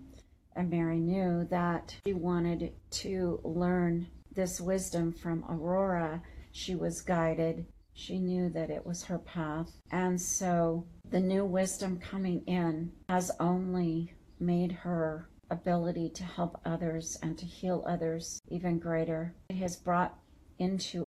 and 0.56 0.70
Mary 0.70 1.00
knew 1.00 1.48
that 1.50 1.96
she 2.06 2.14
wanted 2.14 2.74
to 2.92 3.40
learn 3.44 4.08
this 4.34 4.60
wisdom 4.60 5.14
from 5.14 5.46
Aurora. 5.50 6.22
She 6.52 6.76
was 6.76 7.02
guided. 7.02 7.66
She 7.94 8.20
knew 8.20 8.50
that 8.50 8.70
it 8.70 8.86
was 8.86 9.04
her 9.06 9.20
path. 9.20 9.72
And 9.92 10.20
so 10.20 10.86
the 11.10 11.20
new 11.20 11.46
wisdom 11.46 12.00
coming 12.00 12.44
in 12.48 12.92
has 13.08 13.32
only 13.40 14.14
made 14.40 14.72
her 14.72 15.30
ability 15.50 16.10
to 16.10 16.24
help 16.24 16.60
others 16.66 17.18
and 17.22 17.38
to 17.38 17.46
heal 17.46 17.84
others 17.88 18.40
even 18.50 18.80
greater. 18.80 19.36
It 19.50 19.58
has 19.58 19.76
brought 19.76 20.18
into 20.58 21.04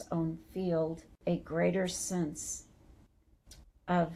its 0.00 0.08
own 0.10 0.38
field 0.52 1.02
a 1.26 1.38
greater 1.38 1.86
sense 1.88 2.64
of 3.86 4.12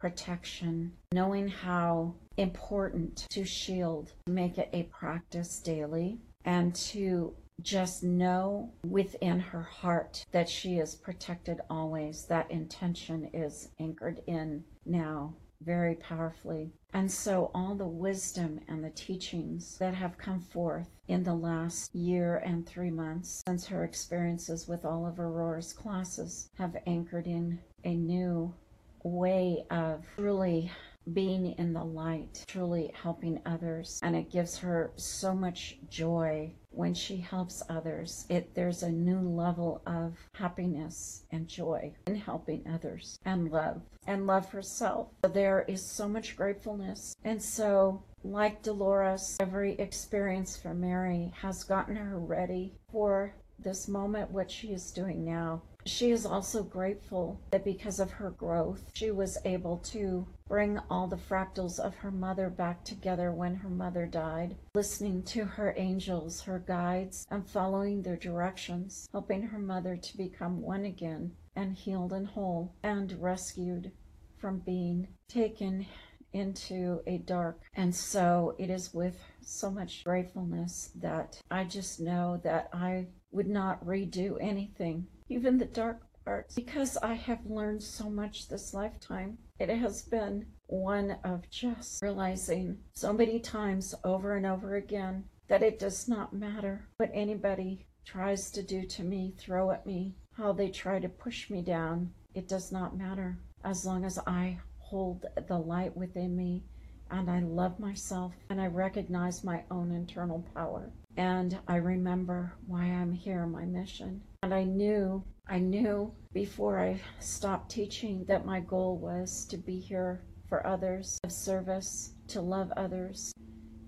protection, 0.00 0.92
knowing 1.12 1.48
how 1.48 2.14
important 2.36 3.26
to 3.30 3.44
shield, 3.44 4.12
make 4.26 4.58
it 4.58 4.70
a 4.72 4.84
practice 4.84 5.58
daily, 5.60 6.18
and 6.44 6.74
to 6.74 7.34
just 7.62 8.02
know 8.02 8.72
within 8.84 9.40
her 9.40 9.62
heart 9.62 10.24
that 10.32 10.48
she 10.48 10.78
is 10.78 10.94
protected 10.94 11.60
always. 11.68 12.24
That 12.26 12.50
intention 12.50 13.30
is 13.32 13.70
anchored 13.78 14.22
in 14.26 14.64
now 14.86 15.34
very 15.60 15.96
powerfully. 15.96 16.70
And 16.92 17.10
so, 17.10 17.50
all 17.54 17.74
the 17.74 17.86
wisdom 17.86 18.60
and 18.68 18.82
the 18.82 18.90
teachings 18.90 19.76
that 19.78 19.94
have 19.94 20.16
come 20.16 20.40
forth 20.40 20.88
in 21.08 21.24
the 21.24 21.34
last 21.34 21.94
year 21.94 22.36
and 22.36 22.66
three 22.66 22.90
months 22.90 23.42
since 23.46 23.66
her 23.66 23.84
experiences 23.84 24.68
with 24.68 24.84
all 24.84 25.06
of 25.06 25.18
Aurora's 25.18 25.72
classes 25.72 26.50
have 26.56 26.76
anchored 26.86 27.26
in 27.26 27.58
a 27.84 27.94
new 27.94 28.54
way 29.02 29.64
of 29.70 30.04
really 30.16 30.70
being 31.12 31.54
in 31.58 31.72
the 31.72 31.84
light, 31.84 32.44
truly 32.46 32.92
helping 32.94 33.40
others. 33.46 34.00
And 34.02 34.16
it 34.16 34.30
gives 34.30 34.58
her 34.58 34.92
so 34.96 35.34
much 35.34 35.78
joy 35.88 36.52
when 36.70 36.94
she 36.94 37.16
helps 37.16 37.62
others. 37.68 38.26
It 38.28 38.54
there's 38.54 38.82
a 38.82 38.90
new 38.90 39.20
level 39.20 39.82
of 39.86 40.16
happiness 40.34 41.24
and 41.32 41.48
joy 41.48 41.94
in 42.06 42.14
helping 42.14 42.64
others 42.72 43.18
and 43.24 43.50
love 43.50 43.80
and 44.06 44.26
love 44.26 44.48
herself. 44.50 45.08
There 45.22 45.64
is 45.68 45.84
so 45.84 46.08
much 46.08 46.36
gratefulness. 46.36 47.14
And 47.24 47.42
so 47.42 48.02
like 48.24 48.62
Dolores, 48.62 49.36
every 49.40 49.72
experience 49.78 50.56
for 50.56 50.74
Mary 50.74 51.32
has 51.40 51.64
gotten 51.64 51.96
her 51.96 52.18
ready 52.18 52.74
for 52.90 53.34
this 53.58 53.88
moment, 53.88 54.30
what 54.30 54.50
she 54.50 54.68
is 54.68 54.92
doing 54.92 55.24
now. 55.24 55.62
She 55.88 56.10
is 56.10 56.26
also 56.26 56.62
grateful 56.62 57.40
that 57.50 57.64
because 57.64 57.98
of 57.98 58.10
her 58.10 58.28
growth, 58.28 58.90
she 58.92 59.10
was 59.10 59.38
able 59.46 59.78
to 59.78 60.26
bring 60.46 60.78
all 60.90 61.08
the 61.08 61.16
fractals 61.16 61.80
of 61.80 61.94
her 61.94 62.10
mother 62.10 62.50
back 62.50 62.84
together 62.84 63.32
when 63.32 63.54
her 63.54 63.70
mother 63.70 64.04
died, 64.04 64.58
listening 64.74 65.22
to 65.22 65.46
her 65.46 65.72
angels, 65.78 66.42
her 66.42 66.58
guides, 66.58 67.26
and 67.30 67.48
following 67.48 68.02
their 68.02 68.18
directions, 68.18 69.08
helping 69.12 69.44
her 69.44 69.58
mother 69.58 69.96
to 69.96 70.16
become 70.18 70.60
one 70.60 70.84
again 70.84 71.34
and 71.56 71.74
healed 71.74 72.12
and 72.12 72.26
whole 72.26 72.74
and 72.82 73.18
rescued 73.22 73.90
from 74.36 74.58
being 74.58 75.08
taken 75.26 75.86
into 76.34 77.00
a 77.06 77.16
dark. 77.16 77.62
And 77.72 77.94
so 77.94 78.54
it 78.58 78.68
is 78.68 78.92
with 78.92 79.24
so 79.40 79.70
much 79.70 80.04
gratefulness 80.04 80.90
that 80.96 81.40
I 81.50 81.64
just 81.64 81.98
know 81.98 82.38
that 82.44 82.68
I 82.74 83.06
would 83.30 83.48
not 83.48 83.84
redo 83.84 84.36
anything, 84.38 85.06
even 85.28 85.58
the 85.58 85.64
dark 85.64 86.02
parts, 86.24 86.54
because 86.54 86.96
I 86.98 87.14
have 87.14 87.44
learned 87.46 87.82
so 87.82 88.08
much 88.10 88.48
this 88.48 88.74
lifetime. 88.74 89.38
It 89.58 89.68
has 89.68 90.02
been 90.02 90.46
one 90.66 91.16
of 91.24 91.48
just 91.50 92.02
realizing 92.02 92.78
so 92.94 93.12
many 93.12 93.40
times 93.40 93.94
over 94.04 94.36
and 94.36 94.46
over 94.46 94.76
again 94.76 95.24
that 95.48 95.62
it 95.62 95.78
does 95.78 96.08
not 96.08 96.32
matter 96.32 96.88
what 96.98 97.10
anybody 97.14 97.86
tries 98.04 98.50
to 98.52 98.62
do 98.62 98.84
to 98.86 99.02
me, 99.02 99.34
throw 99.38 99.70
at 99.70 99.86
me, 99.86 100.14
how 100.32 100.52
they 100.52 100.70
try 100.70 100.98
to 100.98 101.08
push 101.08 101.50
me 101.50 101.62
down. 101.62 102.10
It 102.34 102.48
does 102.48 102.70
not 102.70 102.96
matter 102.96 103.38
as 103.64 103.84
long 103.84 104.04
as 104.04 104.18
I 104.26 104.58
hold 104.78 105.26
the 105.48 105.58
light 105.58 105.96
within 105.96 106.36
me 106.36 106.64
and 107.10 107.30
I 107.30 107.40
love 107.40 107.78
myself 107.78 108.32
and 108.50 108.60
I 108.60 108.66
recognize 108.66 109.44
my 109.44 109.64
own 109.70 109.92
internal 109.92 110.44
power. 110.54 110.90
And 111.18 111.58
I 111.66 111.76
remember 111.76 112.54
why 112.68 112.84
I'm 112.84 113.12
here, 113.12 113.44
my 113.44 113.64
mission. 113.64 114.22
And 114.44 114.54
I 114.54 114.62
knew, 114.62 115.24
I 115.48 115.58
knew 115.58 116.12
before 116.32 116.78
I 116.78 117.00
stopped 117.18 117.72
teaching 117.72 118.24
that 118.28 118.46
my 118.46 118.60
goal 118.60 118.96
was 118.98 119.44
to 119.46 119.56
be 119.56 119.80
here 119.80 120.22
for 120.48 120.64
others, 120.64 121.18
of 121.24 121.32
service, 121.32 122.12
to 122.28 122.40
love 122.40 122.72
others, 122.76 123.32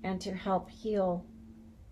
and 0.03 0.21
to 0.21 0.35
help 0.35 0.69
heal 0.69 1.25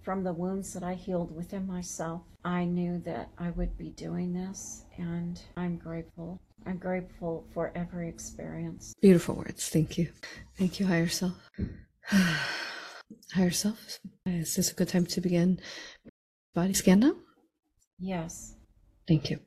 from 0.03 0.25
the 0.25 0.33
wounds 0.33 0.73
that 0.75 0.83
I 0.83 0.95
healed 0.95 1.35
within 1.35 1.69
myself. 1.69 2.23
I 2.45 2.65
knew 2.65 2.99
that 3.05 3.31
I 3.39 3.51
would 3.51 3.79
be 3.79 3.91
doing 3.91 4.33
this, 4.33 4.87
and 4.97 5.41
I'm 5.57 5.77
grateful. 5.77 6.41
I'm 6.67 6.79
grateful 6.79 7.47
for 7.55 7.71
every 7.77 8.09
experience. 8.09 8.93
Beautiful 9.01 9.37
words. 9.37 9.69
Thank 9.69 9.99
you. 9.99 10.09
Thank 10.57 10.81
you, 10.81 10.87
higher 10.87 11.07
self. 11.07 11.49
higher 13.35 13.51
self, 13.51 13.99
is 14.27 14.57
this 14.57 14.71
a 14.71 14.75
good 14.75 14.89
time 14.89 15.07
to 15.07 15.21
begin 15.21 15.61
body 16.55 16.75
scan 16.75 17.01
now? 17.01 17.15
Yes. 17.99 18.55
Thank 19.07 19.31
you. 19.31 19.41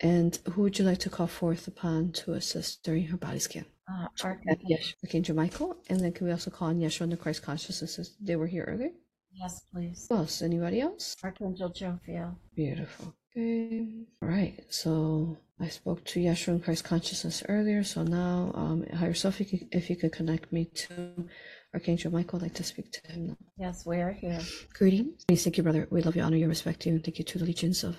And 0.00 0.38
who 0.52 0.62
would 0.62 0.78
you 0.78 0.84
like 0.84 0.98
to 1.00 1.10
call 1.10 1.26
forth 1.26 1.66
upon 1.68 2.12
to 2.12 2.32
assist 2.34 2.82
during 2.82 3.06
her 3.06 3.16
body 3.16 3.38
scan? 3.38 3.64
Uh, 3.90 4.06
Archangel, 4.22 4.64
yes, 4.66 4.94
Archangel 5.04 5.36
Michael. 5.36 5.76
And 5.90 6.00
then 6.00 6.12
can 6.12 6.26
we 6.26 6.32
also 6.32 6.50
call 6.50 6.68
on 6.68 6.80
Yeshua 6.80 7.02
and 7.02 7.12
the 7.12 7.16
Christ 7.16 7.42
consciousnesses? 7.42 8.16
They 8.20 8.36
were 8.36 8.46
here 8.46 8.64
earlier. 8.66 8.90
yes, 9.32 9.62
please. 9.72 10.06
Who 10.08 10.16
else? 10.16 10.40
Anybody 10.42 10.80
else? 10.80 11.16
Archangel 11.22 11.70
Jophiel. 11.70 12.34
Beautiful. 12.54 13.14
Okay. 13.36 13.86
All 14.22 14.28
right. 14.28 14.58
So 14.70 15.36
I 15.60 15.68
spoke 15.68 16.04
to 16.06 16.20
Yeshua 16.20 16.48
and 16.48 16.64
Christ 16.64 16.84
consciousness 16.84 17.42
earlier. 17.48 17.82
So 17.84 18.02
now, 18.04 18.52
um, 18.54 18.86
higher 18.94 19.12
self, 19.14 19.40
if 19.40 19.52
you 19.52 19.58
could, 19.58 19.68
if 19.72 19.90
you 19.90 19.96
could 19.96 20.12
connect 20.12 20.52
me 20.52 20.66
to 20.66 21.28
Archangel 21.74 22.12
Michael, 22.12 22.38
I'd 22.38 22.42
like 22.42 22.54
to 22.54 22.64
speak 22.64 22.92
to 22.92 23.12
him 23.12 23.26
now. 23.26 23.36
Yes, 23.58 23.84
we 23.84 23.96
are 23.96 24.12
here. 24.12 24.40
Greetings. 24.72 25.24
Thank 25.28 25.56
you, 25.56 25.64
brother. 25.64 25.88
We 25.90 26.02
love 26.02 26.14
you, 26.14 26.22
honor 26.22 26.36
you, 26.36 26.48
respect 26.48 26.86
you, 26.86 26.92
and 26.92 27.04
thank 27.04 27.18
you 27.18 27.24
to 27.24 27.38
the 27.38 27.44
legions 27.44 27.82
of 27.82 27.96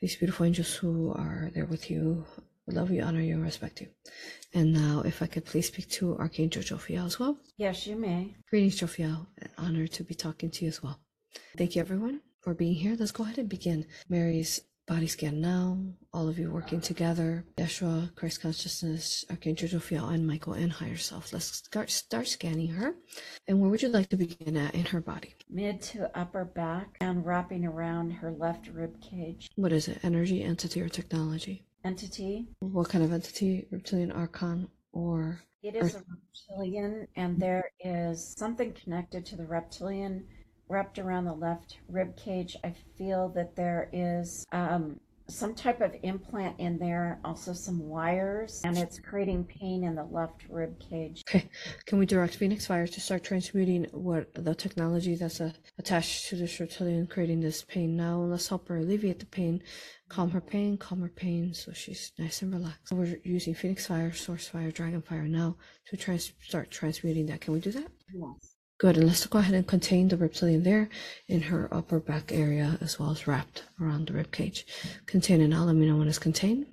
these 0.00 0.14
beautiful 0.16 0.46
angels 0.46 0.72
who 0.74 1.12
are 1.12 1.50
there 1.52 1.66
with 1.66 1.90
you. 1.90 2.24
We 2.66 2.74
love 2.74 2.92
you, 2.92 3.02
honor 3.02 3.20
you, 3.20 3.34
and 3.34 3.42
respect 3.42 3.80
you. 3.80 3.88
And 4.54 4.72
now, 4.72 5.02
if 5.04 5.20
I 5.20 5.26
could 5.26 5.44
please 5.44 5.66
speak 5.66 5.88
to 5.90 6.16
Archangel 6.18 6.62
Jophiel 6.62 7.04
as 7.04 7.18
well. 7.18 7.38
Yes, 7.56 7.88
you 7.88 7.96
may. 7.96 8.36
Greetings, 8.48 8.80
Jophiel. 8.80 9.26
An 9.38 9.50
honor 9.58 9.88
to 9.88 10.04
be 10.04 10.14
talking 10.14 10.50
to 10.52 10.64
you 10.64 10.68
as 10.68 10.80
well. 10.80 11.00
Thank 11.58 11.74
you, 11.74 11.80
everyone, 11.80 12.20
for 12.40 12.54
being 12.54 12.74
here. 12.74 12.94
Let's 12.96 13.10
go 13.10 13.24
ahead 13.24 13.38
and 13.38 13.48
begin 13.48 13.86
Mary's 14.08 14.60
body 14.86 15.06
scan 15.06 15.40
now. 15.40 15.78
All 16.12 16.28
of 16.28 16.38
you 16.38 16.50
working 16.50 16.80
together. 16.80 17.44
Yeshua, 17.56 18.14
Christ 18.14 18.42
Consciousness, 18.42 19.24
Archangel 19.30 19.68
Jophiel, 19.68 20.12
and 20.12 20.26
Michael, 20.26 20.52
and 20.54 20.72
Higher 20.72 20.96
Self. 20.96 21.32
Let's 21.32 21.46
start, 21.46 21.90
start 21.90 22.28
scanning 22.28 22.68
her. 22.68 22.94
And 23.48 23.60
where 23.60 23.70
would 23.70 23.82
you 23.82 23.88
like 23.88 24.08
to 24.10 24.16
begin 24.16 24.56
at 24.56 24.74
in 24.74 24.84
her 24.86 25.00
body? 25.00 25.34
Mid 25.48 25.80
to 25.82 26.10
upper 26.18 26.44
back 26.44 26.96
and 27.00 27.24
wrapping 27.24 27.64
around 27.64 28.10
her 28.10 28.32
left 28.32 28.68
rib 28.68 29.00
cage. 29.00 29.48
What 29.56 29.72
is 29.72 29.88
it? 29.88 30.00
Energy, 30.02 30.42
entity, 30.42 30.80
or 30.80 30.88
technology? 30.88 31.64
Entity. 31.84 32.48
What 32.60 32.88
kind 32.88 33.04
of 33.04 33.12
entity? 33.12 33.66
Reptilian 33.70 34.12
archon 34.12 34.68
or 34.92 35.40
It 35.62 35.74
is 35.74 35.94
a 35.94 36.02
reptilian, 36.10 37.08
and 37.16 37.40
there 37.40 37.70
is 37.80 38.34
something 38.36 38.72
connected 38.72 39.24
to 39.26 39.36
the 39.36 39.46
reptilian 39.46 40.26
wrapped 40.72 40.98
around 40.98 41.26
the 41.26 41.34
left 41.34 41.78
rib 41.88 42.16
cage. 42.16 42.56
I 42.64 42.74
feel 42.96 43.28
that 43.36 43.54
there 43.54 43.90
is 43.92 44.44
um, 44.52 44.98
some 45.28 45.54
type 45.54 45.80
of 45.80 45.94
implant 46.02 46.58
in 46.58 46.78
there, 46.78 47.20
also 47.24 47.52
some 47.52 47.78
wires, 47.88 48.60
and 48.64 48.76
it's 48.76 48.98
creating 48.98 49.44
pain 49.44 49.84
in 49.84 49.94
the 49.94 50.04
left 50.04 50.42
rib 50.48 50.80
cage. 50.80 51.22
okay? 51.28 51.48
Can 51.86 51.98
we 51.98 52.06
direct 52.06 52.36
Phoenix 52.36 52.66
Fire 52.66 52.86
to 52.86 53.00
start 53.00 53.22
transmuting 53.22 53.86
what 53.92 54.32
the 54.34 54.54
technology 54.54 55.14
that's 55.14 55.40
uh, 55.40 55.52
attached 55.78 56.28
to 56.28 56.36
this 56.36 56.58
reptilian, 56.58 57.06
creating 57.06 57.40
this 57.40 57.62
pain 57.62 57.94
now? 57.94 58.18
Let's 58.20 58.48
help 58.48 58.68
her 58.68 58.78
alleviate 58.78 59.20
the 59.20 59.26
pain, 59.26 59.62
calm 60.08 60.30
her 60.30 60.40
pain, 60.40 60.76
calm 60.78 61.00
her 61.02 61.08
pain, 61.08 61.54
so 61.54 61.72
she's 61.72 62.12
nice 62.18 62.42
and 62.42 62.52
relaxed. 62.52 62.92
We're 62.92 63.18
using 63.24 63.54
Phoenix 63.54 63.86
Fire, 63.86 64.12
Source 64.12 64.48
Fire, 64.48 64.70
Dragon 64.70 65.02
Fire 65.02 65.28
now 65.28 65.56
to 65.88 65.96
trans- 65.96 66.32
start 66.42 66.70
transmuting 66.70 67.26
that. 67.26 67.42
Can 67.42 67.52
we 67.52 67.60
do 67.60 67.72
that? 67.72 67.88
Yes. 68.14 68.51
Good, 68.82 68.96
and 68.96 69.06
let's 69.06 69.24
go 69.26 69.38
ahead 69.38 69.54
and 69.54 69.64
contain 69.64 70.08
the 70.08 70.16
reptilian 70.16 70.64
there 70.64 70.88
in 71.28 71.40
her 71.42 71.68
upper 71.72 72.00
back 72.00 72.32
area 72.32 72.78
as 72.80 72.98
well 72.98 73.12
as 73.12 73.28
wrapped 73.28 73.62
around 73.80 74.08
the 74.08 74.14
rib 74.14 74.32
cage. 74.32 74.66
Contain 75.06 75.40
it 75.40 75.46
now. 75.46 75.62
Let 75.62 75.76
me 75.76 75.86
know 75.86 75.98
when 75.98 76.08
it's 76.08 76.18
contained. 76.18 76.66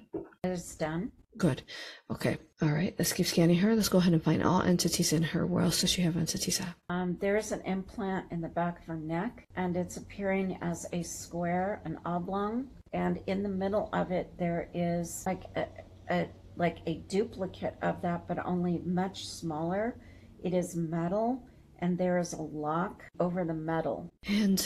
It 0.43 0.49
is 0.49 0.73
done. 0.73 1.11
Good. 1.37 1.61
Okay. 2.09 2.39
All 2.63 2.71
right. 2.71 2.95
Let's 2.97 3.13
keep 3.13 3.27
scanning 3.27 3.59
her. 3.59 3.75
Let's 3.75 3.89
go 3.89 3.99
ahead 3.99 4.13
and 4.13 4.23
find 4.23 4.41
all 4.41 4.63
entities 4.63 5.13
in 5.13 5.21
her. 5.21 5.45
Where 5.45 5.63
else 5.63 5.81
does 5.81 5.91
she 5.91 6.01
have 6.01 6.17
entities 6.17 6.59
at? 6.59 6.73
Um, 6.89 7.15
there 7.21 7.37
is 7.37 7.51
an 7.51 7.61
implant 7.61 8.25
in 8.31 8.41
the 8.41 8.47
back 8.47 8.79
of 8.79 8.85
her 8.85 8.97
neck, 8.97 9.45
and 9.55 9.77
it's 9.77 9.97
appearing 9.97 10.57
as 10.63 10.87
a 10.91 11.03
square, 11.03 11.79
an 11.85 11.99
oblong, 12.07 12.69
and 12.91 13.19
in 13.27 13.43
the 13.43 13.49
middle 13.49 13.87
of 13.93 14.09
it 14.09 14.33
there 14.39 14.67
is 14.73 15.25
like 15.27 15.43
a, 15.55 15.67
a 16.09 16.27
like 16.55 16.79
a 16.87 17.03
duplicate 17.07 17.75
of 17.83 18.01
that, 18.01 18.27
but 18.27 18.43
only 18.43 18.79
much 18.83 19.27
smaller. 19.27 19.95
It 20.41 20.53
is 20.53 20.75
metal, 20.75 21.43
and 21.79 21.97
there 21.97 22.17
is 22.17 22.33
a 22.33 22.41
lock 22.41 23.03
over 23.19 23.43
the 23.43 23.53
metal. 23.53 24.11
And 24.27 24.65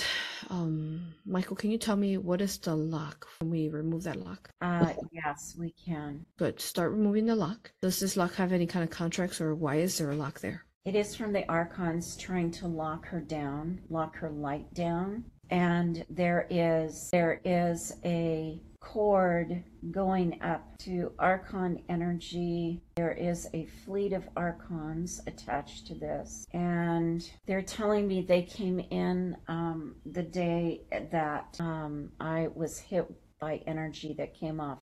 um, 0.49 1.13
Michael, 1.25 1.55
can 1.55 1.71
you 1.71 1.77
tell 1.77 1.95
me 1.95 2.17
what 2.17 2.41
is 2.41 2.57
the 2.57 2.75
lock 2.75 3.27
when 3.39 3.49
we 3.49 3.69
remove 3.69 4.03
that 4.03 4.19
lock? 4.19 4.49
Uh, 4.61 4.93
yes, 5.11 5.55
we 5.57 5.71
can. 5.71 6.25
Good. 6.37 6.59
Start 6.59 6.91
removing 6.91 7.25
the 7.25 7.35
lock. 7.35 7.71
Does 7.81 7.99
this 7.99 8.17
lock 8.17 8.35
have 8.35 8.51
any 8.51 8.67
kind 8.67 8.83
of 8.83 8.89
contracts, 8.89 9.39
or 9.41 9.55
why 9.55 9.77
is 9.77 9.97
there 9.97 10.11
a 10.11 10.15
lock 10.15 10.39
there? 10.39 10.65
It 10.85 10.95
is 10.95 11.15
from 11.15 11.31
the 11.31 11.47
archons 11.49 12.17
trying 12.17 12.51
to 12.51 12.67
lock 12.67 13.05
her 13.07 13.21
down, 13.21 13.79
lock 13.89 14.17
her 14.17 14.29
light 14.29 14.73
down. 14.73 15.23
And 15.49 16.05
there 16.09 16.47
is 16.49 17.09
there 17.11 17.39
is 17.45 17.93
a 18.03 18.59
cord 18.83 19.63
going 19.91 20.41
up 20.41 20.77
to 20.79 21.11
archon 21.17 21.81
energy. 21.89 22.83
There 22.95 23.13
is 23.13 23.47
a 23.53 23.65
fleet 23.85 24.13
of 24.13 24.27
archons 24.35 25.21
attached 25.25 25.87
to 25.87 25.95
this, 25.95 26.45
and 26.53 27.27
they're 27.47 27.61
telling 27.61 28.07
me 28.07 28.21
they 28.21 28.43
came 28.43 28.79
in 28.79 29.37
um, 29.47 29.95
the 30.05 30.23
day 30.23 30.81
that 31.11 31.55
um, 31.59 32.11
I 32.19 32.49
was 32.53 32.77
hit 32.77 33.05
by 33.39 33.61
energy 33.65 34.13
that 34.17 34.35
came 34.35 34.59
off 34.59 34.79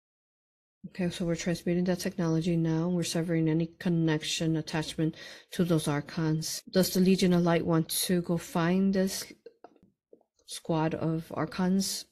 Okay, 0.88 1.10
so 1.10 1.26
we're 1.26 1.36
transmuting 1.36 1.84
that 1.86 2.00
technology 2.00 2.56
now. 2.56 2.88
We're 2.88 3.04
severing 3.04 3.50
any 3.50 3.68
connection, 3.80 4.56
attachment 4.56 5.16
to 5.52 5.66
those 5.66 5.90
archons. 5.90 6.64
Does 6.72 6.94
the 6.94 7.02
Legion 7.02 7.34
of 7.34 7.42
Light 7.42 7.66
want 7.66 7.90
to 8.08 8.22
go 8.22 8.38
find 8.38 8.94
this 8.94 9.26
squad 10.46 10.96
of 10.96 11.32
archons? 11.36 12.06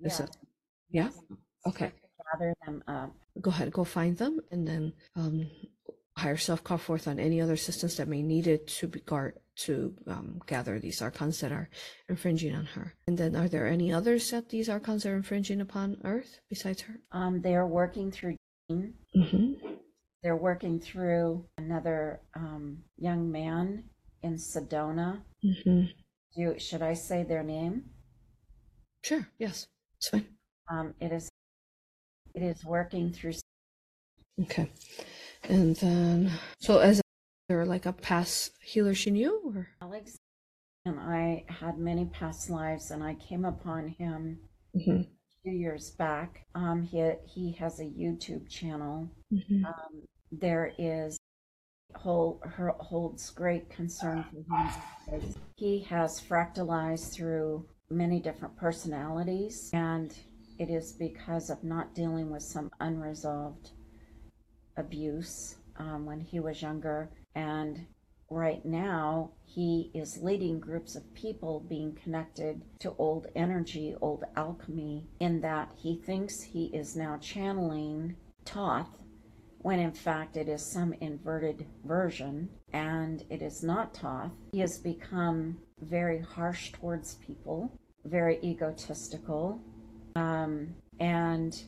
Is 0.00 0.18
Yeah. 0.18 0.24
it- 0.24 0.36
yeah? 0.92 1.10
Okay. 1.66 1.92
Gather 2.32 2.54
them 2.64 2.82
up. 2.86 3.14
Go 3.40 3.50
ahead, 3.50 3.72
go 3.72 3.84
find 3.84 4.16
them, 4.16 4.40
and 4.50 4.66
then 4.66 4.92
um, 5.16 5.50
higher 6.16 6.36
self 6.36 6.62
call 6.62 6.78
forth 6.78 7.08
on 7.08 7.18
any 7.18 7.40
other 7.40 7.54
assistance 7.54 7.96
that 7.96 8.08
may 8.08 8.22
need 8.22 8.46
it 8.46 8.66
to 8.66 8.86
be 8.86 9.00
guard 9.00 9.38
to 9.54 9.94
um, 10.06 10.40
gather 10.46 10.78
these 10.78 11.02
archons 11.02 11.40
that 11.40 11.52
are 11.52 11.68
infringing 12.08 12.54
on 12.54 12.66
her. 12.66 12.94
And 13.06 13.16
then, 13.18 13.36
are 13.36 13.48
there 13.48 13.66
any 13.66 13.92
others 13.92 14.30
that 14.30 14.48
these 14.48 14.68
archons 14.68 15.04
are 15.06 15.16
infringing 15.16 15.60
upon 15.60 15.98
Earth 16.04 16.40
besides 16.48 16.82
her? 16.82 16.94
Um, 17.12 17.40
they're 17.40 17.66
working 17.66 18.10
through. 18.10 18.36
Mm-hmm. 18.70 19.52
They're 20.22 20.36
working 20.36 20.78
through 20.78 21.46
another 21.58 22.20
um, 22.36 22.78
young 22.96 23.30
man 23.30 23.84
in 24.22 24.34
Sedona. 24.34 25.20
Mm-hmm. 25.44 25.86
Do 26.36 26.58
should 26.58 26.82
I 26.82 26.94
say 26.94 27.24
their 27.24 27.42
name? 27.42 27.84
Sure. 29.02 29.26
Yes. 29.38 29.66
It's 29.98 30.08
fine. 30.08 30.26
Um, 30.70 30.94
it 31.00 31.12
is. 31.12 31.28
It 32.34 32.42
is 32.42 32.64
working 32.64 33.12
through. 33.12 33.34
Okay. 34.40 34.70
And 35.44 35.76
then, 35.76 36.30
so 36.60 36.78
as 36.78 37.00
there 37.48 37.64
like 37.66 37.84
a 37.86 37.92
past 37.92 38.52
healer 38.62 38.94
she 38.94 39.10
knew, 39.10 39.52
or 39.54 39.68
Alex 39.82 40.16
and 40.84 40.98
I 40.98 41.44
had 41.48 41.78
many 41.78 42.06
past 42.06 42.48
lives, 42.50 42.90
and 42.90 43.02
I 43.02 43.14
came 43.14 43.44
upon 43.44 43.88
him 43.88 44.40
Mhm. 44.74 45.04
a 45.04 45.06
few 45.42 45.52
years 45.52 45.90
back. 45.90 46.46
Um, 46.54 46.82
he 46.82 47.12
he 47.26 47.52
has 47.52 47.80
a 47.80 47.84
YouTube 47.84 48.48
channel. 48.48 49.10
Mhm. 49.32 49.64
Um, 49.66 50.02
there 50.30 50.72
is 50.78 51.18
hold, 51.94 52.42
her, 52.44 52.70
holds 52.80 53.28
great 53.30 53.68
concern 53.68 54.24
for 54.24 54.36
him 54.36 54.70
because 55.04 55.36
he 55.56 55.80
has 55.80 56.20
fractalized 56.20 57.12
through 57.12 57.68
many 57.90 58.18
different 58.20 58.56
personalities, 58.56 59.70
and 59.74 60.16
it 60.62 60.70
is 60.70 60.92
because 60.92 61.50
of 61.50 61.64
not 61.64 61.94
dealing 61.94 62.30
with 62.30 62.42
some 62.42 62.70
unresolved 62.78 63.72
abuse 64.76 65.56
um, 65.76 66.06
when 66.06 66.20
he 66.20 66.38
was 66.38 66.62
younger. 66.62 67.10
And 67.34 67.86
right 68.30 68.64
now, 68.64 69.32
he 69.44 69.90
is 69.92 70.22
leading 70.22 70.60
groups 70.60 70.94
of 70.94 71.14
people 71.14 71.66
being 71.68 71.98
connected 72.00 72.62
to 72.78 72.94
old 72.96 73.26
energy, 73.34 73.96
old 74.00 74.22
alchemy, 74.36 75.08
in 75.18 75.40
that 75.40 75.72
he 75.76 75.96
thinks 75.96 76.40
he 76.40 76.66
is 76.66 76.94
now 76.96 77.18
channeling 77.18 78.14
Thoth 78.44 78.98
when 79.58 79.78
in 79.78 79.92
fact 79.92 80.36
it 80.36 80.48
is 80.48 80.64
some 80.64 80.92
inverted 80.94 81.64
version 81.84 82.48
and 82.72 83.24
it 83.30 83.42
is 83.42 83.62
not 83.62 83.94
Thoth. 83.94 84.32
He 84.52 84.60
has 84.60 84.78
become 84.78 85.58
very 85.80 86.20
harsh 86.20 86.72
towards 86.72 87.14
people, 87.16 87.72
very 88.04 88.40
egotistical, 88.42 89.60
um, 90.16 90.74
and 91.00 91.62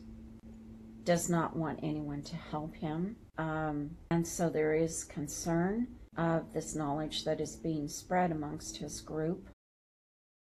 does 1.05 1.29
not 1.29 1.57
want 1.57 1.81
anyone 1.83 2.23
to 2.23 2.37
help 2.37 2.75
him. 2.75 3.17
Um, 3.39 3.91
and 4.11 4.27
so 4.27 4.49
there 4.49 4.75
is 4.75 5.05
concern 5.05 5.89
of 6.17 6.53
this 6.53 6.75
knowledge 6.75 7.25
that 7.25 7.41
is 7.41 7.57
being 7.57 7.89
spread 7.89 8.31
amongst 8.31 8.77
his 8.77 9.01
group. 9.01 9.49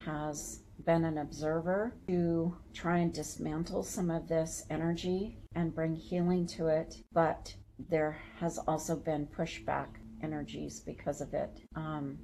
Has 0.05 0.63
been 0.85 1.05
an 1.05 1.17
observer 1.17 1.95
to 2.07 2.57
try 2.73 2.97
and 2.97 3.13
dismantle 3.13 3.83
some 3.83 4.09
of 4.09 4.27
this 4.27 4.65
energy 4.69 5.37
and 5.55 5.73
bring 5.73 5.95
healing 5.95 6.45
to 6.47 6.67
it, 6.67 6.95
but 7.13 7.55
there 7.89 8.17
has 8.39 8.57
also 8.57 8.95
been 8.95 9.27
pushback 9.27 9.87
energies 10.21 10.81
because 10.81 11.21
of 11.21 11.33
it. 11.33 11.61
Um, 11.75 12.17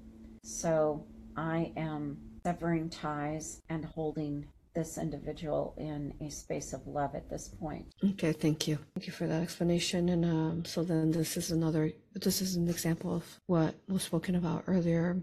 so 0.43 1.05
I 1.38 1.71
am 1.77 2.17
severing 2.45 2.89
ties 2.89 3.61
and 3.69 3.86
holding 3.86 4.45
this 4.76 4.97
individual 4.97 5.74
in 5.78 6.13
a 6.22 6.30
space 6.30 6.74
of 6.74 6.86
love 6.86 7.15
at 7.15 7.30
this 7.30 7.47
point. 7.47 7.86
Okay, 8.11 8.32
thank 8.32 8.67
you. 8.67 8.78
Thank 8.95 9.07
you 9.07 9.13
for 9.13 9.28
that 9.28 9.41
explanation. 9.41 10.09
And 10.09 10.26
um, 10.26 10.65
so 10.65 10.84
then 10.84 11.11
this 11.11 11.38
is 11.38 11.51
another, 11.51 11.91
this 12.13 12.41
is 12.41 12.55
an 12.55 12.67
example 12.67 13.15
of 13.15 13.26
what 13.47 13.76
was 13.88 14.03
spoken 14.03 14.36
about 14.36 14.63
earlier. 14.67 15.22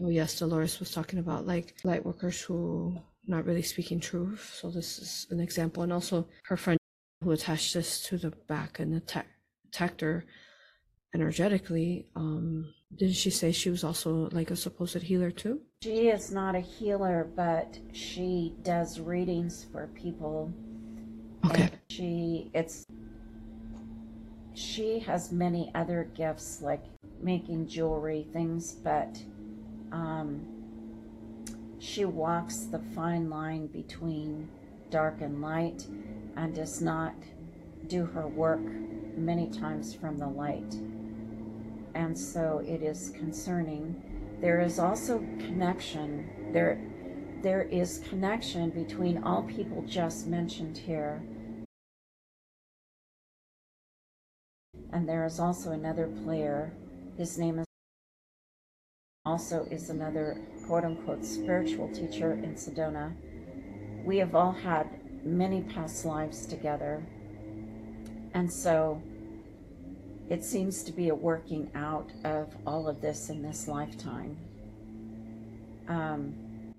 Oh, 0.00 0.08
yes, 0.08 0.38
Dolores 0.38 0.78
was 0.78 0.90
talking 0.90 1.18
about 1.18 1.46
like 1.46 1.74
light 1.84 2.04
workers 2.04 2.40
who 2.40 2.98
not 3.26 3.44
really 3.44 3.62
speaking 3.62 3.98
truth. 3.98 4.56
So 4.60 4.70
this 4.70 4.98
is 4.98 5.26
an 5.30 5.40
example. 5.40 5.82
And 5.82 5.92
also 5.92 6.28
her 6.44 6.56
friend 6.56 6.78
who 7.22 7.32
attached 7.32 7.74
this 7.74 8.02
to 8.02 8.18
the 8.18 8.30
back 8.30 8.78
and 8.78 8.94
attack, 8.94 9.26
attacked 9.68 10.00
her 10.00 10.24
energetically. 11.14 12.06
Um, 12.14 12.72
didn't 12.94 13.16
she 13.16 13.30
say 13.30 13.52
she 13.52 13.70
was 13.70 13.84
also 13.84 14.28
like 14.32 14.50
a 14.50 14.56
supposed 14.56 15.02
healer 15.02 15.30
too? 15.30 15.60
She 15.82 16.08
is 16.08 16.30
not 16.30 16.54
a 16.54 16.60
healer, 16.60 17.28
but 17.34 17.78
she 17.92 18.54
does 18.62 19.00
readings 19.00 19.66
for 19.72 19.88
people. 19.88 20.52
Okay. 21.46 21.62
And 21.62 21.78
she 21.90 22.50
it's 22.54 22.86
she 24.54 24.98
has 25.00 25.32
many 25.32 25.70
other 25.74 26.10
gifts 26.14 26.62
like 26.62 26.84
making 27.20 27.66
jewelry 27.66 28.26
things, 28.32 28.72
but 28.72 29.20
um, 29.92 30.40
she 31.78 32.04
walks 32.04 32.64
the 32.64 32.78
fine 32.94 33.28
line 33.28 33.66
between 33.66 34.48
dark 34.90 35.20
and 35.20 35.42
light 35.42 35.86
and 36.36 36.54
does 36.54 36.80
not 36.80 37.14
do 37.86 38.06
her 38.06 38.26
work 38.26 38.60
many 39.16 39.48
times 39.50 39.94
from 39.94 40.16
the 40.16 40.26
light. 40.26 40.74
And 41.96 42.16
so 42.16 42.62
it 42.62 42.82
is 42.82 43.10
concerning. 43.16 44.38
There 44.42 44.60
is 44.60 44.78
also 44.78 45.18
connection. 45.38 46.28
There 46.52 46.78
there 47.42 47.62
is 47.62 48.02
connection 48.10 48.68
between 48.68 49.24
all 49.24 49.44
people 49.44 49.82
just 49.86 50.26
mentioned 50.26 50.76
here. 50.76 51.22
And 54.92 55.08
there 55.08 55.24
is 55.24 55.40
also 55.40 55.70
another 55.70 56.08
player. 56.22 56.70
His 57.16 57.38
name 57.38 57.60
is 57.60 57.66
also 59.24 59.64
is 59.70 59.88
another 59.88 60.38
quote 60.66 60.84
unquote 60.84 61.24
spiritual 61.24 61.88
teacher 61.94 62.34
in 62.34 62.56
Sedona. 62.56 63.14
We 64.04 64.18
have 64.18 64.34
all 64.34 64.52
had 64.52 64.86
many 65.24 65.62
past 65.62 66.04
lives 66.04 66.44
together. 66.44 67.06
And 68.34 68.52
so 68.52 69.00
it 70.28 70.44
seems 70.44 70.82
to 70.84 70.92
be 70.92 71.08
a 71.08 71.14
working 71.14 71.70
out 71.74 72.10
of 72.24 72.54
all 72.66 72.88
of 72.88 73.00
this 73.00 73.30
in 73.30 73.42
this 73.42 73.68
lifetime. 73.68 74.36
Um, 75.88 76.34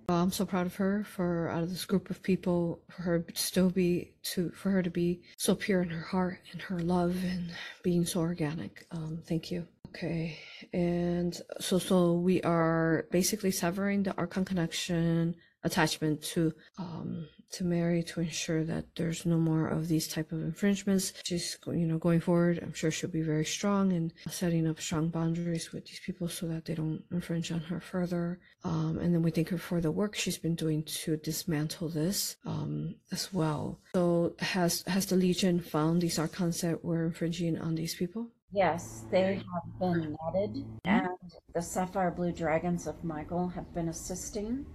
Well, 0.10 0.24
I'm 0.24 0.32
so 0.32 0.46
proud 0.46 0.66
of 0.68 0.76
her 0.76 1.04
for 1.04 1.50
out 1.50 1.64
of 1.64 1.70
this 1.70 1.86
group 1.86 2.10
of 2.10 2.24
people, 2.24 2.80
for 2.90 3.02
her 3.04 3.20
to 3.20 3.42
still 3.42 3.70
be 3.70 4.14
to 4.34 4.52
for 4.52 4.72
her 4.72 4.82
to 4.82 4.90
be 4.90 5.22
so 5.38 5.54
pure 5.56 5.82
in 5.82 5.90
her 5.90 6.06
heart 6.06 6.40
and 6.52 6.62
her 6.62 6.80
love 6.80 7.16
and 7.24 7.52
being 7.84 8.06
so 8.06 8.22
organic. 8.22 8.86
Um, 8.92 9.20
thank 9.28 9.52
you. 9.52 9.68
Okay, 9.90 10.38
and 10.74 11.40
so 11.60 11.78
so 11.80 12.14
we 12.14 12.42
are 12.44 13.06
basically 13.12 13.52
severing 13.52 14.04
the 14.04 14.16
Archon 14.18 14.46
connection 14.46 15.36
attachment 15.64 16.22
to 16.22 16.54
um 16.78 17.28
to 17.52 17.64
Mary 17.64 18.04
to 18.04 18.22
ensure 18.22 18.64
that 18.64 18.86
there's 18.96 19.26
no 19.26 19.38
more 19.38 19.68
of 19.68 19.88
these 19.88 20.08
type 20.08 20.32
of 20.32 20.42
infringements. 20.42 21.14
She's 21.24 21.58
you 21.68 21.88
know 21.88 21.98
going 21.98 22.20
forward. 22.20 22.60
I'm 22.62 22.74
sure 22.74 22.92
she'll 22.92 23.10
be 23.10 23.22
very 23.22 23.46
strong 23.46 23.94
and 23.94 24.14
setting 24.30 24.68
up 24.68 24.80
strong 24.80 25.10
boundaries 25.10 25.72
with 25.72 25.86
these 25.86 26.02
people 26.06 26.28
so 26.28 26.48
that 26.48 26.66
they 26.66 26.76
don't 26.76 27.04
infringe 27.12 27.52
on 27.52 27.62
her 27.62 27.80
further. 27.80 28.40
Um, 28.64 28.98
and 29.02 29.14
then 29.14 29.22
we 29.22 29.32
thank 29.32 29.50
her 29.50 29.58
for 29.58 29.82
the 29.82 29.92
work 29.92 30.16
she's 30.16 30.38
been 30.38 30.56
doing 30.56 30.84
to 30.84 31.18
dismantle 31.18 31.90
this 31.90 32.36
um, 32.46 32.96
as 33.12 33.34
well. 33.34 33.80
So 33.96 34.36
has 34.40 34.84
has 34.88 35.06
the 35.06 35.16
Legion 35.16 35.60
found 35.60 36.02
these 36.02 36.20
archons 36.20 36.62
that 36.62 36.84
were 36.84 37.06
infringing 37.06 37.58
on 37.58 37.76
these 37.76 37.96
people? 37.96 38.32
yes, 38.52 39.06
they 39.12 39.36
have 39.36 39.80
been 39.80 40.18
netted, 40.26 40.66
and 40.86 41.08
the 41.54 41.62
sapphire 41.62 42.12
blue 42.12 42.32
dragons 42.32 42.88
of 42.88 43.04
Michael 43.04 43.48
have 43.50 43.74
been 43.74 43.90
assisting. 43.90 44.66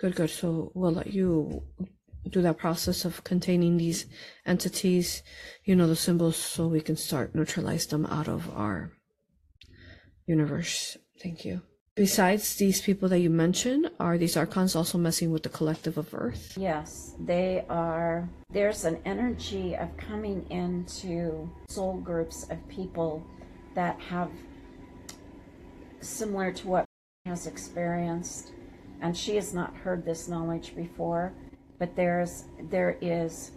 Good, 0.00 0.16
good. 0.16 0.30
So 0.30 0.72
we'll 0.74 0.92
let 0.92 1.08
you 1.08 1.62
do 2.30 2.40
that 2.40 2.56
process 2.56 3.04
of 3.04 3.22
containing 3.22 3.76
these 3.76 4.06
entities, 4.46 5.22
you 5.64 5.76
know, 5.76 5.86
the 5.86 5.94
symbols, 5.96 6.36
so 6.36 6.68
we 6.68 6.80
can 6.80 6.96
start 6.96 7.34
neutralize 7.34 7.86
them 7.86 8.06
out 8.06 8.26
of 8.26 8.50
our 8.56 8.92
universe. 10.26 10.96
Thank 11.22 11.44
you. 11.44 11.60
Besides 11.96 12.54
these 12.54 12.80
people 12.80 13.10
that 13.10 13.18
you 13.18 13.28
mentioned, 13.28 13.90
are 14.00 14.16
these 14.16 14.38
archons 14.38 14.74
also 14.74 14.96
messing 14.96 15.32
with 15.32 15.42
the 15.42 15.50
collective 15.50 15.98
of 15.98 16.14
Earth? 16.14 16.56
Yes, 16.56 17.14
they 17.20 17.66
are. 17.68 18.26
There's 18.48 18.86
an 18.86 19.02
energy 19.04 19.76
of 19.76 19.94
coming 19.98 20.46
into 20.50 21.50
soul 21.68 21.98
groups 21.98 22.48
of 22.48 22.66
people 22.68 23.22
that 23.74 24.00
have 24.00 24.30
similar 26.00 26.52
to 26.52 26.68
what 26.68 26.84
has 27.26 27.46
experienced, 27.46 28.52
and 29.00 29.16
she 29.16 29.36
has 29.36 29.54
not 29.54 29.74
heard 29.76 30.04
this 30.04 30.28
knowledge 30.28 30.74
before. 30.76 31.32
But 31.78 31.96
there's 31.96 32.44
there 32.70 32.98
is 33.00 33.52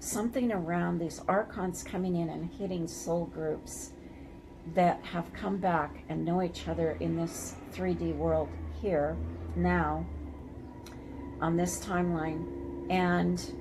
something 0.00 0.50
around 0.50 0.98
these 0.98 1.20
archons 1.28 1.84
coming 1.84 2.16
in 2.16 2.28
and 2.28 2.50
hitting 2.58 2.88
soul 2.88 3.26
groups 3.26 3.92
that 4.74 5.00
have 5.04 5.32
come 5.32 5.58
back 5.58 6.02
and 6.08 6.24
know 6.24 6.42
each 6.42 6.66
other 6.66 6.96
in 7.00 7.16
this 7.16 7.54
3D 7.72 8.16
world 8.16 8.48
here 8.80 9.16
now 9.54 10.04
on 11.40 11.56
this 11.56 11.84
timeline 11.84 12.44
and 12.90 13.54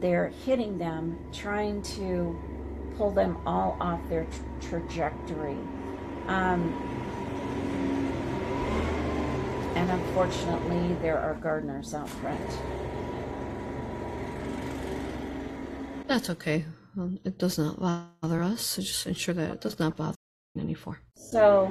they're 0.00 0.28
hitting 0.44 0.78
them 0.78 1.18
trying 1.32 1.82
to 1.82 2.38
pull 2.96 3.10
them 3.10 3.36
all 3.46 3.76
off 3.80 4.00
their 4.08 4.26
tra- 4.60 4.80
trajectory 4.80 5.56
um, 6.26 6.97
and 9.78 9.90
unfortunately 9.90 10.94
there 11.00 11.18
are 11.18 11.34
gardeners 11.34 11.94
out 11.94 12.08
front 12.08 12.58
That's 16.08 16.30
okay. 16.30 16.64
Um, 16.96 17.20
it 17.22 17.36
does 17.36 17.58
not 17.58 17.78
bother 17.78 18.42
us. 18.42 18.62
So 18.62 18.82
just 18.82 19.06
ensure 19.06 19.34
that 19.34 19.50
it 19.50 19.60
does 19.60 19.78
not 19.78 19.94
bother 19.94 20.16
any 20.58 20.74
more. 20.84 20.98
So, 21.14 21.66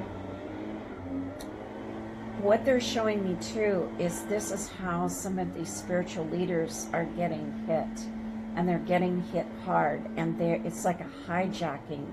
what 2.40 2.64
they're 2.64 2.80
showing 2.80 3.28
me 3.28 3.36
too 3.42 3.90
is 3.98 4.22
this 4.26 4.52
is 4.52 4.68
how 4.68 5.08
some 5.08 5.40
of 5.40 5.52
these 5.54 5.68
spiritual 5.68 6.24
leaders 6.26 6.86
are 6.92 7.04
getting 7.04 7.52
hit, 7.66 8.06
and 8.54 8.68
they're 8.68 8.78
getting 8.78 9.22
hit 9.32 9.46
hard, 9.64 10.08
and 10.16 10.38
they 10.38 10.62
it's 10.64 10.84
like 10.84 11.00
a 11.00 11.10
hijacking 11.26 12.06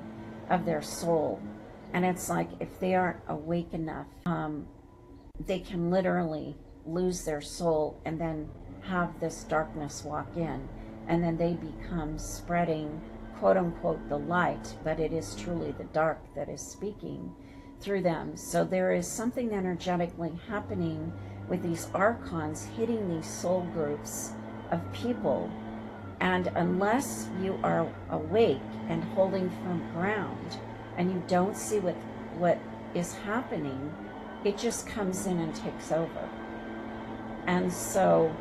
of 0.49 0.65
their 0.65 0.81
soul, 0.81 1.39
and 1.93 2.03
it's 2.03 2.27
like 2.27 2.49
if 2.59 2.79
they 2.79 2.95
aren't 2.95 3.19
awake 3.27 3.71
enough, 3.73 4.07
um, 4.25 4.65
they 5.45 5.59
can 5.59 5.89
literally 5.91 6.55
lose 6.85 7.25
their 7.25 7.41
soul 7.41 7.99
and 8.05 8.19
then 8.19 8.49
have 8.81 9.19
this 9.19 9.43
darkness 9.43 10.03
walk 10.03 10.27
in, 10.35 10.67
and 11.07 11.23
then 11.23 11.37
they 11.37 11.53
become 11.53 12.17
spreading 12.17 13.01
quote 13.39 13.57
unquote 13.57 14.07
the 14.09 14.17
light, 14.17 14.75
but 14.83 14.99
it 14.99 15.11
is 15.11 15.35
truly 15.35 15.71
the 15.73 15.83
dark 15.85 16.19
that 16.35 16.49
is 16.49 16.61
speaking 16.61 17.33
through 17.79 18.01
them. 18.01 18.35
So 18.37 18.63
there 18.63 18.93
is 18.93 19.07
something 19.07 19.51
energetically 19.51 20.31
happening 20.47 21.11
with 21.49 21.61
these 21.61 21.89
archons 21.93 22.65
hitting 22.77 23.09
these 23.09 23.27
soul 23.27 23.67
groups 23.73 24.31
of 24.71 24.81
people. 24.93 25.49
And 26.21 26.47
unless 26.55 27.29
you 27.41 27.59
are 27.63 27.87
awake 28.09 28.61
and 28.87 29.03
holding 29.03 29.49
firm 29.49 29.91
ground 29.91 30.57
and 30.97 31.11
you 31.11 31.21
don't 31.27 31.57
see 31.57 31.79
what, 31.79 31.95
what 32.37 32.57
is 32.93 33.13
happening, 33.13 33.93
it 34.45 34.59
just 34.59 34.85
comes 34.85 35.25
in 35.25 35.39
and 35.39 35.55
takes 35.55 35.91
over. 35.91 36.29
And 37.47 37.73
so 37.73 38.33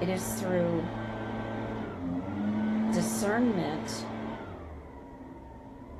it 0.00 0.08
is 0.08 0.22
through 0.34 0.84
discernment 2.92 4.06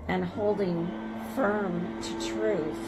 and 0.07 0.25
holding 0.25 0.87
firm 1.35 2.01
to 2.01 2.13
truth 2.31 2.79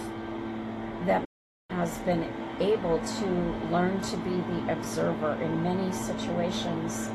that 1.04 1.24
has 1.70 1.98
been 1.98 2.32
able 2.60 2.98
to 3.00 3.26
learn 3.72 4.00
to 4.02 4.16
be 4.18 4.30
the 4.30 4.72
observer 4.72 5.32
in 5.42 5.62
many 5.64 5.90
situations 5.92 7.10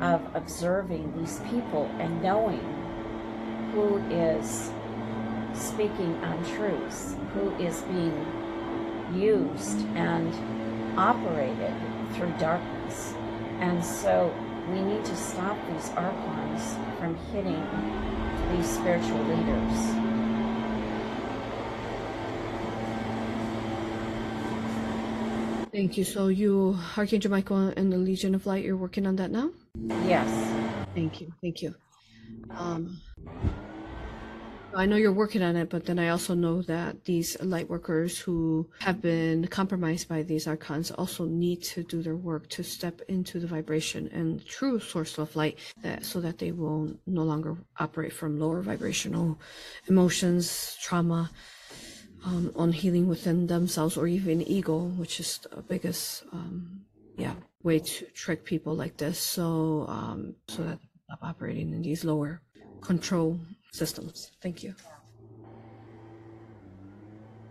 of 0.00 0.20
observing 0.34 1.12
these 1.16 1.38
people 1.50 1.88
and 2.00 2.20
knowing 2.20 2.60
who 3.72 3.98
is 4.10 4.70
speaking 5.54 6.14
untruths, 6.22 7.14
who 7.34 7.54
is 7.56 7.82
being 7.82 8.26
used 9.14 9.80
and 9.96 10.32
operated 10.98 11.74
through 12.14 12.32
darkness. 12.38 13.14
And 13.60 13.84
so 13.84 14.32
we 14.70 14.80
need 14.80 15.04
to 15.04 15.16
stop 15.16 15.56
these 15.72 15.90
archons 15.90 16.76
from 16.98 17.16
hitting 17.32 17.64
these 18.54 18.68
spiritual 18.68 19.22
leaders. 19.24 20.08
Thank 25.72 25.96
you. 25.96 26.04
So 26.04 26.28
you, 26.28 26.78
Archangel 26.96 27.30
Michael 27.30 27.72
and 27.76 27.92
the 27.92 27.98
Legion 27.98 28.34
of 28.34 28.46
Light, 28.46 28.64
you're 28.64 28.76
working 28.76 29.06
on 29.06 29.16
that 29.16 29.30
now? 29.30 29.50
Yes. 30.06 30.28
Thank 30.94 31.20
you. 31.20 31.32
Thank 31.40 31.62
you. 31.62 31.74
Um, 32.50 33.00
I 34.74 34.86
know 34.86 34.96
you're 34.96 35.12
working 35.12 35.42
on 35.42 35.56
it, 35.56 35.70
but 35.70 35.86
then 35.86 35.98
I 35.98 36.10
also 36.10 36.34
know 36.34 36.62
that 36.62 37.04
these 37.04 37.40
light 37.40 37.68
workers 37.68 38.18
who 38.18 38.68
have 38.80 39.00
been 39.00 39.46
compromised 39.48 40.08
by 40.08 40.22
these 40.22 40.46
archons 40.46 40.90
also 40.90 41.24
need 41.24 41.62
to 41.64 41.82
do 41.82 42.02
their 42.02 42.16
work 42.16 42.48
to 42.50 42.62
step 42.62 43.00
into 43.08 43.40
the 43.40 43.46
vibration 43.46 44.08
and 44.12 44.44
true 44.46 44.78
source 44.78 45.18
of 45.18 45.34
light 45.34 45.58
that, 45.82 46.04
so 46.04 46.20
that 46.20 46.38
they 46.38 46.52
will 46.52 46.94
no 47.06 47.22
longer 47.22 47.56
operate 47.78 48.12
from 48.12 48.38
lower 48.38 48.60
vibrational 48.60 49.38
emotions, 49.86 50.76
trauma, 50.82 51.30
um, 52.24 52.52
on 52.54 52.72
healing 52.72 53.08
within 53.08 53.46
themselves 53.46 53.96
or 53.96 54.06
even 54.06 54.42
ego, 54.42 54.78
which 54.96 55.18
is 55.18 55.38
the 55.50 55.62
biggest, 55.62 56.24
um, 56.32 56.82
yeah, 57.16 57.34
way 57.62 57.78
to 57.78 58.04
trick 58.06 58.44
people 58.44 58.74
like 58.74 58.96
this. 58.98 59.18
So, 59.18 59.86
um, 59.88 60.34
so 60.48 60.62
that 60.62 60.78
operating 61.22 61.72
in 61.72 61.82
these 61.82 62.04
lower 62.04 62.42
control 62.82 63.40
systems. 63.78 64.32
Thank 64.42 64.62
you. 64.62 64.74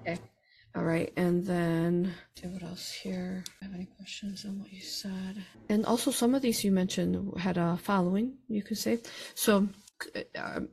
Okay. 0.01 0.19
All 0.75 0.83
right. 0.83 1.11
And 1.17 1.45
then, 1.45 2.13
okay, 2.37 2.49
what 2.49 2.63
else 2.63 2.91
here? 2.91 3.43
Have 3.61 3.73
any 3.73 3.87
questions 3.97 4.45
on 4.45 4.59
what 4.59 4.71
you 4.71 4.81
said? 4.81 5.43
And 5.69 5.85
also, 5.85 6.11
some 6.11 6.35
of 6.35 6.41
these 6.41 6.63
you 6.63 6.71
mentioned 6.71 7.39
had 7.39 7.57
a 7.57 7.77
following, 7.77 8.33
you 8.47 8.61
could 8.61 8.77
say. 8.77 8.99
So, 9.33 9.67
um, 10.35 10.67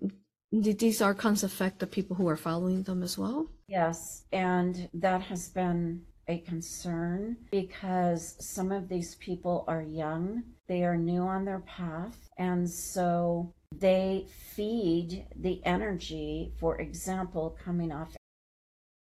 did 0.53 0.79
these 0.79 1.01
archons 1.01 1.43
affect 1.43 1.79
the 1.79 1.87
people 1.87 2.17
who 2.17 2.29
are 2.29 2.37
following 2.37 2.83
them 2.83 3.03
as 3.03 3.17
well? 3.17 3.47
Yes. 3.67 4.25
And 4.33 4.89
that 4.95 5.23
has 5.23 5.49
been 5.49 6.03
a 6.29 6.39
concern 6.39 7.37
because 7.51 8.37
some 8.41 8.73
of 8.73 8.89
these 8.89 9.15
people 9.17 9.65
are 9.69 9.83
young, 9.83 10.43
they 10.69 10.85
are 10.85 10.97
new 10.97 11.23
on 11.23 11.45
their 11.45 11.61
path. 11.61 12.17
And 12.39 12.69
so 12.69 13.53
they 13.73 14.27
feed 14.29 15.27
the 15.37 15.65
energy, 15.65 16.53
for 16.59 16.81
example, 16.81 17.57
coming 17.63 17.93
off 17.93 18.17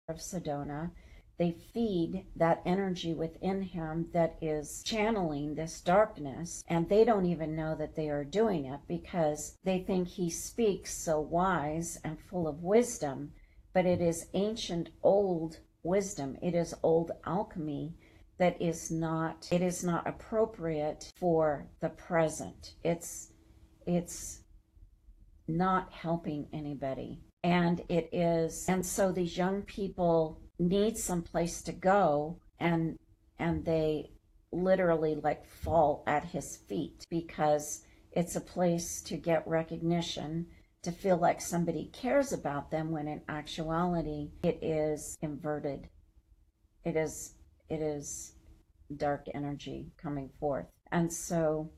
of 0.07 0.17
Sedona, 0.17 0.91
they 1.37 1.51
feed 1.51 2.25
that 2.35 2.61
energy 2.65 3.13
within 3.13 3.61
him 3.61 4.09
that 4.11 4.37
is 4.41 4.83
channeling 4.83 5.55
this 5.55 5.79
darkness, 5.79 6.63
and 6.67 6.89
they 6.89 7.05
don't 7.05 7.25
even 7.25 7.55
know 7.55 7.75
that 7.75 7.95
they 7.95 8.09
are 8.09 8.25
doing 8.25 8.65
it 8.65 8.81
because 8.87 9.57
they 9.63 9.79
think 9.79 10.07
he 10.09 10.29
speaks 10.29 10.93
so 10.93 11.19
wise 11.19 11.97
and 12.03 12.19
full 12.19 12.47
of 12.47 12.61
wisdom, 12.61 13.31
but 13.73 13.85
it 13.85 14.01
is 14.01 14.27
ancient 14.33 14.89
old 15.01 15.59
wisdom, 15.81 16.37
it 16.41 16.53
is 16.53 16.73
old 16.83 17.11
alchemy 17.25 17.95
that 18.37 18.61
is 18.61 18.89
not 18.89 19.47
it 19.51 19.61
is 19.61 19.83
not 19.83 20.07
appropriate 20.07 21.11
for 21.17 21.67
the 21.81 21.89
present. 21.89 22.73
It's 22.83 23.31
it's 23.85 24.38
not 25.49 25.91
helping 25.91 26.47
anybody. 26.53 27.19
And 27.43 27.81
it 27.89 28.09
is, 28.11 28.65
and 28.67 28.85
so 28.85 29.11
these 29.11 29.37
young 29.37 29.61
people 29.63 30.41
need 30.59 30.97
some 30.97 31.21
place 31.21 31.61
to 31.63 31.71
go 31.71 32.39
and, 32.59 32.97
and 33.37 33.63
they 33.63 34.11
literally 34.51 35.15
like 35.15 35.45
fall 35.45 36.03
at 36.07 36.25
his 36.25 36.57
feet 36.67 37.05
because 37.09 37.83
it's 38.11 38.35
a 38.35 38.41
place 38.41 39.01
to 39.03 39.15
get 39.15 39.47
recognition, 39.47 40.47
to 40.83 40.91
feel 40.91 41.17
like 41.17 41.39
somebody 41.39 41.89
cares 41.93 42.33
about 42.33 42.71
them 42.71 42.91
when 42.91 43.07
in 43.07 43.21
actuality 43.29 44.31
it 44.43 44.59
is 44.61 45.17
inverted. 45.21 45.87
It 46.83 46.95
is, 46.95 47.35
it 47.69 47.81
is 47.81 48.33
dark 48.95 49.27
energy 49.33 49.91
coming 50.01 50.29
forth. 50.39 50.65
And 50.91 51.11
so 51.13 51.71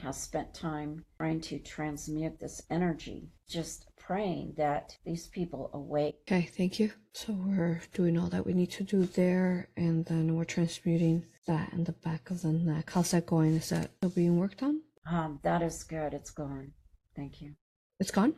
has 0.00 0.16
spent 0.16 0.54
time 0.54 1.04
trying 1.18 1.40
to 1.42 1.58
transmute 1.58 2.38
this 2.40 2.62
energy, 2.70 3.28
just 3.48 3.86
praying 3.98 4.54
that 4.56 4.96
these 5.04 5.26
people 5.28 5.70
awake. 5.74 6.16
Okay, 6.26 6.42
thank 6.42 6.80
you. 6.80 6.92
So 7.12 7.32
we're 7.32 7.82
doing 7.92 8.18
all 8.18 8.28
that 8.28 8.46
we 8.46 8.54
need 8.54 8.70
to 8.72 8.84
do 8.84 9.04
there, 9.04 9.68
and 9.76 10.04
then 10.06 10.34
we're 10.34 10.44
transmuting 10.44 11.26
that 11.46 11.72
in 11.72 11.84
the 11.84 11.92
back 11.92 12.30
of 12.30 12.42
the 12.42 12.52
neck. 12.52 12.90
How's 12.92 13.10
that 13.10 13.26
going? 13.26 13.54
Is 13.54 13.68
that 13.68 13.90
still 13.98 14.10
being 14.10 14.38
worked 14.38 14.62
on? 14.62 14.80
Um, 15.10 15.40
that 15.42 15.62
is 15.62 15.82
good. 15.84 16.14
It's 16.14 16.30
gone. 16.30 16.72
Thank 17.14 17.42
you. 17.42 17.54
It's 18.00 18.10
gone? 18.10 18.34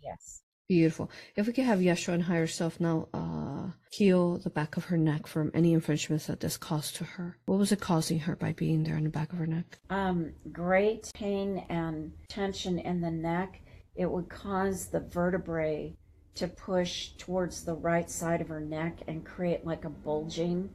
Yes. 0.00 0.43
Beautiful. 0.66 1.10
If 1.36 1.46
we 1.46 1.52
could 1.52 1.64
have 1.64 1.80
Yeshua 1.80 2.14
and 2.14 2.22
higher 2.22 2.46
self 2.46 2.80
now 2.80 3.08
uh, 3.12 3.70
heal 3.90 4.38
the 4.38 4.48
back 4.48 4.78
of 4.78 4.86
her 4.86 4.96
neck 4.96 5.26
from 5.26 5.50
any 5.52 5.74
infringements 5.74 6.26
that 6.26 6.40
this 6.40 6.56
caused 6.56 6.96
to 6.96 7.04
her. 7.04 7.36
What 7.44 7.58
was 7.58 7.70
it 7.70 7.80
causing 7.80 8.20
her 8.20 8.34
by 8.34 8.54
being 8.54 8.82
there 8.82 8.96
in 8.96 9.04
the 9.04 9.10
back 9.10 9.32
of 9.32 9.38
her 9.38 9.46
neck? 9.46 9.78
Um, 9.90 10.32
great 10.52 11.10
pain 11.14 11.66
and 11.68 12.12
tension 12.28 12.78
in 12.78 13.02
the 13.02 13.10
neck. 13.10 13.60
It 13.94 14.10
would 14.10 14.30
cause 14.30 14.86
the 14.86 15.00
vertebrae 15.00 15.96
to 16.36 16.48
push 16.48 17.10
towards 17.18 17.64
the 17.64 17.74
right 17.74 18.10
side 18.10 18.40
of 18.40 18.48
her 18.48 18.60
neck 18.60 19.00
and 19.06 19.24
create 19.24 19.66
like 19.66 19.84
a 19.84 19.90
bulging 19.90 20.70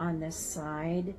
on 0.00 0.20
this 0.20 0.36
side. 0.36 1.14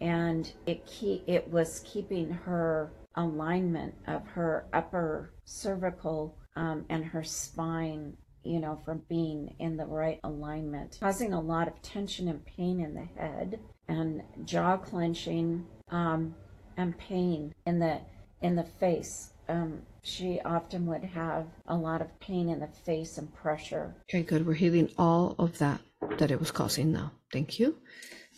And 0.00 0.52
it 0.66 0.84
keep 0.84 1.22
it 1.28 1.48
was 1.48 1.82
keeping 1.86 2.30
her 2.30 2.92
alignment 3.14 3.94
of 4.06 4.26
her 4.28 4.66
upper 4.72 5.32
cervical 5.44 6.37
um, 6.58 6.84
and 6.88 7.04
her 7.04 7.22
spine, 7.22 8.16
you 8.42 8.58
know, 8.58 8.80
from 8.84 9.00
being 9.08 9.54
in 9.60 9.76
the 9.76 9.86
right 9.86 10.18
alignment, 10.24 10.98
causing 11.00 11.32
a 11.32 11.40
lot 11.40 11.68
of 11.68 11.80
tension 11.82 12.26
and 12.28 12.44
pain 12.44 12.80
in 12.80 12.94
the 12.94 13.06
head 13.20 13.60
and 13.86 14.22
jaw 14.44 14.76
clenching 14.76 15.64
um, 15.90 16.34
and 16.76 16.98
pain 16.98 17.54
in 17.64 17.78
the 17.78 18.00
in 18.42 18.56
the 18.56 18.64
face. 18.64 19.32
Um, 19.48 19.82
she 20.02 20.40
often 20.44 20.84
would 20.86 21.04
have 21.04 21.46
a 21.66 21.76
lot 21.76 22.02
of 22.02 22.18
pain 22.20 22.48
in 22.48 22.60
the 22.60 22.66
face 22.66 23.18
and 23.18 23.32
pressure. 23.32 23.94
Okay, 24.10 24.22
good. 24.22 24.44
We're 24.46 24.54
healing 24.54 24.90
all 24.98 25.36
of 25.38 25.58
that 25.58 25.80
that 26.18 26.30
it 26.30 26.40
was 26.40 26.50
causing 26.50 26.92
now. 26.92 27.12
Thank 27.32 27.60
you. 27.60 27.78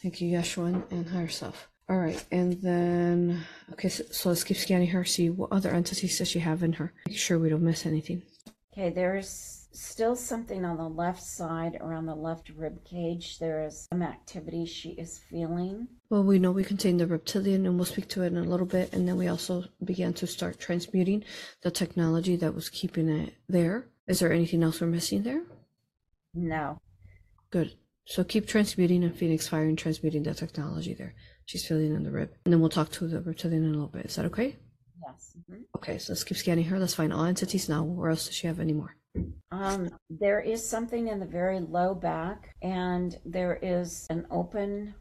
Thank 0.02 0.20
you, 0.20 0.30
Yeshua 0.36 0.82
and 0.90 1.08
higher 1.08 1.28
self. 1.28 1.69
All 1.90 1.98
right, 1.98 2.24
and 2.30 2.52
then 2.62 3.44
okay, 3.72 3.88
so, 3.88 4.04
so 4.12 4.28
let's 4.28 4.44
keep 4.44 4.56
scanning 4.56 4.90
her. 4.90 5.04
See 5.04 5.28
what 5.28 5.50
other 5.50 5.70
entities 5.70 6.18
does 6.18 6.28
she 6.28 6.38
have 6.38 6.62
in 6.62 6.74
her. 6.74 6.92
Make 7.08 7.18
sure 7.18 7.36
we 7.36 7.48
don't 7.48 7.62
miss 7.62 7.84
anything. 7.84 8.22
Okay, 8.72 8.90
there's 8.90 9.66
still 9.72 10.14
something 10.14 10.64
on 10.64 10.76
the 10.76 10.88
left 10.88 11.20
side 11.20 11.78
around 11.80 12.06
the 12.06 12.14
left 12.14 12.50
rib 12.50 12.84
cage. 12.84 13.40
There 13.40 13.66
is 13.66 13.88
some 13.90 14.02
activity 14.02 14.66
she 14.66 14.90
is 14.90 15.18
feeling. 15.18 15.88
Well, 16.10 16.22
we 16.22 16.38
know 16.38 16.52
we 16.52 16.62
contain 16.62 16.96
the 16.96 17.08
reptilian, 17.08 17.66
and 17.66 17.74
we'll 17.74 17.86
speak 17.86 18.06
to 18.10 18.22
it 18.22 18.28
in 18.28 18.36
a 18.36 18.44
little 18.44 18.66
bit. 18.66 18.92
And 18.92 19.08
then 19.08 19.16
we 19.16 19.26
also 19.26 19.64
began 19.82 20.12
to 20.14 20.28
start 20.28 20.60
transmuting 20.60 21.24
the 21.62 21.72
technology 21.72 22.36
that 22.36 22.54
was 22.54 22.68
keeping 22.68 23.08
it 23.08 23.34
there. 23.48 23.88
Is 24.06 24.20
there 24.20 24.32
anything 24.32 24.62
else 24.62 24.80
we're 24.80 24.86
missing 24.86 25.24
there? 25.24 25.42
No. 26.34 26.78
Good. 27.50 27.74
So 28.04 28.22
keep 28.22 28.46
transmuting 28.46 29.02
and 29.02 29.16
Phoenix 29.16 29.48
Fire 29.48 29.64
and 29.64 29.76
transmuting 29.76 30.22
the 30.22 30.34
technology 30.34 30.94
there. 30.94 31.14
She's 31.50 31.66
feeling 31.66 31.96
in 31.96 32.04
the 32.04 32.12
rib. 32.12 32.30
And 32.44 32.52
then 32.52 32.60
we'll 32.60 32.70
talk 32.70 32.92
to 32.92 33.08
the 33.08 33.20
reptilian 33.20 33.64
in 33.64 33.70
a 33.70 33.72
little 33.72 33.88
bit. 33.88 34.06
Is 34.06 34.14
that 34.14 34.24
okay? 34.26 34.56
Yes. 35.04 35.36
Mhm. 35.50 35.64
Okay, 35.74 35.98
so 35.98 36.12
let's 36.12 36.22
keep 36.22 36.36
scanning 36.36 36.66
her. 36.66 36.78
Let's 36.78 36.94
find 36.94 37.12
all 37.12 37.24
entities 37.24 37.68
now. 37.68 37.82
Where 37.82 38.08
else 38.08 38.26
does 38.26 38.36
she 38.36 38.46
have 38.46 38.60
any 38.60 38.72
more? 38.72 38.94
Um, 39.50 39.90
there 40.08 40.38
is 40.38 40.64
something 40.64 41.08
in 41.08 41.18
the 41.18 41.26
very 41.26 41.58
low 41.58 41.92
back, 41.92 42.54
and 42.62 43.18
there 43.24 43.58
is 43.62 44.06
an 44.10 44.28
open 44.30 44.94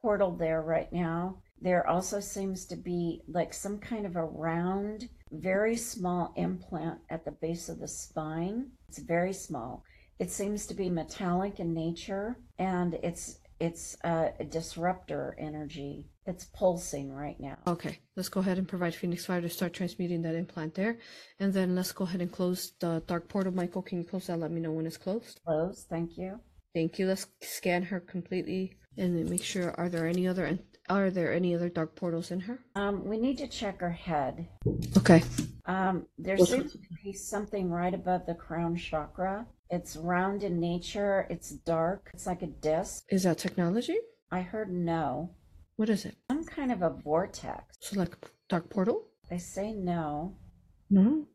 portal 0.00 0.34
there 0.34 0.62
right 0.62 0.90
now. 0.90 1.42
There 1.60 1.86
also 1.86 2.18
seems 2.18 2.64
to 2.68 2.76
be 2.76 3.20
like 3.28 3.52
some 3.52 3.78
kind 3.78 4.06
of 4.06 4.16
a 4.16 4.24
round, 4.24 5.10
very 5.30 5.76
small 5.76 6.32
implant 6.34 6.98
at 7.10 7.26
the 7.26 7.32
base 7.32 7.68
of 7.68 7.78
the 7.78 7.88
spine. 7.88 8.70
It's 8.88 9.00
very 9.00 9.34
small. 9.34 9.84
It 10.18 10.30
seems 10.30 10.66
to 10.68 10.74
be 10.74 10.88
metallic 10.88 11.60
in 11.60 11.74
nature, 11.74 12.38
and 12.58 12.94
it's 13.02 13.39
it's 13.60 13.96
a 14.02 14.32
disruptor 14.48 15.36
energy. 15.38 16.06
It's 16.26 16.44
pulsing 16.46 17.12
right 17.12 17.38
now. 17.38 17.58
Okay, 17.66 17.98
let's 18.16 18.28
go 18.28 18.40
ahead 18.40 18.58
and 18.58 18.66
provide 18.66 18.94
Phoenix 18.94 19.26
Fire 19.26 19.40
to 19.40 19.48
start 19.48 19.74
transmuting 19.74 20.22
that 20.22 20.34
implant 20.34 20.74
there. 20.74 20.98
And 21.38 21.52
then 21.52 21.74
let's 21.74 21.92
go 21.92 22.04
ahead 22.04 22.22
and 22.22 22.32
close 22.32 22.72
the 22.80 23.02
dark 23.06 23.28
portal. 23.28 23.52
Michael, 23.52 23.82
can 23.82 23.98
you 23.98 24.04
close 24.04 24.26
that? 24.26 24.38
Let 24.38 24.50
me 24.50 24.60
know 24.60 24.72
when 24.72 24.86
it's 24.86 24.96
closed. 24.96 25.40
Close. 25.44 25.86
Thank 25.88 26.16
you. 26.16 26.40
Thank 26.74 26.98
you. 26.98 27.06
Let's 27.06 27.26
scan 27.42 27.82
her 27.84 28.00
completely 28.00 28.76
and 28.96 29.16
then 29.16 29.28
make 29.28 29.44
sure 29.44 29.74
are 29.78 29.88
there 29.88 30.06
any 30.06 30.26
other 30.26 30.58
are 30.88 31.10
there 31.10 31.32
any 31.32 31.54
other 31.54 31.68
dark 31.68 31.94
portals 31.94 32.30
in 32.30 32.40
her? 32.40 32.58
Um, 32.74 33.04
we 33.04 33.18
need 33.18 33.38
to 33.38 33.46
check 33.46 33.80
her 33.80 33.90
head. 33.90 34.48
Okay. 34.96 35.22
Um, 35.66 36.06
there 36.18 36.36
What's 36.36 36.50
seems 36.50 36.72
to 36.72 36.78
be 37.04 37.12
something 37.12 37.70
right 37.70 37.94
above 37.94 38.26
the 38.26 38.34
crown 38.34 38.76
chakra. 38.76 39.46
It's 39.70 39.96
round 39.96 40.42
in 40.42 40.58
nature. 40.58 41.26
It's 41.30 41.50
dark. 41.50 42.10
It's 42.14 42.26
like 42.26 42.42
a 42.42 42.46
disc. 42.48 43.04
Is 43.10 43.22
that 43.22 43.38
technology? 43.38 43.96
I 44.30 44.40
heard 44.40 44.72
no. 44.72 45.30
What 45.76 45.88
is 45.88 46.04
it? 46.04 46.16
Some 46.30 46.44
kind 46.44 46.72
of 46.72 46.82
a 46.82 46.90
vortex. 46.90 47.64
So 47.80 47.98
like 47.98 48.14
a 48.14 48.28
dark 48.48 48.68
portal? 48.70 49.06
They 49.28 49.38
say 49.38 49.72
no. 49.72 50.36
No. 50.90 51.26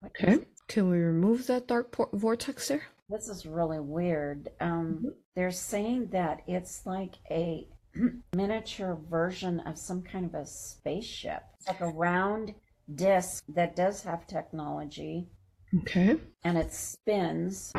What 0.00 0.12
Okay. 0.20 0.44
Can 0.68 0.90
we 0.90 0.98
remove 0.98 1.46
that 1.46 1.66
dark 1.66 1.92
por- 1.92 2.10
vortex 2.12 2.68
there? 2.68 2.82
This 3.08 3.28
is 3.28 3.46
really 3.46 3.80
weird. 3.80 4.48
Um, 4.60 5.12
they're 5.36 5.50
saying 5.50 6.08
that 6.12 6.42
it's 6.46 6.86
like 6.86 7.14
a 7.30 7.66
miniature 8.34 8.98
version 9.10 9.60
of 9.60 9.78
some 9.78 10.02
kind 10.02 10.24
of 10.24 10.34
a 10.34 10.46
spaceship. 10.46 11.42
It's 11.56 11.68
like 11.68 11.80
a 11.80 11.88
round 11.88 12.54
disc 12.92 13.44
that 13.48 13.76
does 13.76 14.02
have 14.02 14.26
technology 14.26 15.28
Okay. 15.80 16.16
and 16.44 16.56
it 16.56 16.72
spins. 16.72 17.72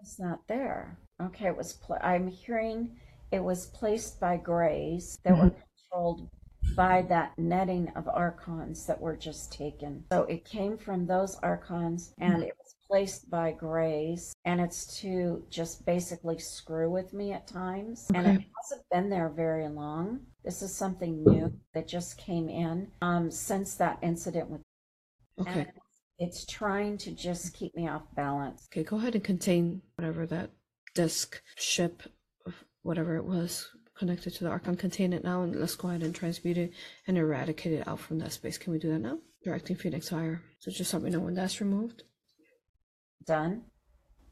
It's 0.00 0.18
not 0.18 0.46
there. 0.48 0.98
Okay, 1.22 1.46
it 1.46 1.56
was. 1.56 1.74
Pl- 1.74 1.98
I'm 2.02 2.26
hearing 2.28 2.96
it 3.30 3.42
was 3.42 3.66
placed 3.66 4.20
by 4.20 4.36
grays 4.36 5.18
that 5.24 5.36
were 5.36 5.50
mm-hmm. 5.50 5.60
controlled 5.90 6.28
by 6.76 7.02
that 7.02 7.38
netting 7.38 7.88
of 7.94 8.08
archons 8.08 8.86
that 8.86 9.00
were 9.00 9.16
just 9.16 9.52
taken. 9.52 10.04
So 10.10 10.22
it 10.22 10.44
came 10.44 10.78
from 10.78 11.06
those 11.06 11.36
archons 11.36 12.14
and 12.18 12.34
mm-hmm. 12.34 12.42
it 12.42 12.54
was 12.58 12.63
placed 12.94 13.28
by 13.28 13.50
grays, 13.50 14.32
and 14.44 14.60
it's 14.60 15.00
to 15.00 15.44
just 15.50 15.84
basically 15.84 16.38
screw 16.38 16.88
with 16.88 17.12
me 17.12 17.32
at 17.32 17.44
times. 17.44 18.06
And 18.14 18.24
it 18.24 18.44
hasn't 18.62 18.88
been 18.92 19.10
there 19.10 19.30
very 19.30 19.68
long. 19.68 20.20
This 20.44 20.62
is 20.62 20.72
something 20.72 21.24
new 21.24 21.52
that 21.72 21.88
just 21.88 22.16
came 22.16 22.48
in 22.48 22.86
um, 23.02 23.32
since 23.32 23.74
that 23.74 23.98
incident 24.00 24.48
with 24.48 24.60
Okay. 25.40 25.62
and 25.62 25.72
it's 26.20 26.46
trying 26.46 26.96
to 26.98 27.10
just 27.10 27.52
keep 27.52 27.74
me 27.74 27.88
off 27.88 28.02
balance. 28.14 28.68
Okay, 28.72 28.84
go 28.84 28.98
ahead 28.98 29.16
and 29.16 29.24
contain 29.24 29.82
whatever 29.96 30.24
that 30.26 30.50
disk, 30.94 31.42
ship, 31.56 32.04
whatever 32.82 33.16
it 33.16 33.24
was 33.24 33.66
connected 33.98 34.34
to 34.34 34.44
the 34.44 34.50
Archon. 34.50 34.76
Contain 34.76 35.12
it 35.12 35.24
now, 35.24 35.42
and 35.42 35.56
let's 35.56 35.74
go 35.74 35.88
ahead 35.88 36.04
and 36.04 36.14
transmute 36.14 36.58
it 36.58 36.72
and 37.08 37.18
eradicate 37.18 37.72
it 37.72 37.88
out 37.88 37.98
from 37.98 38.20
that 38.20 38.32
space. 38.32 38.56
Can 38.56 38.72
we 38.72 38.78
do 38.78 38.92
that 38.92 39.00
now? 39.00 39.18
Directing 39.42 39.74
Phoenix 39.74 40.10
Fire. 40.10 40.40
So 40.60 40.70
just 40.70 40.94
let 40.94 41.02
me 41.02 41.10
know 41.10 41.18
when 41.18 41.34
that's 41.34 41.60
removed. 41.60 42.04
Done. 43.26 43.62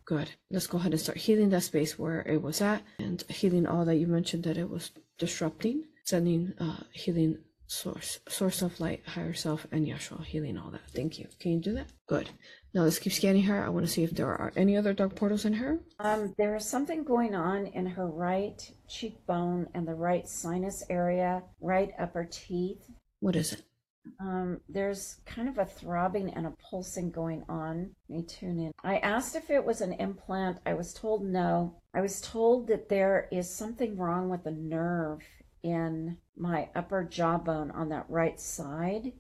Good. 0.05 0.31
Let's 0.51 0.67
go 0.67 0.79
ahead 0.79 0.93
and 0.93 1.01
start 1.01 1.19
healing 1.19 1.51
that 1.51 1.63
space 1.63 1.99
where 1.99 2.23
it 2.23 2.43
was 2.43 2.61
at 2.61 2.83
and 2.99 3.23
healing 3.29 3.67
all 3.67 3.85
that 3.85 3.97
you 3.97 4.07
mentioned 4.07 4.45
that 4.45 4.59
it 4.59 4.69
was 4.69 4.91
disrupting, 5.19 5.85
sending 6.05 6.53
uh, 6.59 6.83
healing 6.93 7.39
source, 7.67 8.19
source 8.29 8.61
of 8.63 8.79
light, 8.81 9.03
higher 9.07 9.33
self, 9.33 9.67
and 9.73 9.87
Yeshua, 9.87 10.25
healing 10.25 10.59
all 10.59 10.71
that. 10.71 10.91
Thank 10.95 11.19
you. 11.19 11.29
Can 11.39 11.53
you 11.53 11.61
do 11.61 11.75
that? 11.75 11.87
Good. 12.07 12.29
Now 12.75 12.83
let's 12.83 12.99
keep 12.99 13.13
scanning 13.13 13.45
her. 13.45 13.65
I 13.65 13.69
want 13.69 13.87
to 13.87 13.93
see 13.93 14.03
if 14.03 14.11
there 14.11 14.27
are 14.27 14.53
any 14.57 14.77
other 14.77 14.93
dark 14.93 15.15
portals 15.15 15.45
in 15.45 15.55
her. 15.55 15.81
Um, 15.99 16.35
there 16.37 16.57
is 16.57 16.69
something 16.69 17.05
going 17.05 17.35
on 17.35 17.67
in 17.67 17.87
her 17.87 18.07
right 18.07 18.61
cheekbone 18.89 19.69
and 19.75 19.87
the 19.87 19.95
right 19.95 20.29
sinus 20.29 20.85
area, 20.91 21.43
right 21.61 21.91
upper 21.99 22.29
teeth. 22.31 22.91
What 23.21 23.37
is 23.37 23.53
it? 23.53 23.63
Um, 24.21 24.61
there's 24.69 25.21
kind 25.27 25.49
of 25.49 25.59
a 25.59 25.65
throbbing 25.65 26.31
and 26.35 26.47
a 26.47 26.55
pulsing 26.71 27.11
going 27.11 27.45
on. 27.49 27.91
Let 28.09 28.17
me 28.17 28.25
tune 28.25 28.59
in. 28.59 28.73
I 28.83 28.99
asked 28.99 29.37
if 29.37 29.51
it 29.51 29.65
was 29.65 29.81
an 29.81 29.95
implant. 29.95 30.59
I 30.67 30.75
was 30.75 30.93
told 30.93 31.25
no. 31.25 31.77
I 31.95 32.01
was 32.01 32.21
told 32.21 32.67
that 32.69 32.89
there 32.89 33.29
is 33.31 33.49
something 33.49 33.97
wrong 33.97 34.29
with 34.29 34.45
the 34.45 34.51
nerve 34.51 35.21
in 35.63 36.17
my 36.37 36.69
upper 36.75 37.05
jawbone 37.05 37.71
on 37.71 37.89
that 37.91 38.07
right 38.09 38.41
side. 38.41 39.13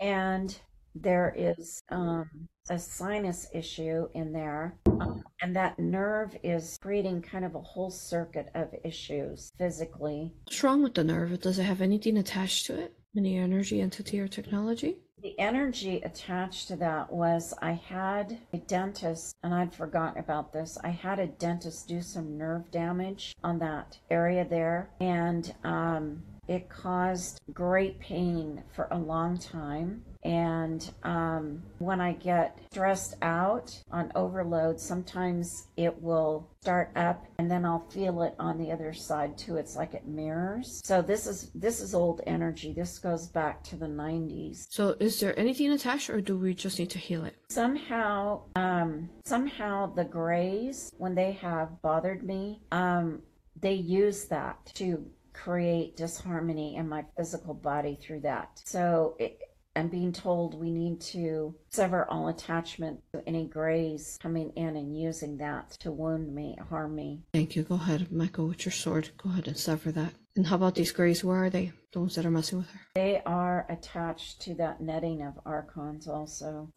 and 0.00 0.58
there 0.94 1.34
is 1.36 1.82
um, 1.90 2.48
a 2.70 2.78
sinus 2.78 3.48
issue 3.52 4.06
in 4.14 4.32
there, 4.32 4.78
um, 4.86 5.24
and 5.42 5.56
that 5.56 5.78
nerve 5.78 6.36
is 6.42 6.78
creating 6.80 7.20
kind 7.20 7.44
of 7.44 7.54
a 7.54 7.60
whole 7.60 7.90
circuit 7.90 8.48
of 8.54 8.68
issues 8.84 9.50
physically. 9.58 10.32
What's 10.44 10.62
wrong 10.62 10.82
with 10.82 10.94
the 10.94 11.04
nerve? 11.04 11.40
Does 11.40 11.58
it 11.58 11.64
have 11.64 11.80
anything 11.80 12.16
attached 12.16 12.66
to 12.66 12.80
it? 12.80 12.94
Any 13.16 13.38
energy, 13.38 13.80
entity, 13.80 14.18
or 14.18 14.26
technology? 14.26 14.96
The 15.22 15.38
energy 15.38 16.02
attached 16.02 16.66
to 16.68 16.76
that 16.76 17.12
was 17.12 17.54
I 17.62 17.72
had 17.72 18.38
a 18.52 18.58
dentist, 18.58 19.36
and 19.42 19.54
I'd 19.54 19.72
forgotten 19.72 20.18
about 20.18 20.52
this. 20.52 20.76
I 20.82 20.90
had 20.90 21.20
a 21.20 21.28
dentist 21.28 21.86
do 21.86 22.02
some 22.02 22.36
nerve 22.36 22.70
damage 22.72 23.34
on 23.44 23.58
that 23.60 23.98
area 24.10 24.44
there, 24.44 24.90
and 25.00 25.54
um, 25.62 26.22
it 26.48 26.68
caused 26.68 27.40
great 27.52 28.00
pain 28.00 28.64
for 28.74 28.88
a 28.90 28.98
long 28.98 29.38
time. 29.38 30.04
And 30.24 30.90
um, 31.02 31.62
when 31.78 32.00
I 32.00 32.14
get 32.14 32.58
stressed 32.72 33.16
out 33.22 33.78
on 33.90 34.10
overload, 34.14 34.80
sometimes 34.80 35.68
it 35.76 36.00
will 36.02 36.48
start 36.62 36.90
up 36.96 37.26
and 37.38 37.50
then 37.50 37.64
I'll 37.66 37.86
feel 37.90 38.22
it 38.22 38.34
on 38.38 38.58
the 38.58 38.72
other 38.72 38.94
side 38.94 39.36
too. 39.36 39.56
It's 39.56 39.76
like 39.76 39.92
it 39.92 40.06
mirrors. 40.06 40.80
So 40.82 41.02
this 41.02 41.26
is 41.26 41.50
this 41.54 41.80
is 41.80 41.94
old 41.94 42.22
energy. 42.26 42.72
This 42.72 42.98
goes 42.98 43.28
back 43.28 43.62
to 43.64 43.76
the 43.76 43.86
90s. 43.86 44.66
So, 44.70 44.96
is 44.98 45.20
there 45.20 45.38
anything 45.38 45.70
attached, 45.70 46.10
or 46.10 46.20
do 46.20 46.36
we 46.36 46.54
just 46.54 46.78
need 46.78 46.90
to 46.90 46.98
heal 46.98 47.24
it? 47.24 47.36
Somehow, 47.48 48.42
um, 48.56 49.08
somehow 49.24 49.92
the 49.94 50.04
grays, 50.04 50.92
when 50.96 51.14
they 51.14 51.32
have 51.32 51.80
bothered 51.82 52.22
me, 52.22 52.62
um, 52.72 53.22
they 53.60 53.74
use 53.74 54.24
that 54.26 54.58
to 54.74 55.04
create 55.32 55.96
disharmony 55.96 56.76
in 56.76 56.88
my 56.88 57.04
physical 57.16 57.54
body 57.54 57.98
through 58.00 58.20
that. 58.20 58.60
So 58.64 59.16
it, 59.18 59.40
I'm 59.76 59.88
being 59.88 60.12
told 60.12 60.54
we 60.54 60.70
need 60.70 61.00
to 61.12 61.54
sever 61.70 62.08
all 62.08 62.28
attachment 62.28 63.00
to 63.12 63.22
any 63.26 63.48
grays 63.48 64.18
coming 64.22 64.50
in 64.54 64.76
and 64.76 64.96
using 64.96 65.36
that 65.38 65.70
to 65.80 65.90
wound 65.90 66.32
me, 66.32 66.56
harm 66.68 66.94
me. 66.94 67.22
Thank 67.32 67.56
you. 67.56 67.64
Go 67.64 67.74
ahead, 67.74 68.12
Michael, 68.12 68.46
with 68.46 68.64
your 68.64 68.72
sword. 68.72 69.10
Go 69.18 69.30
ahead 69.30 69.48
and 69.48 69.56
sever 69.56 69.90
that. 69.92 70.14
And 70.36 70.46
how 70.46 70.56
about 70.56 70.76
these 70.76 70.92
grays? 70.92 71.24
Where 71.24 71.44
are 71.44 71.50
they? 71.50 71.72
The 71.92 72.00
ones 72.00 72.14
that 72.14 72.26
are 72.26 72.30
messing 72.30 72.58
with 72.58 72.70
her. 72.70 72.80
They 72.94 73.20
are 73.26 73.66
attached 73.68 74.42
to 74.42 74.54
that 74.54 74.80
netting 74.80 75.22
of 75.22 75.34
archons 75.44 76.06
also. 76.06 76.72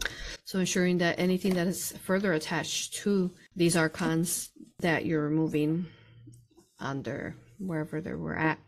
So 0.46 0.60
ensuring 0.60 0.98
that 1.00 1.20
anything 1.20 1.54
that 1.56 1.68
is 1.68 1.92
further 2.04 2.34
attached 2.34 2.96
to 2.96 3.32
these 3.56 3.76
archons 3.76 4.50
that 4.80 5.06
you're 5.06 5.24
removing 5.24 5.86
under 6.80 7.36
wherever 7.60 8.02
they 8.02 8.14
were 8.14 8.38
at, 8.38 8.60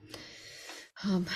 um, 1.04 1.28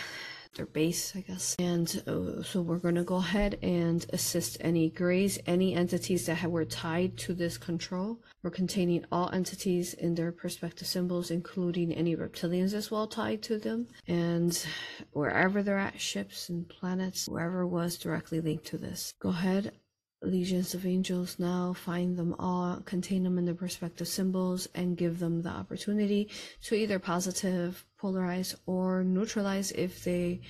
their 0.56 0.66
base, 0.66 1.16
I 1.16 1.22
guess. 1.22 1.56
And 1.60 2.04
uh, 2.08 2.44
so 2.44 2.62
we're 2.62 2.78
going 2.78 2.96
to 2.96 3.04
go 3.04 3.16
ahead 3.16 3.60
and 3.62 4.06
assist 4.14 4.58
any 4.62 4.90
grays, 4.90 5.40
any 5.46 5.74
entities 5.76 6.26
that 6.26 6.50
were 6.50 6.66
tied 6.66 7.18
to 7.20 7.34
this 7.34 7.58
control. 7.58 8.20
We're 8.42 8.52
containing 8.52 9.06
all 9.12 9.30
entities 9.32 9.94
in 9.94 10.16
their 10.16 10.32
perspective 10.32 10.88
symbols, 10.88 11.32
including 11.32 11.94
any 11.94 12.16
reptilians 12.16 12.74
as 12.74 12.92
well 12.92 13.08
tied 13.08 13.42
to 13.44 13.58
them. 13.58 13.88
And 14.08 14.66
wherever 15.12 15.64
they're 15.64 15.78
at, 15.80 16.00
ships 16.00 16.50
and 16.50 16.68
planets, 16.68 17.28
wherever 17.28 17.66
was 17.66 17.98
directly 17.98 18.42
linked 18.42 18.66
to 18.66 18.78
this. 18.78 19.14
Go 19.20 19.30
ahead, 19.30 19.72
legions 20.24 20.74
of 20.74 20.86
angels 20.86 21.38
now 21.38 21.74
find 21.74 22.18
them 22.18 22.36
all 22.40 22.82
contain 22.86 23.24
them 23.24 23.38
in 23.38 23.46
their 23.46 23.54
respective 23.56 24.08
symbols 24.08 24.68
and 24.76 24.98
give 24.98 25.20
them 25.20 25.42
the 25.42 25.50
opportunity 25.50 26.30
to 26.62 26.76
either 26.76 27.00
positive 27.00 27.86
polarize 28.02 28.56
or 28.66 29.04
neutralize 29.04 29.72
if 29.72 30.04
they 30.04 30.42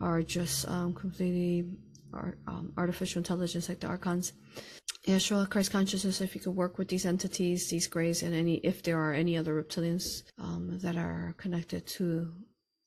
are 0.00 0.22
just 0.22 0.68
um, 0.68 0.92
completely 0.92 1.64
um, 2.46 2.72
artificial 2.76 3.18
intelligence 3.18 3.68
like 3.68 3.80
the 3.80 3.86
archons. 3.86 4.32
Yeshua, 5.06 5.48
Christ 5.48 5.70
consciousness, 5.70 6.20
if 6.20 6.34
you 6.34 6.40
could 6.40 6.56
work 6.56 6.78
with 6.78 6.88
these 6.88 7.04
entities, 7.04 7.68
these 7.68 7.86
grays, 7.86 8.22
and 8.22 8.34
any, 8.34 8.54
if 8.56 8.82
there 8.82 8.98
are 8.98 9.12
any 9.12 9.36
other 9.36 9.62
reptilians 9.62 10.22
um, 10.38 10.78
that 10.80 10.96
are 10.96 11.34
connected 11.36 11.86
to 11.86 12.32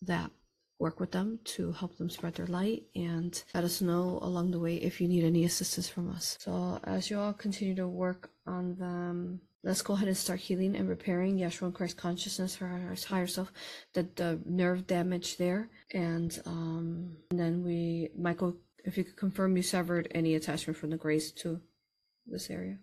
that 0.01 0.31
work 0.80 0.99
with 0.99 1.11
them 1.11 1.39
to 1.43 1.71
help 1.71 1.97
them 1.97 2.09
spread 2.09 2.36
their 2.36 2.47
light 2.47 2.84
and 2.95 3.43
let 3.53 3.63
us 3.63 3.82
know 3.82 4.19
along 4.21 4.51
the 4.51 4.59
way 4.59 4.75
if 4.75 5.01
you 5.01 5.07
need 5.07 5.23
any 5.23 5.43
assistance 5.43 5.88
from 5.88 6.09
us. 6.11 6.38
So 6.39 6.80
as 6.84 7.09
you 7.09 7.19
all 7.19 7.34
continue 7.34 7.75
to 7.75 7.88
work 7.88 8.30
on 8.45 8.75
them, 8.75 9.41
let's 9.63 9.82
go 9.82 9.93
ahead 9.93 10.07
and 10.07 10.17
start 10.17 10.39
healing 10.39 10.75
and 10.75 10.88
repairing 10.88 11.38
Yeshua 11.38 11.63
and 11.63 11.73
Christ 11.73 11.97
consciousness 11.97 12.55
for 12.55 12.65
our 12.65 12.95
higher 13.07 13.28
self, 13.28 13.51
the, 13.93 14.07
the 14.15 14.39
nerve 14.45 14.86
damage 14.86 15.38
there. 15.38 15.69
And, 15.93 16.39
um, 16.45 17.17
and 17.32 17.39
then 17.39 17.63
we, 17.63 18.09
Michael, 18.17 18.55
if 18.86 18.97
you 18.97 19.03
could 19.03 19.17
confirm 19.17 19.57
you 19.57 19.63
severed 19.63 20.07
any 20.11 20.36
attachment 20.36 20.78
from 20.78 20.91
the 20.91 20.97
grays 20.97 21.32
to 21.34 21.59
this 22.28 22.49
area. 22.49 22.78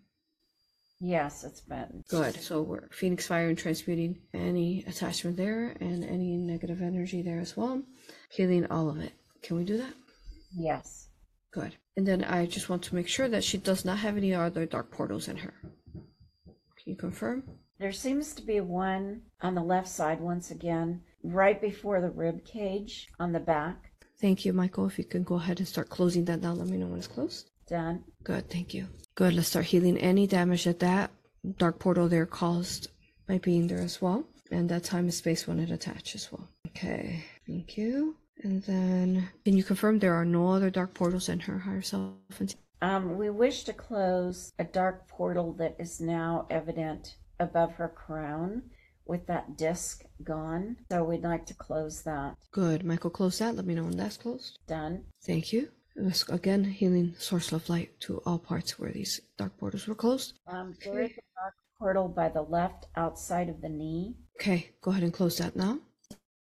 Yes, 1.07 1.45
it's 1.45 1.61
been. 1.61 2.03
Good. 2.09 2.35
So 2.41 2.63
we're 2.63 2.89
Phoenix 2.91 3.27
Fire 3.27 3.51
and 3.51 3.59
transmuting 3.59 4.21
any 4.33 4.83
attachment 4.87 5.37
there 5.37 5.77
and 5.79 6.03
any 6.03 6.39
negative 6.39 6.81
energy 6.81 7.21
there 7.21 7.41
as 7.41 7.55
well. 7.59 7.83
Healing 8.31 8.65
all 8.71 8.89
of 8.89 8.99
it. 9.01 9.13
Can 9.43 9.59
we 9.59 9.65
do 9.65 9.77
that? 9.77 9.93
Yes. 10.57 11.11
Good. 11.53 11.77
And 11.99 12.07
then 12.07 12.25
I 12.25 12.47
just 12.47 12.71
want 12.71 12.83
to 12.85 12.95
make 12.95 13.07
sure 13.07 13.29
that 13.29 13.45
she 13.45 13.59
does 13.59 13.85
not 13.85 13.99
have 13.99 14.17
any 14.17 14.33
other 14.33 14.65
dark 14.65 14.91
portals 14.91 15.29
in 15.29 15.37
her. 15.37 15.53
Can 15.93 16.87
you 16.87 16.97
confirm? 16.97 17.45
There 17.79 17.93
seems 17.93 18.33
to 18.37 18.43
be 18.43 18.61
one 18.61 19.21
on 19.43 19.55
the 19.55 19.63
left 19.63 19.89
side 19.89 20.23
once 20.23 20.51
again, 20.51 21.03
right 21.23 21.61
before 21.61 22.01
the 22.01 22.11
rib 22.11 22.47
cage 22.47 23.09
on 23.21 23.33
the 23.33 23.41
back. 23.41 23.91
Thank 24.23 24.47
you, 24.47 24.55
Michael. 24.55 24.87
If 24.87 24.97
you 24.97 25.05
can 25.05 25.23
go 25.23 25.35
ahead 25.35 25.59
and 25.59 25.69
start 25.69 25.91
closing 25.91 26.25
that 26.25 26.41
now, 26.41 26.55
let 26.55 26.69
me 26.69 26.79
know 26.79 26.87
when 26.87 26.99
it's 26.99 27.07
closed. 27.07 27.51
Done. 27.67 28.05
Good. 28.23 28.51
Thank 28.51 28.75
you. 28.75 28.89
Good. 29.15 29.35
Let's 29.35 29.49
start 29.49 29.67
healing 29.67 29.99
any 29.99 30.27
damage 30.27 30.65
that 30.65 30.81
that 30.81 31.11
dark 31.57 31.79
portal 31.79 32.09
there 32.09 32.27
caused 32.27 32.89
by 33.27 33.39
being 33.39 33.67
there 33.67 33.81
as 33.81 34.01
well. 34.01 34.25
And 34.51 34.69
that 34.69 34.85
time 34.85 35.05
and 35.05 35.15
space 35.15 35.47
when 35.47 35.59
it 35.59 35.71
attached 35.71 36.15
as 36.15 36.31
well. 36.31 36.49
Okay. 36.69 37.25
Thank 37.47 37.77
you. 37.77 38.17
And 38.43 38.63
then, 38.65 39.29
can 39.45 39.57
you 39.57 39.65
confirm 39.65 39.99
there 39.99 40.15
are 40.15 40.25
no 40.25 40.51
other 40.51 40.69
dark 40.69 40.93
portals 40.93 41.29
in 41.29 41.41
her 41.41 41.59
higher 41.59 41.83
self? 41.83 42.13
Um, 42.83 43.17
we 43.17 43.31
wish 43.31 43.65
to 43.65 43.73
close 43.73 44.53
a 44.59 44.65
dark 44.65 45.09
portal 45.09 45.55
that 45.55 45.77
is 45.79 46.01
now 46.01 46.47
evident 46.51 47.17
above 47.41 47.73
her 47.75 47.89
crown 47.89 48.63
with 49.07 49.27
that 49.27 49.57
disc 49.57 50.05
gone. 50.23 50.77
So 50.91 51.05
we'd 51.05 51.23
like 51.23 51.47
to 51.47 51.55
close 51.55 52.03
that. 52.03 52.37
Good. 52.53 52.85
Michael, 52.85 53.11
close 53.11 53.39
that. 53.39 53.57
Let 53.57 53.65
me 53.65 53.75
know 53.75 53.85
when 53.85 53.97
that's 53.97 54.17
closed. 54.17 54.59
Done. 54.67 55.05
Thank 55.23 55.53
you. 55.53 55.69
Let's 55.97 56.29
again 56.29 56.65
healing 56.65 57.15
source 57.19 57.53
of 57.53 57.69
light 57.69 58.01
to 58.01 58.21
all 58.27 58.39
parts 58.39 58.79
where 58.79 58.91
these 58.91 59.21
dark 59.39 59.57
portals 59.59 59.87
were 59.87 59.95
closed. 59.95 60.35
Um, 60.47 60.75
there 60.85 61.03
is 61.03 61.13
a 61.13 61.23
dark 61.41 61.55
portal 61.79 62.09
by 62.09 62.29
the 62.29 62.43
left 62.43 62.87
outside 62.97 63.49
of 63.49 63.61
the 63.61 63.69
knee. 63.69 64.17
Okay, 64.41 64.71
go 64.83 64.91
ahead 64.91 65.05
and 65.05 65.13
close 65.13 65.39
that 65.39 65.55
now. 65.55 65.79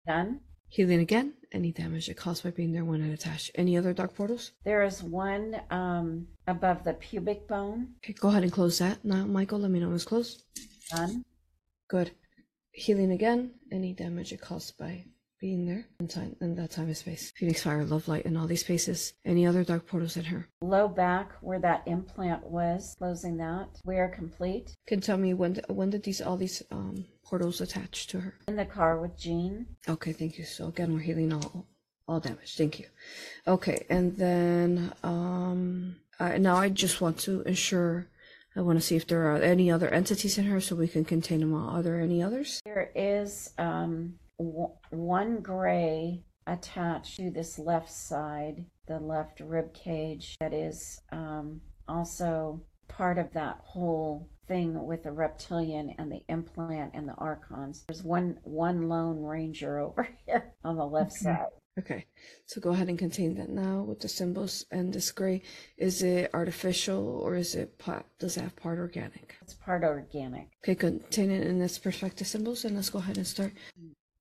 Done. 0.07 0.40
Healing 0.68 1.01
again. 1.01 1.34
Any 1.51 1.72
damage 1.72 2.09
it 2.09 2.16
caused 2.16 2.45
by 2.45 2.51
being 2.51 2.72
there 2.72 2.84
when 2.84 3.03
it 3.03 3.12
attached. 3.12 3.51
Any 3.57 3.76
other 3.76 3.93
dark 3.93 4.14
portals? 4.14 4.53
There 4.64 4.84
is 4.84 5.03
one 5.03 5.61
um, 5.70 6.28
above 6.47 6.84
the 6.84 6.95
pubic 6.95 7.47
bone. 7.49 7.88
Okay, 7.99 8.14
go 8.14 8.28
ahead 8.28 8.45
and 8.45 8.53
close 8.53 8.78
that 8.78 9.05
now, 9.05 9.26
Michael. 9.26 9.59
Let 9.59 9.70
me 9.70 9.80
know 9.80 9.88
when 9.88 9.97
it's 9.97 10.05
closed. 10.05 10.45
Done. 10.90 11.24
Good. 11.88 12.12
Healing 12.70 13.11
again. 13.11 13.51
Any 13.70 13.93
damage 13.93 14.32
it 14.32 14.40
caused 14.40 14.78
by 14.78 15.05
being 15.43 15.66
there 15.66 15.84
in 15.99 16.07
time 16.07 16.36
in 16.40 16.55
that 16.55 16.70
time 16.70 16.86
and 16.86 16.97
space. 16.97 17.32
Phoenix 17.36 17.64
fire, 17.64 17.84
love 17.84 18.07
light 18.07 18.24
in 18.24 18.36
all 18.36 18.47
these 18.47 18.61
spaces. 18.61 19.12
Any 19.26 19.45
other 19.45 19.64
dark 19.64 19.86
portals 19.88 20.16
in 20.16 20.24
her? 20.24 20.49
Low 20.62 20.86
back 20.86 21.32
where 21.40 21.59
that 21.59 21.82
implant 21.86 22.47
was, 22.47 22.95
closing 22.97 23.36
that. 23.38 23.66
We 23.84 23.97
are 23.99 24.09
complete. 24.09 24.74
Can 24.86 25.01
tell 25.01 25.18
me 25.18 25.34
when 25.34 25.61
when 25.68 25.90
did 25.90 26.05
these 26.05 26.22
all 26.22 26.36
these 26.36 26.62
um 26.70 27.05
portals 27.24 27.61
attach 27.61 28.07
to 28.07 28.20
her? 28.20 28.34
In 28.47 28.57
the 28.57 28.64
car 28.64 29.01
with 29.01 29.18
Jean. 29.18 29.66
Okay, 29.88 30.12
thank 30.12 30.38
you. 30.38 30.45
So 30.45 30.68
again, 30.68 30.95
we're 30.95 31.01
healing 31.01 31.32
all 31.32 31.66
all 32.07 32.20
damage. 32.20 32.57
Thank 32.57 32.78
you. 32.78 32.86
Okay, 33.47 33.84
and 33.90 34.16
then 34.16 34.93
um 35.03 35.97
I, 36.20 36.38
now 36.38 36.57
I 36.57 36.68
just 36.68 37.01
want 37.01 37.18
to 37.26 37.43
ensure. 37.43 38.07
I 38.55 38.61
want 38.61 38.78
to 38.78 38.84
see 38.84 38.97
if 38.97 39.07
there 39.07 39.32
are 39.32 39.38
any 39.38 39.70
other 39.70 39.88
entities 39.88 40.36
in 40.36 40.45
her, 40.45 40.61
so 40.61 40.76
we 40.76 40.86
can 40.86 41.07
contain 41.07 41.40
them 41.40 41.55
all. 41.55 41.70
Are 41.70 41.82
there 41.82 41.99
any 41.99 42.22
others? 42.22 42.61
There 42.66 42.90
is 42.95 43.49
um, 43.57 44.18
one 44.90 45.40
gray 45.40 46.22
attached 46.47 47.16
to 47.16 47.30
this 47.30 47.59
left 47.59 47.90
side, 47.90 48.64
the 48.86 48.99
left 48.99 49.40
rib 49.40 49.72
cage, 49.74 50.34
that 50.40 50.53
is 50.53 51.01
um, 51.12 51.61
also 51.88 52.62
part 52.88 53.18
of 53.18 53.32
that 53.32 53.59
whole 53.64 54.28
thing 54.49 54.84
with 54.86 55.05
the 55.05 55.12
reptilian 55.12 55.95
and 55.99 56.11
the 56.11 56.22
implant 56.28 56.93
and 56.95 57.09
the 57.09 57.14
archons. 57.14 57.84
There's 57.88 58.03
one 58.03 58.38
one 58.43 58.88
lone 58.88 59.22
ranger 59.22 59.78
over 59.78 60.09
here 60.26 60.53
on 60.64 60.76
the 60.76 60.84
left 60.86 61.12
Okay. 61.12 61.24
side. 61.24 61.47
Okay, 61.78 62.05
so 62.45 62.61
go 62.61 62.70
ahead 62.72 62.90
and 62.90 62.99
contain 62.99 63.34
that 63.36 63.49
now 63.49 63.80
with 63.80 64.01
the 64.01 64.09
symbols 64.09 64.66
and 64.70 64.93
this 64.93 65.11
gray. 65.11 65.40
Is 65.78 66.03
it 66.03 66.30
artificial 66.34 67.03
or 67.24 67.34
is 67.34 67.55
it 67.55 67.78
part? 67.78 68.05
Does 68.18 68.36
it 68.36 68.43
have 68.43 68.57
part 68.57 68.78
organic? 68.78 69.36
It's 69.40 69.55
part 69.55 69.82
organic. 69.82 70.49
Okay, 70.62 70.74
contain 70.74 71.30
it 71.30 71.47
in 71.47 71.59
this 71.59 71.78
perspective 71.78 72.26
symbols, 72.26 72.66
and 72.66 72.76
let's 72.76 72.90
go 72.90 72.99
ahead 72.99 73.16
and 73.16 73.26
start 73.26 73.53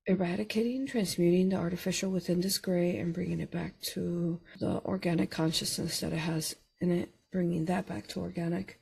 eradicating, 0.06 0.86
transmuting 0.86 1.50
the 1.50 1.56
artificial 1.56 2.10
within 2.10 2.40
this 2.40 2.58
gray 2.58 2.98
and 2.98 3.14
bringing 3.14 3.40
it 3.40 3.50
back 3.50 3.80
to 3.80 4.40
the 4.58 4.82
organic 4.84 5.30
consciousness 5.30 6.00
that 6.00 6.12
it 6.12 6.18
has 6.18 6.56
in 6.80 6.90
it, 6.90 7.10
bringing 7.30 7.64
that 7.66 7.86
back 7.86 8.06
to 8.08 8.20
organic. 8.20 8.80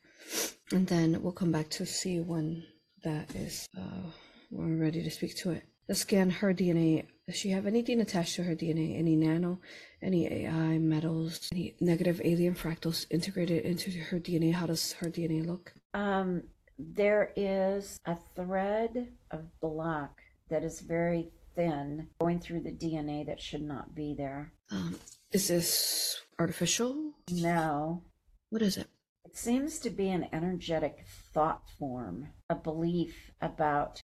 And 0.73 0.87
then 0.87 1.23
we'll 1.23 1.33
come 1.33 1.53
back 1.53 1.69
to 1.71 1.87
see 1.87 2.21
when 2.21 2.65
that 3.05 3.35
is, 3.35 3.67
uh, 3.77 4.11
when 4.51 4.71
we're 4.71 4.85
ready 4.85 5.03
to 5.03 5.11
speak 5.11 5.37
to 5.39 5.51
it. 5.51 5.65
Let's 5.89 6.01
scan 6.03 6.31
her 6.31 6.55
DNA. 6.55 7.07
Does 7.27 7.37
she 7.37 7.51
have 7.51 7.67
anything 7.67 8.01
attached 8.01 8.37
to 8.37 8.45
her 8.45 8.55
DNA? 8.55 8.97
Any 8.99 9.17
nano, 9.17 9.61
any 10.01 10.27
AI, 10.33 10.79
metals, 10.79 11.49
any 11.53 11.75
negative 11.81 12.21
alien 12.25 12.55
fractals 12.55 13.07
integrated 13.11 13.65
into 13.65 13.91
her 13.91 14.21
DNA? 14.21 14.55
How 14.55 14.67
does 14.67 14.93
her 14.95 15.09
DNA 15.11 15.45
look? 15.45 15.73
Um, 15.93 16.45
there 16.79 17.33
is 17.37 17.99
a 18.07 18.17
thread 18.37 19.09
of 19.33 19.61
black 19.61 20.23
that 20.51 20.65
is 20.65 20.81
very 20.81 21.31
thin, 21.57 22.09
going 22.21 22.39
through 22.41 22.61
the 22.63 22.73
DNA 22.73 23.25
that 23.27 23.41
should 23.41 23.63
not 23.63 23.95
be 23.95 24.15
there. 24.17 24.53
Um, 24.71 24.97
is 25.33 25.49
this 25.49 26.21
artificial? 26.39 27.13
No, 27.31 28.03
What 28.51 28.63
is 28.63 28.77
it? 28.77 28.89
it 29.25 29.37
seems 29.37 29.79
to 29.81 29.91
be 29.91 30.09
an 30.09 30.27
energetic 30.33 31.05
thought 31.33 31.63
form, 31.79 32.29
a 32.49 32.55
belief 32.55 33.31
about 33.41 34.01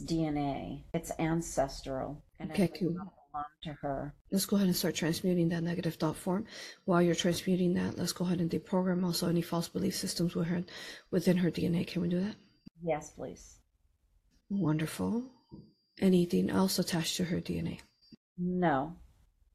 DNA. 0.00 0.84
It's 0.94 1.10
ancestral 1.18 2.22
and 2.38 2.50
Okay, 2.52 2.68
cool. 2.68 2.90
belong 2.92 3.44
to 3.62 3.72
her. 3.82 4.14
Let's 4.30 4.46
go 4.46 4.56
ahead 4.56 4.68
and 4.68 4.76
start 4.76 4.94
transmuting 4.94 5.48
that 5.50 5.62
negative 5.62 5.94
thought 5.96 6.16
form. 6.16 6.46
While 6.84 7.02
you're 7.02 7.14
transmuting 7.14 7.74
that, 7.74 7.98
let's 7.98 8.12
go 8.12 8.24
ahead 8.24 8.40
and 8.40 8.50
deprogram 8.50 9.04
also 9.04 9.28
any 9.28 9.42
false 9.42 9.68
belief 9.68 9.96
systems 9.96 10.34
her, 10.34 10.64
within 11.10 11.36
her 11.38 11.50
DNA. 11.50 11.86
Can 11.86 12.02
we 12.02 12.08
do 12.08 12.20
that? 12.20 12.36
Yes, 12.82 13.10
please. 13.10 13.58
Wonderful. 14.50 15.24
Anything 16.00 16.50
else 16.50 16.78
attached 16.78 17.16
to 17.16 17.24
her 17.24 17.40
DNA? 17.40 17.80
No. 18.38 18.96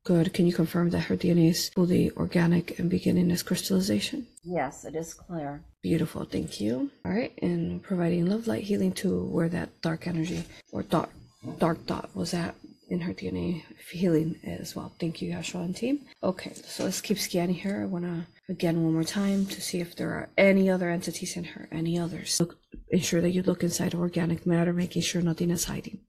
Good. 0.04 0.34
Can 0.34 0.48
you 0.48 0.54
confirm 0.54 0.92
that 0.92 1.02
her 1.02 1.18
DNA 1.18 1.50
is 1.50 1.70
fully 1.70 2.12
organic 2.12 2.80
and 2.80 2.90
beginning 2.90 3.30
its 3.30 3.44
crystallization? 3.44 4.28
Yes, 4.44 4.86
it 4.86 4.96
is 4.96 5.14
clear. 5.14 5.64
Beautiful. 5.82 6.24
Thank 6.24 6.62
you. 6.62 6.90
All 7.04 7.12
right. 7.12 7.34
And 7.42 7.84
providing 7.84 8.28
love, 8.28 8.48
light, 8.48 8.64
healing 8.64 8.94
to 8.94 9.26
where 9.26 9.50
that 9.50 9.82
dark 9.82 10.08
energy 10.08 10.46
or 10.72 10.84
dark, 10.84 11.10
dark 11.60 11.86
dot 11.86 12.16
was 12.16 12.34
at 12.34 12.56
in 12.90 13.02
her 13.02 13.14
DNA 13.14 13.64
healing 13.92 14.40
as 14.46 14.76
well. 14.76 14.94
Thank 14.98 15.22
you, 15.22 15.34
Yeshua 15.34 15.66
and 15.66 15.76
team. 15.76 16.06
Okay. 16.24 16.54
So 16.54 16.86
let's 16.86 17.02
keep 17.02 17.20
scanning 17.20 17.56
here. 17.56 17.82
I 17.82 17.86
want 17.86 18.06
to 18.06 18.26
again 18.50 18.84
one 18.84 18.94
more 18.94 19.04
time 19.04 19.46
to 19.48 19.62
see 19.62 19.82
if 19.82 19.96
there 19.96 20.12
are 20.12 20.30
any 20.38 20.70
other 20.70 20.90
entities 20.90 21.36
in 21.36 21.44
her, 21.44 21.68
any 21.70 22.00
others. 22.00 22.40
Look, 22.40 22.58
ensure 22.90 23.20
that 23.20 23.32
you 23.32 23.44
look 23.44 23.62
inside 23.64 23.94
organic 23.94 24.46
matter, 24.46 24.72
making 24.72 25.02
sure 25.02 25.22
nothing 25.22 25.52
is 25.52 25.66
hiding. 25.66 26.00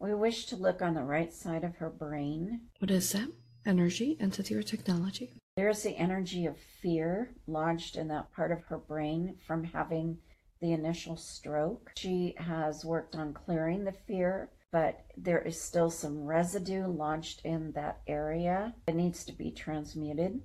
We 0.00 0.14
wish 0.14 0.46
to 0.46 0.56
look 0.56 0.80
on 0.80 0.94
the 0.94 1.02
right 1.02 1.32
side 1.32 1.64
of 1.64 1.76
her 1.76 1.90
brain. 1.90 2.60
What 2.78 2.90
is 2.90 3.12
that? 3.12 3.28
Energy, 3.66 4.16
entity, 4.20 4.54
or 4.54 4.62
technology? 4.62 5.32
There's 5.56 5.82
the 5.82 5.96
energy 5.96 6.46
of 6.46 6.56
fear 6.80 7.34
lodged 7.48 7.96
in 7.96 8.06
that 8.08 8.32
part 8.32 8.52
of 8.52 8.62
her 8.64 8.78
brain 8.78 9.36
from 9.44 9.64
having 9.64 10.18
the 10.60 10.72
initial 10.72 11.16
stroke. 11.16 11.90
She 11.96 12.34
has 12.38 12.84
worked 12.84 13.16
on 13.16 13.34
clearing 13.34 13.84
the 13.84 13.92
fear, 13.92 14.50
but 14.70 15.04
there 15.16 15.42
is 15.42 15.60
still 15.60 15.90
some 15.90 16.24
residue 16.24 16.86
lodged 16.86 17.40
in 17.44 17.72
that 17.72 18.00
area 18.06 18.74
that 18.86 18.94
needs 18.94 19.24
to 19.24 19.32
be 19.32 19.50
transmuted. 19.50 20.40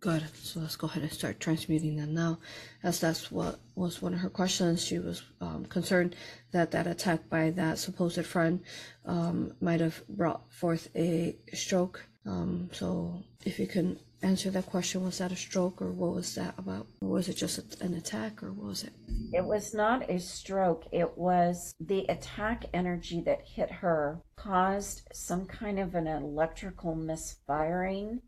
Good. 0.00 0.24
So 0.34 0.60
let's 0.60 0.76
go 0.76 0.86
ahead 0.86 1.02
and 1.02 1.12
start 1.12 1.40
transmuting 1.40 1.96
that 1.96 2.08
now, 2.08 2.38
as 2.82 3.00
that's 3.00 3.30
what 3.30 3.60
was 3.74 4.00
one 4.00 4.14
of 4.14 4.20
her 4.20 4.30
questions. 4.30 4.82
She 4.82 4.98
was 4.98 5.22
um, 5.42 5.66
concerned 5.66 6.16
that 6.52 6.70
that 6.70 6.86
attack 6.86 7.28
by 7.28 7.50
that 7.50 7.78
supposed 7.78 8.24
friend 8.24 8.60
um, 9.04 9.52
might 9.60 9.80
have 9.80 10.02
brought 10.08 10.50
forth 10.50 10.88
a 10.96 11.36
stroke. 11.52 12.02
Um, 12.24 12.70
so 12.72 13.22
if 13.44 13.58
you 13.58 13.66
can 13.66 13.98
answer 14.22 14.50
that 14.50 14.64
question, 14.64 15.04
was 15.04 15.18
that 15.18 15.32
a 15.32 15.36
stroke 15.36 15.82
or 15.82 15.92
what 15.92 16.14
was 16.14 16.34
that 16.34 16.54
about? 16.56 16.86
Or 17.02 17.08
was 17.08 17.28
it 17.28 17.34
just 17.34 17.82
an 17.82 17.92
attack 17.92 18.42
or 18.42 18.52
what 18.52 18.68
was 18.68 18.84
it? 18.84 18.94
It 19.34 19.44
was 19.44 19.74
not 19.74 20.08
a 20.08 20.18
stroke, 20.18 20.86
it 20.92 21.18
was 21.18 21.74
the 21.78 22.06
attack 22.08 22.64
energy 22.72 23.20
that 23.26 23.42
hit 23.46 23.70
her 23.70 24.22
caused 24.36 25.02
some 25.12 25.44
kind 25.44 25.78
of 25.78 25.94
an 25.94 26.06
electrical 26.06 26.94
misfiring 26.94 28.22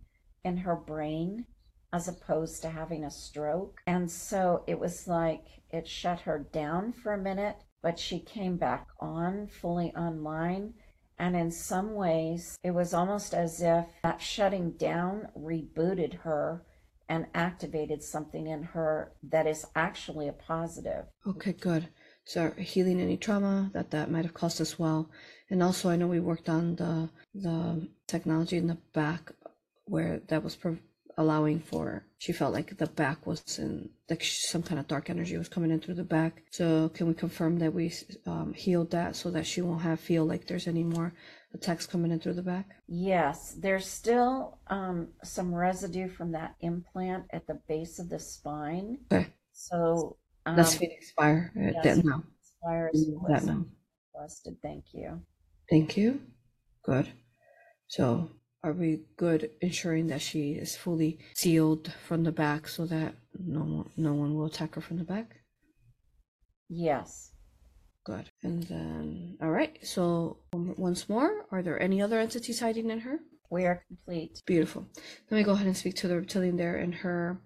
in 0.44 0.58
her 0.58 0.76
brain 0.76 1.46
as 1.92 2.08
opposed 2.08 2.62
to 2.62 2.70
having 2.70 3.04
a 3.04 3.10
stroke. 3.10 3.80
And 3.86 4.10
so 4.10 4.64
it 4.66 4.78
was 4.78 5.06
like 5.06 5.44
it 5.70 5.86
shut 5.86 6.20
her 6.20 6.38
down 6.52 6.92
for 6.92 7.12
a 7.12 7.22
minute, 7.22 7.56
but 7.82 7.98
she 7.98 8.18
came 8.18 8.56
back 8.56 8.88
on 9.00 9.46
fully 9.46 9.94
online. 9.94 10.74
And 11.18 11.36
in 11.36 11.50
some 11.50 11.94
ways, 11.94 12.58
it 12.64 12.72
was 12.72 12.94
almost 12.94 13.34
as 13.34 13.60
if 13.60 13.86
that 14.02 14.20
shutting 14.20 14.72
down 14.72 15.28
rebooted 15.36 16.14
her 16.20 16.64
and 17.08 17.26
activated 17.34 18.02
something 18.02 18.46
in 18.46 18.62
her 18.62 19.12
that 19.22 19.46
is 19.46 19.66
actually 19.76 20.28
a 20.28 20.32
positive. 20.32 21.04
Okay, 21.26 21.52
good. 21.52 21.88
So 22.24 22.52
healing 22.52 23.00
any 23.00 23.16
trauma 23.16 23.70
that 23.74 23.90
that 23.90 24.10
might 24.10 24.24
have 24.24 24.34
caused 24.34 24.60
as 24.60 24.78
well, 24.78 25.10
and 25.50 25.62
also 25.62 25.90
I 25.90 25.96
know 25.96 26.06
we 26.06 26.20
worked 26.20 26.48
on 26.48 26.76
the 26.76 27.10
the 27.34 27.88
technology 28.06 28.56
in 28.56 28.68
the 28.68 28.78
back 28.94 29.32
where 29.84 30.20
that 30.28 30.44
was 30.44 30.54
allowing 31.18 31.60
for. 31.60 32.04
She 32.18 32.32
felt 32.32 32.52
like 32.52 32.76
the 32.76 32.86
back 32.86 33.26
was 33.26 33.42
in 33.58 33.90
like 34.08 34.24
some 34.24 34.62
kind 34.62 34.78
of 34.78 34.86
dark 34.88 35.10
energy 35.10 35.36
was 35.36 35.48
coming 35.48 35.70
in 35.70 35.80
through 35.80 35.94
the 35.94 36.04
back. 36.04 36.42
So 36.50 36.88
can 36.90 37.08
we 37.08 37.14
confirm 37.14 37.58
that 37.58 37.72
we 37.72 37.92
um, 38.26 38.52
healed 38.52 38.90
that 38.92 39.16
so 39.16 39.30
that 39.30 39.46
she 39.46 39.60
won't 39.60 39.82
have 39.82 40.00
feel 40.00 40.24
like 40.24 40.46
there's 40.46 40.68
any 40.68 40.84
more 40.84 41.12
attacks 41.54 41.86
coming 41.86 42.10
in 42.12 42.20
through 42.20 42.34
the 42.34 42.42
back? 42.42 42.68
Yes, 42.86 43.56
there's 43.58 43.86
still 43.86 44.58
um, 44.68 45.08
some 45.22 45.54
residue 45.54 46.08
from 46.08 46.32
that 46.32 46.54
implant 46.60 47.24
at 47.30 47.46
the 47.46 47.60
base 47.68 47.98
of 47.98 48.08
the 48.08 48.18
spine. 48.18 48.98
Okay, 49.12 49.28
So 49.52 50.16
um, 50.46 50.56
that's 50.56 50.74
Phoenix 50.74 51.12
Fire. 51.12 51.52
Yes, 51.56 51.74
that 51.84 52.04
now. 52.04 52.22
That 53.28 53.44
now. 53.44 53.64
Thank 54.62 54.84
you. 54.92 55.20
Thank 55.70 55.96
you. 55.96 56.20
Good. 56.84 57.08
So, 57.88 58.30
are 58.64 58.72
we 58.72 59.00
good 59.16 59.50
ensuring 59.60 60.06
that 60.08 60.22
she 60.22 60.52
is 60.52 60.76
fully 60.76 61.18
sealed 61.34 61.92
from 62.06 62.22
the 62.22 62.32
back 62.32 62.68
so 62.68 62.86
that 62.86 63.14
no 63.38 63.60
one, 63.60 63.90
no 63.96 64.14
one 64.14 64.34
will 64.34 64.46
attack 64.46 64.74
her 64.76 64.80
from 64.80 64.98
the 64.98 65.04
back? 65.04 65.36
Yes. 66.68 67.32
Good. 68.04 68.30
And 68.42 68.62
then, 68.64 69.36
all 69.42 69.50
right. 69.50 69.78
So, 69.82 70.38
once 70.52 71.08
more, 71.08 71.46
are 71.50 71.62
there 71.62 71.80
any 71.80 72.02
other 72.02 72.18
entities 72.18 72.60
hiding 72.60 72.90
in 72.90 73.00
her? 73.00 73.20
We 73.50 73.64
are 73.66 73.84
complete. 73.86 74.42
Beautiful. 74.46 74.86
Let 75.30 75.36
me 75.36 75.44
go 75.44 75.52
ahead 75.52 75.66
and 75.66 75.76
speak 75.76 75.96
to 75.96 76.08
the 76.08 76.16
reptilian 76.16 76.56
there 76.56 76.76
in 76.78 76.92
her 76.92 77.40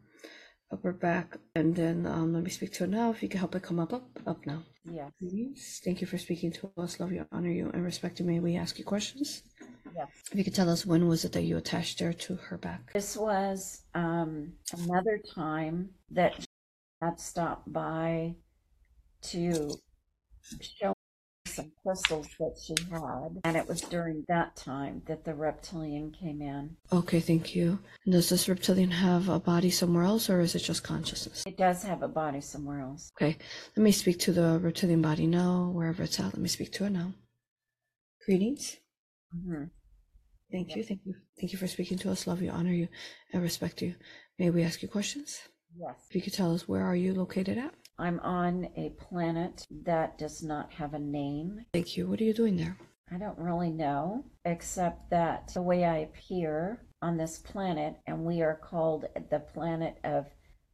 upper 0.72 0.92
back, 0.92 1.36
and 1.54 1.74
then 1.74 2.06
um, 2.06 2.32
let 2.32 2.42
me 2.42 2.50
speak 2.50 2.72
to 2.74 2.80
her 2.80 2.86
now. 2.86 3.10
If 3.10 3.22
you 3.22 3.28
can 3.28 3.40
help 3.40 3.54
it 3.54 3.62
come 3.62 3.80
up, 3.80 3.92
up, 3.92 4.08
up 4.26 4.46
now. 4.46 4.62
Yes. 4.84 5.10
Please. 5.18 5.80
Thank 5.84 6.00
you 6.00 6.06
for 6.06 6.18
speaking 6.18 6.52
to 6.52 6.70
us. 6.78 7.00
Love 7.00 7.12
you, 7.12 7.26
honor 7.32 7.50
you, 7.50 7.70
and 7.72 7.84
respect 7.84 8.20
you. 8.20 8.26
May 8.26 8.40
we 8.40 8.56
ask 8.56 8.78
you 8.78 8.84
questions? 8.84 9.42
Yes. 9.94 10.08
If 10.30 10.38
you 10.38 10.44
could 10.44 10.54
tell 10.54 10.68
us 10.70 10.86
when 10.86 11.06
was 11.08 11.24
it 11.24 11.32
that 11.32 11.42
you 11.42 11.56
attached 11.56 12.00
her 12.00 12.12
to 12.12 12.36
her 12.36 12.58
back? 12.58 12.92
This 12.92 13.16
was 13.16 13.82
um, 13.94 14.52
another 14.72 15.20
time 15.34 15.90
that 16.10 16.44
had 17.00 17.20
stopped 17.20 17.72
by 17.72 18.34
to 19.22 19.70
show 20.60 20.94
some 21.46 21.72
crystals 21.82 22.28
that 22.38 22.56
she 22.62 22.74
had. 22.90 23.40
And 23.44 23.56
it 23.56 23.66
was 23.66 23.80
during 23.80 24.24
that 24.28 24.56
time 24.56 25.02
that 25.06 25.24
the 25.24 25.34
reptilian 25.34 26.10
came 26.10 26.42
in. 26.42 26.76
Okay, 26.92 27.20
thank 27.20 27.54
you. 27.54 27.78
And 28.04 28.12
does 28.12 28.28
this 28.28 28.48
reptilian 28.48 28.90
have 28.90 29.28
a 29.28 29.38
body 29.38 29.70
somewhere 29.70 30.04
else, 30.04 30.28
or 30.28 30.40
is 30.40 30.54
it 30.54 30.60
just 30.60 30.84
consciousness? 30.84 31.44
It 31.46 31.56
does 31.56 31.82
have 31.82 32.02
a 32.02 32.08
body 32.08 32.40
somewhere 32.40 32.80
else. 32.80 33.10
Okay, 33.16 33.38
let 33.76 33.82
me 33.82 33.92
speak 33.92 34.18
to 34.20 34.32
the 34.32 34.58
reptilian 34.60 35.02
body 35.02 35.26
now, 35.26 35.70
wherever 35.72 36.02
it's 36.02 36.18
at. 36.18 36.26
Let 36.26 36.38
me 36.38 36.48
speak 36.48 36.72
to 36.72 36.84
it 36.84 36.90
now. 36.90 37.12
Greetings. 38.24 38.76
hmm 39.32 39.64
Thank 40.50 40.76
you, 40.76 40.82
thank 40.82 41.00
you. 41.04 41.14
Thank 41.40 41.52
you 41.52 41.58
for 41.58 41.66
speaking 41.66 41.98
to 41.98 42.10
us. 42.10 42.26
Love 42.26 42.42
you, 42.42 42.50
honor 42.50 42.72
you, 42.72 42.88
and 43.32 43.42
respect 43.42 43.82
you. 43.82 43.94
May 44.38 44.50
we 44.50 44.62
ask 44.62 44.82
you 44.82 44.88
questions? 44.88 45.40
Yes. 45.78 45.94
If 46.08 46.14
you 46.14 46.22
could 46.22 46.32
tell 46.32 46.54
us 46.54 46.68
where 46.68 46.84
are 46.84 46.96
you 46.96 47.14
located 47.14 47.58
at? 47.58 47.74
I'm 47.98 48.20
on 48.20 48.68
a 48.76 48.90
planet 48.90 49.66
that 49.84 50.18
does 50.18 50.42
not 50.42 50.72
have 50.72 50.94
a 50.94 50.98
name. 50.98 51.64
Thank 51.72 51.96
you. 51.96 52.06
What 52.06 52.20
are 52.20 52.24
you 52.24 52.34
doing 52.34 52.56
there? 52.56 52.76
I 53.10 53.18
don't 53.18 53.38
really 53.38 53.70
know, 53.70 54.24
except 54.44 55.10
that 55.10 55.52
the 55.54 55.62
way 55.62 55.84
I 55.84 55.98
appear 55.98 56.82
on 57.02 57.16
this 57.16 57.38
planet, 57.38 57.96
and 58.06 58.24
we 58.24 58.42
are 58.42 58.56
called 58.62 59.06
the 59.30 59.40
planet 59.40 59.98
of 60.04 60.26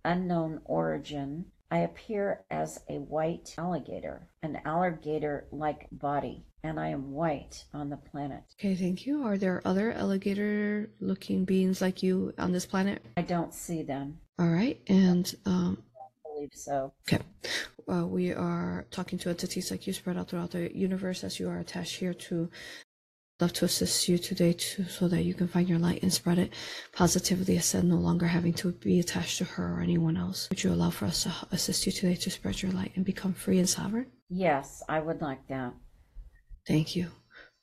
unknown 0.05 0.61
origin, 0.65 1.47
I 1.73 1.78
appear 1.78 2.44
as 2.51 2.78
a 2.90 2.99
white 2.99 3.55
alligator, 3.57 4.28
an 4.43 4.61
alligator 4.66 5.47
like 5.51 5.89
body, 5.90 6.44
and 6.62 6.78
I 6.78 6.89
am 6.89 7.12
white 7.12 7.65
on 7.73 7.89
the 7.89 7.97
planet. 7.97 8.43
Okay, 8.61 8.74
thank 8.74 9.07
you. 9.07 9.23
Are 9.23 9.39
there 9.39 9.62
other 9.65 9.90
alligator 9.94 10.90
looking 11.01 11.47
beings 11.47 11.81
like 11.81 12.03
you 12.03 12.35
on 12.36 12.53
this 12.53 12.66
planet? 12.66 13.03
I 13.16 13.23
don't 13.23 13.55
see 13.55 13.82
them. 13.82 14.19
All 14.39 14.51
right, 14.51 14.82
and 14.86 15.35
um, 15.47 15.82
believe 16.23 16.51
so. 16.53 16.93
Okay. 17.09 17.24
Uh, 17.90 18.07
we 18.07 18.35
are 18.35 18.85
talking 18.90 19.19
to 19.20 19.31
entities 19.31 19.70
like 19.70 19.86
you 19.86 19.94
spread 19.94 20.19
out 20.19 20.28
throughout 20.28 20.51
the 20.51 20.77
universe 20.77 21.24
as 21.24 21.40
you 21.40 21.49
are 21.49 21.59
attached 21.59 21.97
here 21.97 22.12
to 22.12 22.51
love 23.43 23.52
to 23.52 23.64
assist 23.64 24.09
you 24.09 24.16
today 24.19 24.52
to, 24.52 24.85
so 24.85 25.09
that 25.09 25.24
you 25.24 25.35
can 25.35 25.48
find 25.48 25.69
your 25.69 25.78
light 25.78 26.01
and 26.02 26.12
spread 26.12 26.39
it 26.39 26.52
positively 26.93 27.56
ascend 27.56 27.89
no 27.89 27.97
longer 27.97 28.27
having 28.27 28.55
to 28.55 28.70
be 28.73 29.01
attached 29.01 29.39
to 29.39 29.44
her 29.44 29.74
or 29.74 29.81
anyone 29.81 30.16
else. 30.16 30.48
Would 30.48 30.62
you 30.62 30.73
allow 30.73 30.90
for 30.90 31.06
us 31.06 31.24
to 31.24 31.32
assist 31.51 31.85
you 31.85 31.93
today 31.93 32.14
to 32.14 32.31
spread 32.31 32.62
your 32.62 32.73
light 32.73 32.93
and 32.94 33.05
become 33.05 33.35
free 33.35 33.59
and 33.59 33.69
sovereign? 33.69 34.06
Yes, 34.28 34.82
I 34.89 35.01
would 35.01 35.20
like 35.20 35.47
that. 35.48 35.74
thank 36.66 36.94
you. 36.97 37.09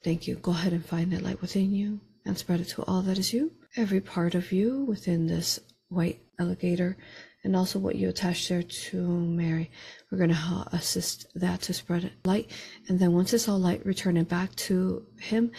Thank 0.04 0.28
you. 0.28 0.36
Go 0.36 0.52
ahead 0.52 0.74
and 0.74 0.86
find 0.86 1.12
that 1.12 1.24
light 1.24 1.42
within 1.42 1.74
you 1.74 2.02
and 2.26 2.38
spread 2.38 2.60
it 2.60 2.70
to 2.70 2.84
all 2.84 3.02
that 3.04 3.18
is 3.18 3.34
you. 3.34 3.52
Every 3.76 4.02
part 4.02 4.36
of 4.36 4.52
you 4.52 4.84
within 4.84 5.28
this 5.28 5.60
white 5.90 6.20
alligator 6.40 6.98
and 7.44 7.56
also 7.56 7.80
what 7.80 7.96
you 7.96 8.10
attach 8.10 8.48
there 8.50 8.64
to 8.64 8.98
Mary. 9.02 9.72
We're 10.12 10.18
going 10.18 10.32
to 10.32 10.36
uh, 10.36 10.66
assist 10.72 11.28
that 11.36 11.62
to 11.62 11.74
spread 11.74 12.12
light. 12.26 12.52
And 12.88 13.00
then 13.00 13.14
once 13.14 13.34
it's 13.34 13.48
all 13.48 13.60
light, 13.60 13.86
return 13.86 14.18
it 14.18 14.28
back 14.28 14.56
to 14.56 15.06
Him. 15.20 15.52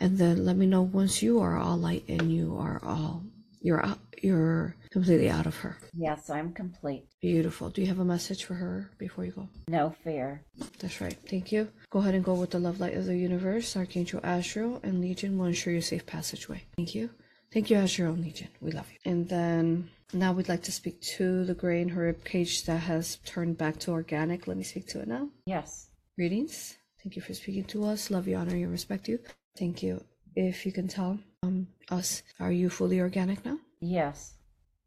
And 0.00 0.16
then 0.16 0.44
let 0.44 0.56
me 0.56 0.66
know 0.66 0.82
once 0.82 1.22
you 1.22 1.40
are 1.40 1.58
all 1.58 1.76
light 1.76 2.04
and 2.08 2.32
you 2.32 2.56
are 2.58 2.80
all, 2.84 3.24
you're 3.60 3.84
out, 3.84 3.98
you're 4.22 4.76
completely 4.90 5.28
out 5.28 5.46
of 5.46 5.56
her. 5.56 5.76
Yes, 5.92 6.30
I'm 6.30 6.52
complete. 6.52 7.04
Beautiful. 7.20 7.68
Do 7.68 7.82
you 7.82 7.88
have 7.88 7.98
a 7.98 8.04
message 8.04 8.44
for 8.44 8.54
her 8.54 8.92
before 8.98 9.24
you 9.24 9.32
go? 9.32 9.48
No 9.66 9.94
fear. 10.04 10.44
That's 10.78 11.00
right. 11.00 11.16
Thank 11.28 11.50
you. 11.50 11.68
Go 11.90 11.98
ahead 11.98 12.14
and 12.14 12.24
go 12.24 12.34
with 12.34 12.50
the 12.50 12.60
love 12.60 12.80
light 12.80 12.94
of 12.94 13.06
the 13.06 13.16
universe. 13.16 13.76
Archangel 13.76 14.20
Azrael 14.22 14.80
and 14.84 15.00
Legion 15.00 15.36
will 15.36 15.46
ensure 15.46 15.72
your 15.72 15.82
safe 15.82 16.06
passageway. 16.06 16.62
Thank 16.76 16.94
you. 16.94 17.10
Thank 17.52 17.70
you, 17.70 17.78
and 17.78 18.20
Legion. 18.22 18.48
We 18.60 18.72
love 18.72 18.90
you. 18.92 19.10
And 19.10 19.28
then 19.28 19.90
now 20.12 20.32
we'd 20.32 20.50
like 20.50 20.62
to 20.64 20.72
speak 20.72 21.00
to 21.16 21.44
the 21.44 21.54
gray 21.54 21.80
in 21.80 21.88
her 21.90 22.02
rib 22.02 22.24
cage 22.24 22.64
that 22.64 22.80
has 22.80 23.16
turned 23.24 23.56
back 23.56 23.78
to 23.80 23.92
organic. 23.92 24.46
Let 24.46 24.58
me 24.58 24.64
speak 24.64 24.86
to 24.88 25.00
it 25.00 25.08
now. 25.08 25.28
Yes. 25.46 25.88
Greetings. 26.16 26.76
Thank 27.02 27.16
you 27.16 27.22
for 27.22 27.32
speaking 27.32 27.64
to 27.64 27.84
us. 27.84 28.10
Love 28.10 28.28
you, 28.28 28.36
honor 28.36 28.56
you, 28.56 28.68
respect 28.68 29.08
you. 29.08 29.18
Thank 29.58 29.82
you. 29.82 30.04
If 30.36 30.66
you 30.66 30.72
can 30.72 30.88
tell 30.88 31.18
um, 31.42 31.68
us, 31.90 32.22
are 32.38 32.52
you 32.52 32.68
fully 32.68 33.00
organic 33.00 33.44
now? 33.44 33.58
Yes. 33.80 34.34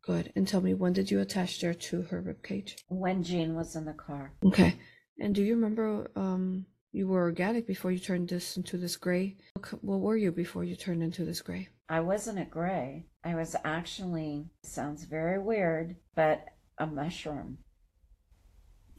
Good. 0.04 0.32
And 0.36 0.48
tell 0.48 0.62
me, 0.62 0.74
when 0.76 0.94
did 0.94 1.10
you 1.10 1.20
attach 1.20 1.62
there 1.62 1.74
to 1.74 2.04
her 2.04 2.22
rib 2.22 2.44
cage? 2.44 2.78
When 2.90 3.24
Jean 3.24 3.56
was 3.56 3.76
in 3.76 3.86
the 3.86 3.94
car. 3.94 4.34
Okay. 4.46 4.76
And 5.20 5.34
do 5.34 5.44
you 5.44 5.56
remember 5.56 6.10
um, 6.16 6.66
you 6.92 7.08
were 7.08 7.22
organic 7.22 7.66
before 7.66 7.92
you 7.92 8.00
turned 8.00 8.30
this 8.30 8.58
into 8.58 8.78
this 8.78 8.98
gray? 8.98 9.38
What 9.82 10.00
were 10.00 10.18
you 10.18 10.32
before 10.32 10.64
you 10.64 10.76
turned 10.76 11.04
into 11.04 11.26
this 11.26 11.42
gray? 11.42 11.70
I 11.92 12.00
wasn't 12.00 12.40
a 12.40 12.46
gray. 12.46 13.08
I 13.22 13.36
was 13.36 13.54
actually, 13.66 14.46
sounds 14.64 15.04
very 15.04 15.38
weird, 15.38 15.98
but 16.16 16.46
a 16.78 16.88
mushroom. 16.88 17.58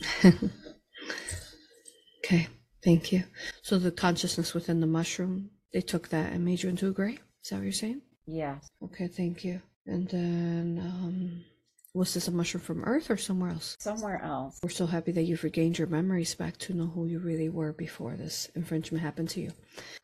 okay, 2.19 2.49
thank 2.85 3.11
you. 3.11 3.25
So 3.63 3.79
the 3.79 3.93
consciousness 3.93 4.53
within 4.53 4.81
the 4.81 4.87
mushroom, 4.87 5.53
they 5.73 5.81
took 5.81 6.11
that 6.11 6.35
and 6.35 6.45
made 6.45 6.63
you 6.63 6.69
into 6.69 6.89
a 6.89 6.93
gray? 6.93 7.19
Is 7.43 7.49
that 7.49 7.57
what 7.57 7.65
you're 7.65 7.73
saying? 7.73 8.03
Yes. 8.27 8.69
Okay, 8.85 9.09
thank 9.09 9.43
you. 9.43 9.63
And 9.87 10.07
then, 10.11 10.79
um, 10.85 11.45
was 11.95 12.15
this 12.15 12.29
a 12.29 12.31
mushroom 12.31 12.63
from 12.63 12.85
Earth 12.85 13.11
or 13.11 13.19
somewhere 13.19 13.51
else? 13.51 13.77
Somewhere 13.79 14.23
else. 14.23 14.59
We're 14.63 14.71
so 14.71 14.87
happy 14.87 15.13
that 15.13 15.25
you've 15.25 15.45
regained 15.45 15.77
your 15.79 15.89
memories 15.89 16.35
back 16.35 16.57
to 16.59 16.75
know 16.75 16.87
who 16.87 17.07
you 17.07 17.19
really 17.19 17.51
were 17.51 17.73
before 17.73 18.15
this 18.17 18.51
infringement 18.55 19.03
happened 19.03 19.29
to 19.31 19.41
you. 19.41 19.53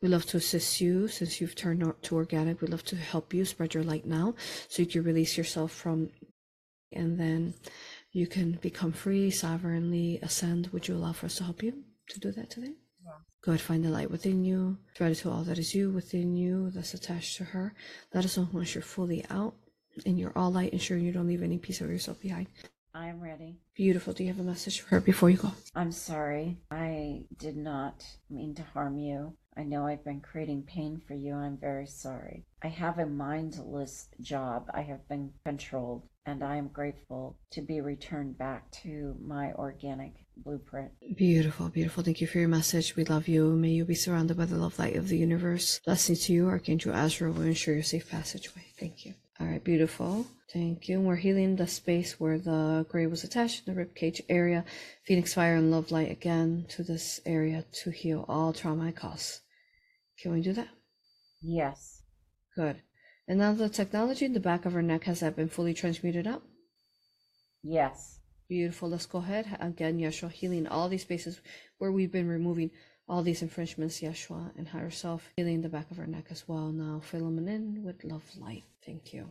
We 0.02 0.08
love 0.08 0.26
to 0.26 0.36
assist 0.36 0.80
you 0.80 1.08
since 1.08 1.40
you've 1.40 1.54
turned 1.54 1.90
to 2.02 2.14
organic. 2.16 2.60
We 2.60 2.68
love 2.68 2.84
to 2.86 2.96
help 2.96 3.32
you 3.32 3.44
spread 3.46 3.72
your 3.72 3.84
light 3.84 4.06
now 4.06 4.34
so 4.68 4.82
you 4.82 4.88
can 4.88 5.02
release 5.02 5.38
yourself 5.38 5.72
from, 5.72 6.10
and 6.92 7.18
then 7.18 7.54
you 8.12 8.26
can 8.26 8.52
become 8.60 8.92
free, 8.92 9.30
sovereignly 9.30 10.18
ascend. 10.20 10.68
Would 10.68 10.88
you 10.88 10.94
allow 10.94 11.12
for 11.12 11.26
us 11.26 11.36
to 11.36 11.44
help 11.44 11.62
you 11.62 11.84
to 12.10 12.20
do 12.20 12.32
that 12.32 12.50
today? 12.50 12.74
Go 13.40 13.52
ahead, 13.52 13.62
find 13.62 13.84
the 13.84 13.88
light 13.88 14.10
within 14.10 14.44
you, 14.44 14.76
spread 14.94 15.12
it 15.12 15.14
to 15.16 15.30
all 15.30 15.44
that 15.44 15.58
is 15.58 15.74
you 15.74 15.90
within 15.90 16.36
you 16.36 16.70
that's 16.70 16.92
attached 16.92 17.36
to 17.38 17.44
her. 17.44 17.72
Let 18.12 18.24
us 18.24 18.36
know 18.36 18.48
once 18.52 18.74
you're 18.74 18.82
fully 18.82 19.24
out 19.30 19.54
and 20.06 20.18
you're 20.18 20.32
all 20.36 20.50
light, 20.52 20.72
ensuring 20.72 21.04
you 21.04 21.12
don't 21.12 21.26
leave 21.26 21.42
any 21.42 21.58
piece 21.58 21.80
of 21.80 21.90
yourself 21.90 22.20
behind. 22.20 22.48
I'm 22.94 23.20
ready. 23.20 23.58
Beautiful. 23.74 24.12
Do 24.12 24.24
you 24.24 24.30
have 24.30 24.40
a 24.40 24.44
message 24.44 24.80
for 24.80 24.88
her 24.88 25.00
before 25.00 25.30
you 25.30 25.36
go? 25.36 25.52
I'm 25.74 25.92
sorry. 25.92 26.58
I 26.70 27.26
did 27.36 27.56
not 27.56 28.04
mean 28.28 28.54
to 28.56 28.62
harm 28.62 28.98
you. 28.98 29.34
I 29.56 29.64
know 29.64 29.86
I've 29.86 30.04
been 30.04 30.20
creating 30.20 30.62
pain 30.62 31.00
for 31.06 31.14
you. 31.14 31.34
I'm 31.34 31.56
very 31.56 31.86
sorry. 31.86 32.44
I 32.62 32.68
have 32.68 32.98
a 32.98 33.06
mindless 33.06 34.08
job. 34.20 34.70
I 34.72 34.82
have 34.82 35.06
been 35.08 35.32
controlled, 35.44 36.04
and 36.26 36.42
I 36.44 36.56
am 36.56 36.68
grateful 36.68 37.36
to 37.52 37.60
be 37.60 37.80
returned 37.80 38.38
back 38.38 38.70
to 38.82 39.16
my 39.20 39.52
organic 39.54 40.14
blueprint. 40.36 40.92
Beautiful, 41.16 41.68
beautiful. 41.68 42.04
Thank 42.04 42.20
you 42.20 42.26
for 42.26 42.38
your 42.38 42.48
message. 42.48 42.94
We 42.96 43.04
love 43.04 43.26
you. 43.26 43.50
May 43.50 43.70
you 43.70 43.84
be 43.84 43.96
surrounded 43.96 44.36
by 44.36 44.44
the 44.44 44.56
love 44.56 44.78
light 44.78 44.96
of 44.96 45.08
the 45.08 45.18
universe. 45.18 45.80
Blessings 45.84 46.24
to 46.26 46.32
you. 46.32 46.48
Archangel 46.48 46.94
Azrael 46.94 47.32
will 47.32 47.42
ensure 47.42 47.74
your 47.74 47.82
safe 47.82 48.08
passageway. 48.10 48.64
Thank 48.78 49.04
you. 49.04 49.14
All 49.40 49.46
right, 49.46 49.62
beautiful. 49.62 50.26
Thank 50.52 50.88
you. 50.88 51.00
We're 51.00 51.16
healing 51.16 51.54
the 51.54 51.68
space 51.68 52.18
where 52.18 52.38
the 52.38 52.84
gray 52.88 53.06
was 53.06 53.22
attached 53.22 53.68
in 53.68 53.74
the 53.74 53.84
ribcage 53.84 54.20
area. 54.28 54.64
Phoenix 55.04 55.32
fire 55.34 55.54
and 55.54 55.70
love 55.70 55.92
light 55.92 56.10
again 56.10 56.66
to 56.70 56.82
this 56.82 57.20
area 57.24 57.64
to 57.84 57.90
heal 57.90 58.24
all 58.28 58.52
trauma 58.52 58.86
and 58.86 58.96
cause. 58.96 59.40
Can 60.20 60.32
we 60.32 60.40
do 60.40 60.52
that? 60.54 60.68
Yes. 61.40 62.02
Good. 62.56 62.82
And 63.28 63.38
now 63.38 63.52
the 63.52 63.68
technology 63.68 64.24
in 64.24 64.32
the 64.32 64.40
back 64.40 64.64
of 64.64 64.72
her 64.72 64.82
neck 64.82 65.04
has 65.04 65.20
that 65.20 65.36
been 65.36 65.48
fully 65.48 65.74
transmuted 65.74 66.26
up? 66.26 66.42
Yes. 67.62 68.18
Beautiful. 68.48 68.88
Let's 68.88 69.06
go 69.06 69.18
ahead. 69.18 69.56
Again, 69.60 69.98
Yeshua, 69.98 70.32
healing 70.32 70.66
all 70.66 70.88
these 70.88 71.02
spaces 71.02 71.40
where 71.76 71.92
we've 71.92 72.10
been 72.10 72.26
removing 72.26 72.70
all 73.08 73.22
these 73.22 73.42
infringements, 73.42 74.00
Yeshua, 74.00 74.50
and 74.56 74.68
higher 74.68 74.90
self, 74.90 75.28
healing 75.36 75.62
the 75.62 75.68
back 75.68 75.90
of 75.90 75.96
her 75.96 76.06
neck 76.06 76.26
as 76.30 76.46
well. 76.46 76.70
Now 76.72 77.00
fill 77.00 77.24
them 77.24 77.48
in 77.48 77.82
with 77.84 78.04
love 78.04 78.24
light. 78.38 78.64
Thank 78.84 79.12
you. 79.12 79.28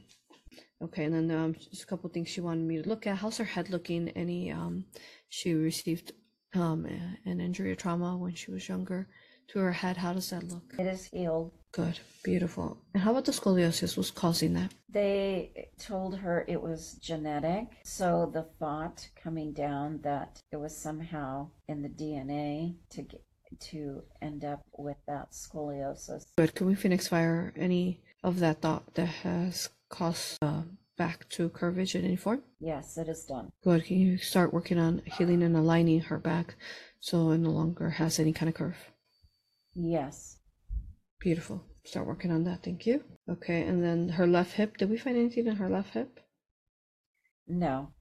Okay, 0.81 1.05
and 1.05 1.13
then 1.13 1.37
um, 1.37 1.53
just 1.53 1.83
a 1.83 1.85
couple 1.85 2.09
things 2.09 2.29
she 2.29 2.41
wanted 2.41 2.65
me 2.67 2.81
to 2.81 2.89
look 2.89 3.07
at. 3.07 3.17
How's 3.17 3.37
her 3.37 3.43
head 3.43 3.69
looking? 3.69 4.09
Any 4.09 4.51
um, 4.51 4.85
she 5.29 5.53
received 5.53 6.11
um 6.53 6.85
an 7.25 7.41
injury 7.41 7.71
or 7.71 7.75
trauma 7.75 8.17
when 8.17 8.33
she 8.33 8.51
was 8.51 8.67
younger 8.67 9.07
to 9.49 9.59
her 9.59 9.71
head. 9.71 9.97
How 9.97 10.13
does 10.13 10.29
that 10.29 10.43
look? 10.43 10.73
It 10.77 10.87
is 10.87 11.09
healed. 11.11 11.51
Good, 11.71 11.99
beautiful. 12.23 12.77
And 12.93 13.03
how 13.03 13.11
about 13.11 13.25
the 13.25 13.31
scoliosis? 13.31 13.97
What's 13.97 14.11
causing 14.11 14.53
that? 14.53 14.73
They 14.89 15.69
told 15.79 16.17
her 16.17 16.45
it 16.47 16.61
was 16.61 16.93
genetic. 16.93 17.67
So 17.83 18.31
the 18.33 18.47
thought 18.59 19.07
coming 19.21 19.53
down 19.53 19.99
that 20.03 20.41
it 20.51 20.57
was 20.57 20.75
somehow 20.75 21.49
in 21.67 21.81
the 21.81 21.89
DNA 21.89 22.75
to 22.91 23.01
get 23.03 23.21
to 23.59 24.03
end 24.21 24.43
up 24.43 24.63
with 24.77 24.97
that 25.07 25.31
scoliosis. 25.31 26.25
Good. 26.37 26.55
Can 26.55 26.67
we 26.67 26.75
phoenix 26.75 27.07
fire 27.07 27.53
any 27.55 28.01
of 28.23 28.39
that 28.39 28.61
thought 28.61 28.93
that 28.95 29.05
has 29.05 29.69
caused 29.89 30.37
uh, 30.41 30.63
back 30.97 31.27
to 31.29 31.49
curvage 31.49 31.95
in 31.95 32.03
any 32.03 32.15
form? 32.15 32.43
Yes, 32.59 32.97
it 32.97 33.07
is 33.07 33.25
done. 33.25 33.49
Good. 33.63 33.85
Can 33.85 33.97
you 33.97 34.17
start 34.17 34.53
working 34.53 34.79
on 34.79 35.01
healing 35.05 35.43
and 35.43 35.55
aligning 35.55 36.01
her 36.01 36.17
back 36.17 36.55
so 36.99 37.31
it 37.31 37.37
no 37.37 37.51
longer 37.51 37.89
has 37.89 38.19
any 38.19 38.33
kind 38.33 38.49
of 38.49 38.55
curve? 38.55 38.91
Yes. 39.75 40.37
Beautiful. 41.19 41.63
Start 41.85 42.07
working 42.07 42.31
on 42.31 42.43
that. 42.45 42.63
Thank 42.63 42.85
you. 42.85 43.03
Okay. 43.29 43.61
And 43.61 43.83
then 43.83 44.09
her 44.09 44.27
left 44.27 44.53
hip. 44.53 44.77
Did 44.77 44.89
we 44.89 44.97
find 44.97 45.17
anything 45.17 45.47
in 45.47 45.55
her 45.55 45.69
left 45.69 45.93
hip? 45.93 46.19
No. 47.47 47.93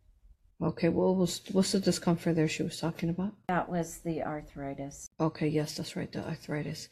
Okay. 0.63 0.89
What 0.89 1.17
was 1.17 1.43
what's 1.53 1.73
the 1.73 1.81
discomfort 1.81 2.37
there 2.37 2.49
she 2.49 2.63
was 2.63 2.81
talking 2.81 3.11
about? 3.11 3.33
That 3.49 3.69
was 3.69 3.99
the 3.99 4.23
arthritis. 4.23 5.09
Okay. 5.21 5.49
Yes, 5.49 5.77
that's 5.77 5.97
right. 5.97 6.11
The 6.11 6.27
arthritis. 6.27 6.89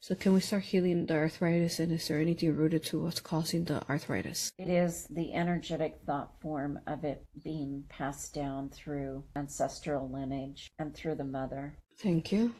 So 0.00 0.14
can 0.14 0.32
we 0.32 0.40
start 0.40 0.62
healing 0.62 1.06
the 1.06 1.14
arthritis? 1.14 1.80
And 1.80 1.90
is 1.90 2.06
there 2.06 2.20
anything 2.20 2.54
rooted 2.54 2.84
to 2.84 3.02
what's 3.02 3.20
causing 3.20 3.64
the 3.64 3.82
arthritis? 3.88 4.52
It 4.56 4.68
is 4.68 5.08
the 5.10 5.34
energetic 5.34 5.98
thought 6.06 6.40
form 6.40 6.78
of 6.86 7.04
it 7.04 7.26
being 7.42 7.84
passed 7.88 8.32
down 8.32 8.70
through 8.70 9.24
ancestral 9.34 10.08
lineage 10.08 10.70
and 10.78 10.94
through 10.94 11.16
the 11.16 11.24
mother. 11.24 11.78
Thank 12.00 12.30
you. 12.30 12.54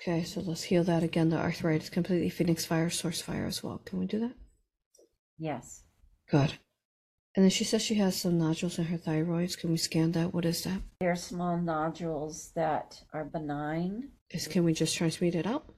Okay, 0.00 0.22
so 0.22 0.40
let's 0.40 0.62
heal 0.64 0.84
that 0.84 1.02
again. 1.02 1.30
The 1.30 1.38
arthritis 1.38 1.88
completely 1.88 2.28
phoenix 2.28 2.64
fire, 2.64 2.90
source 2.90 3.20
fire 3.20 3.46
as 3.46 3.62
well. 3.62 3.78
Can 3.84 3.98
we 3.98 4.06
do 4.06 4.20
that? 4.20 4.34
Yes. 5.38 5.82
Good. 6.30 6.58
And 7.38 7.44
then 7.44 7.50
she 7.50 7.62
says 7.62 7.82
she 7.82 7.94
has 7.94 8.20
some 8.20 8.36
nodules 8.36 8.80
in 8.80 8.86
her 8.86 8.98
thyroids. 8.98 9.56
Can 9.56 9.70
we 9.70 9.76
scan 9.76 10.10
that? 10.10 10.34
What 10.34 10.44
is 10.44 10.64
that? 10.64 10.82
They're 10.98 11.14
small 11.14 11.56
nodules 11.56 12.50
that 12.56 13.00
are 13.12 13.26
benign. 13.26 14.08
Is 14.28 14.48
can 14.48 14.64
we 14.64 14.72
just 14.72 14.96
transmute 14.96 15.36
it 15.36 15.46
out? 15.46 15.72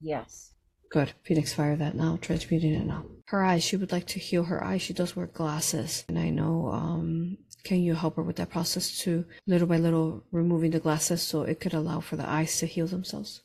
Yes. 0.00 0.54
Good. 0.90 1.12
Phoenix 1.22 1.54
fire 1.54 1.76
that 1.76 1.94
now. 1.94 2.18
Transmuting 2.20 2.74
it 2.74 2.84
now. 2.84 3.04
Her 3.26 3.44
eyes. 3.44 3.62
She 3.62 3.76
would 3.76 3.92
like 3.92 4.08
to 4.08 4.18
heal 4.18 4.42
her 4.42 4.64
eyes. 4.64 4.82
She 4.82 4.92
does 4.92 5.14
wear 5.14 5.28
glasses, 5.28 6.04
and 6.08 6.18
I 6.18 6.30
know. 6.30 6.70
Um, 6.72 7.38
can 7.62 7.78
you 7.78 7.94
help 7.94 8.16
her 8.16 8.22
with 8.24 8.34
that 8.38 8.50
process 8.50 8.98
to 9.02 9.24
little 9.46 9.68
by 9.68 9.76
little 9.76 10.24
removing 10.32 10.72
the 10.72 10.80
glasses 10.80 11.22
so 11.22 11.42
it 11.42 11.60
could 11.60 11.74
allow 11.74 12.00
for 12.00 12.16
the 12.16 12.28
eyes 12.28 12.58
to 12.58 12.66
heal 12.66 12.88
themselves? 12.88 13.40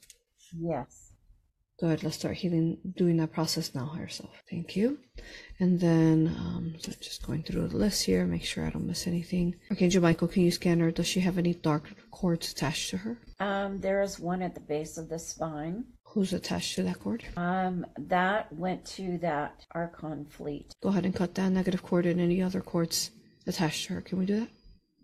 Yes. 0.60 1.07
Good. 1.80 2.02
Let's 2.04 2.16
start 2.16 2.38
healing, 2.38 2.80
doing 2.98 3.18
that 3.18 3.34
process 3.34 3.76
now 3.76 3.86
herself. 3.86 4.32
Thank 4.50 4.76
you. 4.76 4.98
And 5.60 5.80
then, 5.80 6.36
um, 6.36 6.74
so 6.80 6.92
just 7.00 7.26
going 7.26 7.44
through 7.44 7.68
the 7.68 7.78
list 7.78 8.04
here, 8.04 8.26
make 8.26 8.44
sure 8.44 8.66
I 8.66 8.72
don't 8.72 8.88
miss 8.88 9.06
anything. 9.06 9.56
Archangel 9.70 10.02
Michael, 10.02 10.28
can 10.28 10.42
you 10.42 10.50
scan 10.50 10.80
her? 10.80 10.90
Does 10.90 11.06
she 11.06 11.20
have 11.20 11.38
any 11.38 11.54
dark 11.54 11.84
cords 12.10 12.52
attached 12.52 12.90
to 12.90 12.98
her? 12.98 13.20
Um, 13.40 13.80
there 13.80 14.02
is 14.02 14.20
one 14.20 14.42
at 14.42 14.56
the 14.56 14.62
base 14.62 14.98
of 14.98 15.08
the 15.08 15.20
spine. 15.20 15.86
Who's 16.04 16.34
attached 16.34 16.76
to 16.76 16.84
that 16.84 17.00
cord? 17.00 17.24
Um, 17.36 17.86
that 18.00 18.52
went 18.52 18.84
to 18.96 19.20
that 19.20 19.66
Archon 19.72 20.26
fleet. 20.26 20.74
Go 20.82 20.90
ahead 20.90 21.06
and 21.06 21.14
cut 21.14 21.36
that 21.36 21.50
negative 21.52 21.84
cord 21.84 22.08
and 22.08 22.20
any 22.20 22.42
other 22.42 22.62
cords 22.62 23.12
attached 23.46 23.86
to 23.86 23.94
her. 23.94 24.02
Can 24.02 24.18
we 24.18 24.26
do 24.26 24.40
that, 24.40 24.50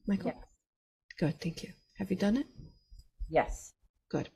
Michael? 0.07 0.31
Yes. 0.33 0.43
Good. 1.19 1.39
Thank 1.39 1.61
you. 1.61 1.69
Have 1.99 2.09
you 2.09 2.17
done 2.17 2.37
it? 2.37 2.47
Yes. 3.29 3.73
Good. 4.09 4.29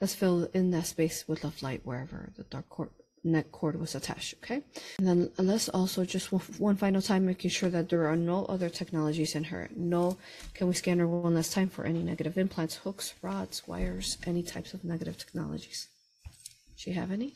Let's 0.00 0.14
fill 0.14 0.48
in 0.54 0.70
that 0.70 0.86
space 0.86 1.26
with 1.28 1.44
love 1.44 1.62
light 1.62 1.82
wherever 1.84 2.30
the 2.36 2.44
dark 2.44 2.68
cord 2.68 2.90
neck 3.22 3.52
cord 3.52 3.78
was 3.78 3.94
attached. 3.94 4.34
Okay. 4.42 4.62
And 4.98 5.06
then 5.06 5.30
let's 5.36 5.68
also 5.68 6.04
just 6.04 6.32
one, 6.32 6.40
one 6.58 6.76
final 6.76 7.02
time 7.02 7.26
making 7.26 7.50
sure 7.50 7.68
that 7.68 7.88
there 7.88 8.06
are 8.06 8.16
no 8.16 8.46
other 8.46 8.70
technologies 8.70 9.34
in 9.34 9.44
her. 9.44 9.68
No, 9.76 10.16
can 10.54 10.68
we 10.68 10.74
scan 10.74 10.98
her 11.00 11.06
one 11.06 11.34
last 11.34 11.52
time 11.52 11.68
for 11.68 11.84
any 11.84 12.02
negative 12.02 12.38
implants, 12.38 12.76
hooks, 12.76 13.14
rods, 13.22 13.66
wires, 13.66 14.16
any 14.26 14.42
types 14.42 14.72
of 14.74 14.84
negative 14.84 15.18
technologies? 15.18 15.88
She 16.76 16.92
have 16.92 17.10
any? 17.10 17.34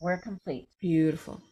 We're 0.00 0.18
complete. 0.18 0.68
Beautiful. 0.80 1.42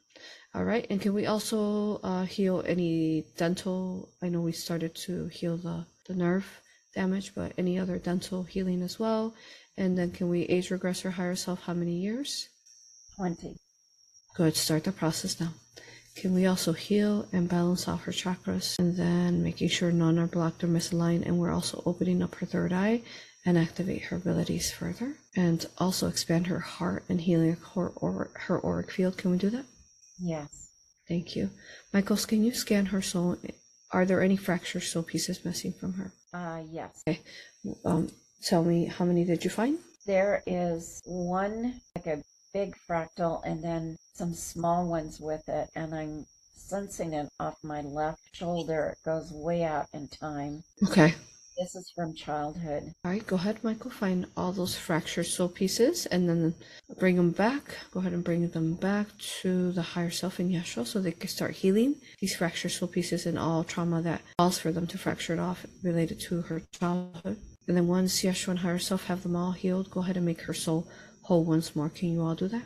All 0.55 0.65
right. 0.65 0.87
And 0.89 1.01
can 1.01 1.15
we 1.15 1.27
also 1.27 2.01
uh, 2.03 2.25
heal 2.25 2.63
any 2.67 3.25
dental? 3.37 4.09
I 4.23 4.29
know 4.29 4.41
we 4.41 4.53
started 4.53 4.95
to 5.07 5.27
heal 5.29 5.57
the, 5.57 5.87
the 6.07 6.15
nerve 6.15 6.47
damage, 6.95 7.35
but 7.35 7.53
any 7.57 7.79
other 7.79 7.99
dental 7.99 8.43
healing 8.43 8.83
as 8.83 8.99
well? 8.99 9.35
And 9.77 9.97
then 9.97 10.11
can 10.11 10.29
we 10.29 10.43
age 10.43 10.71
regress 10.71 11.01
her 11.01 11.11
higher 11.11 11.35
self 11.35 11.63
how 11.63 11.75
many 11.75 11.97
years? 11.97 12.49
20. 13.17 13.57
Good. 14.35 14.57
Start 14.57 14.85
the 14.85 14.93
process 14.93 15.41
now. 15.41 15.53
Can 16.15 16.35
we 16.35 16.47
also 16.47 16.73
heal 16.73 17.27
and 17.33 17.49
balance 17.49 17.89
out 17.89 18.01
her 18.01 18.13
chakras 18.13 18.79
and 18.79 18.97
then 18.97 19.43
making 19.43 19.69
sure 19.69 19.91
none 19.91 20.19
are 20.19 20.27
blocked 20.27 20.63
or 20.63 20.69
misaligned? 20.69 21.27
And 21.27 21.39
we're 21.39 21.53
also 21.53 21.83
opening 21.87 22.23
up 22.23 22.35
her 22.37 22.47
third 22.47 22.73
eye 22.73 23.03
and 23.45 23.59
activate 23.59 24.05
her 24.05 24.17
abilities 24.17 24.71
further 24.71 25.15
and 25.37 25.67
also 25.79 26.09
expand 26.09 26.47
her 26.47 26.61
heart 26.61 27.05
and 27.09 27.21
healing 27.21 27.57
her, 27.75 27.89
or, 27.89 28.31
her 28.35 28.65
auric 28.65 28.91
field. 28.91 29.17
Can 29.17 29.31
we 29.31 29.39
do 29.39 29.51
that? 29.51 29.65
Yes. 30.21 30.69
Thank 31.09 31.35
you. 31.35 31.51
Michaels, 31.93 32.27
can 32.27 32.45
you 32.45 32.55
scan 32.55 32.87
her 32.87 33.03
soul? 33.03 33.37
Are 33.91 34.05
there 34.05 34.23
any 34.23 34.37
fractured 34.37 34.85
soul 34.85 35.03
pieces 35.03 35.45
missing 35.45 35.73
from 35.73 35.95
her? 35.95 36.13
Uh, 36.33 36.63
yes. 36.71 37.03
Okay. 37.07 37.21
Um, 37.85 38.09
tell 38.43 38.65
me, 38.65 38.87
how 38.87 39.05
many 39.05 39.25
did 39.25 39.45
you 39.45 39.51
find? 39.51 39.79
There 40.07 40.43
is 40.47 41.01
one, 41.05 41.81
like 41.95 42.07
a 42.07 42.23
big 42.53 42.77
fractal, 42.89 43.41
and 43.45 43.63
then 43.63 43.97
some 44.15 44.35
small 44.35 44.89
ones 44.89 45.21
with 45.21 45.49
it. 45.49 45.71
And 45.77 45.95
I'm 45.95 46.27
sensing 46.55 47.13
it 47.13 47.29
off 47.39 47.57
my 47.63 47.83
left 47.83 48.21
shoulder. 48.33 48.95
It 48.97 49.05
goes 49.05 49.31
way 49.33 49.65
out 49.65 49.87
in 49.93 50.09
time. 50.09 50.63
Okay. 50.89 51.15
This 51.59 51.75
is 51.75 51.93
from 51.95 52.15
childhood. 52.15 52.95
All 53.05 53.11
right, 53.11 53.27
go 53.27 53.37
ahead, 53.37 53.63
Michael. 53.63 53.91
Find 53.91 54.27
all 54.37 54.53
those 54.53 54.75
fractured 54.75 55.27
soul 55.27 55.49
pieces 55.49 56.07
and 56.07 56.29
then 56.29 56.55
bring 56.99 57.17
them 57.17 57.31
back. 57.31 57.77
Go 57.93 58.01
ahead 58.01 58.15
and 58.15 58.25
bring 58.25 58.49
them 58.49 58.75
back 58.75 59.07
to 59.43 59.71
the 59.73 59.83
higher 59.83 60.11
self 60.11 60.41
in 60.41 60.49
Yeshua 60.49 60.87
so 60.87 60.99
they 60.99 61.13
can 61.13 61.29
start 61.29 61.53
healing 61.53 61.97
these 62.21 62.35
fractured 62.35 62.73
soul 62.73 62.89
pieces 62.89 63.27
and 63.27 63.39
all 63.39 63.65
trauma 63.65 64.01
that 64.01 64.23
calls 64.39 64.59
for 64.59 64.73
them 64.73 64.87
to 64.89 64.99
fracture 64.99 65.35
it 65.35 65.39
off 65.39 65.67
related 65.83 66.19
to 66.21 66.41
her 66.43 66.63
childhood. 66.73 67.37
And 67.69 67.77
then 67.77 67.87
once 67.87 68.23
Yeshua 68.23 68.49
and 68.49 68.59
higher 68.61 68.79
self 68.79 69.05
have 69.05 69.23
them 69.23 69.37
all 69.37 69.53
healed, 69.53 69.91
go 69.91 70.01
ahead 70.01 70.17
and 70.17 70.27
make 70.27 70.43
her 70.43 70.55
soul 70.55 70.87
whole 71.23 71.45
once 71.45 71.77
more. 71.77 71.89
Can 71.89 72.13
you 72.13 72.23
all 72.23 72.35
do 72.35 72.49
that? 72.49 72.65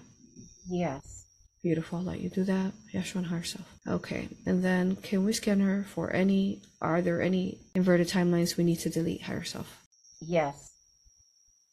Yes. 0.68 1.26
Beautiful. 1.62 1.98
I'll 1.98 2.04
let 2.04 2.20
you 2.20 2.30
do 2.30 2.44
that. 2.44 2.72
Yeshua 2.94 3.16
and 3.16 3.26
higher 3.26 3.42
self. 3.42 3.66
Okay. 3.86 4.28
And 4.46 4.64
then 4.64 4.96
can 4.96 5.24
we 5.24 5.32
scan 5.32 5.60
her 5.60 5.84
for 5.88 6.12
any, 6.12 6.62
are 6.80 7.02
there 7.02 7.20
any 7.20 7.60
inverted 7.74 8.08
timelines 8.08 8.56
we 8.56 8.64
need 8.64 8.80
to 8.80 8.90
delete 8.90 9.22
higher 9.22 9.44
self? 9.44 9.82
Yes. 10.20 10.72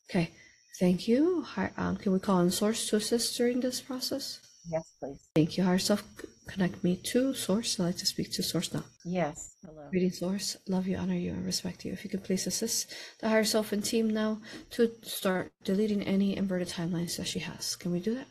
Okay, 0.10 0.32
thank 0.80 1.08
you. 1.08 1.42
Hi, 1.42 1.72
um, 1.78 1.96
can 1.96 2.12
we 2.12 2.20
call 2.20 2.38
on 2.38 2.52
Source 2.52 2.88
to 2.90 2.98
assist 2.98 3.38
during 3.38 3.62
this 3.62 3.82
process? 3.82 4.40
Yes, 4.70 4.94
please. 5.00 5.30
Thank 5.34 5.58
you. 5.58 5.64
Higher 5.64 5.80
Self, 5.80 6.04
connect 6.48 6.84
me 6.84 6.96
to 6.98 7.34
Source. 7.34 7.80
I'd 7.80 7.84
like 7.84 7.98
to 7.98 8.06
speak 8.06 8.32
to 8.34 8.44
Source 8.44 8.74
now. 8.74 8.84
Yes. 9.06 9.56
Hello. 9.66 9.88
Reading 9.92 10.12
Source, 10.12 10.58
love 10.68 10.88
you, 10.88 10.98
honor 10.98 11.16
you, 11.16 11.32
and 11.32 11.46
respect 11.46 11.86
you. 11.86 11.94
If 11.94 12.04
you 12.04 12.10
could 12.10 12.24
please 12.24 12.48
assist 12.48 12.94
the 13.20 13.30
Higher 13.30 13.44
Self 13.44 13.72
and 13.72 13.84
team 13.84 14.10
now 14.10 14.42
to 14.72 14.92
start 15.04 15.52
deleting 15.64 16.04
any 16.04 16.36
inverted 16.36 16.70
timelines 16.70 17.18
that 17.18 17.28
she 17.28 17.40
has. 17.40 17.76
Can 17.76 17.92
we 17.92 18.00
do 18.00 18.16
that? 18.16 18.28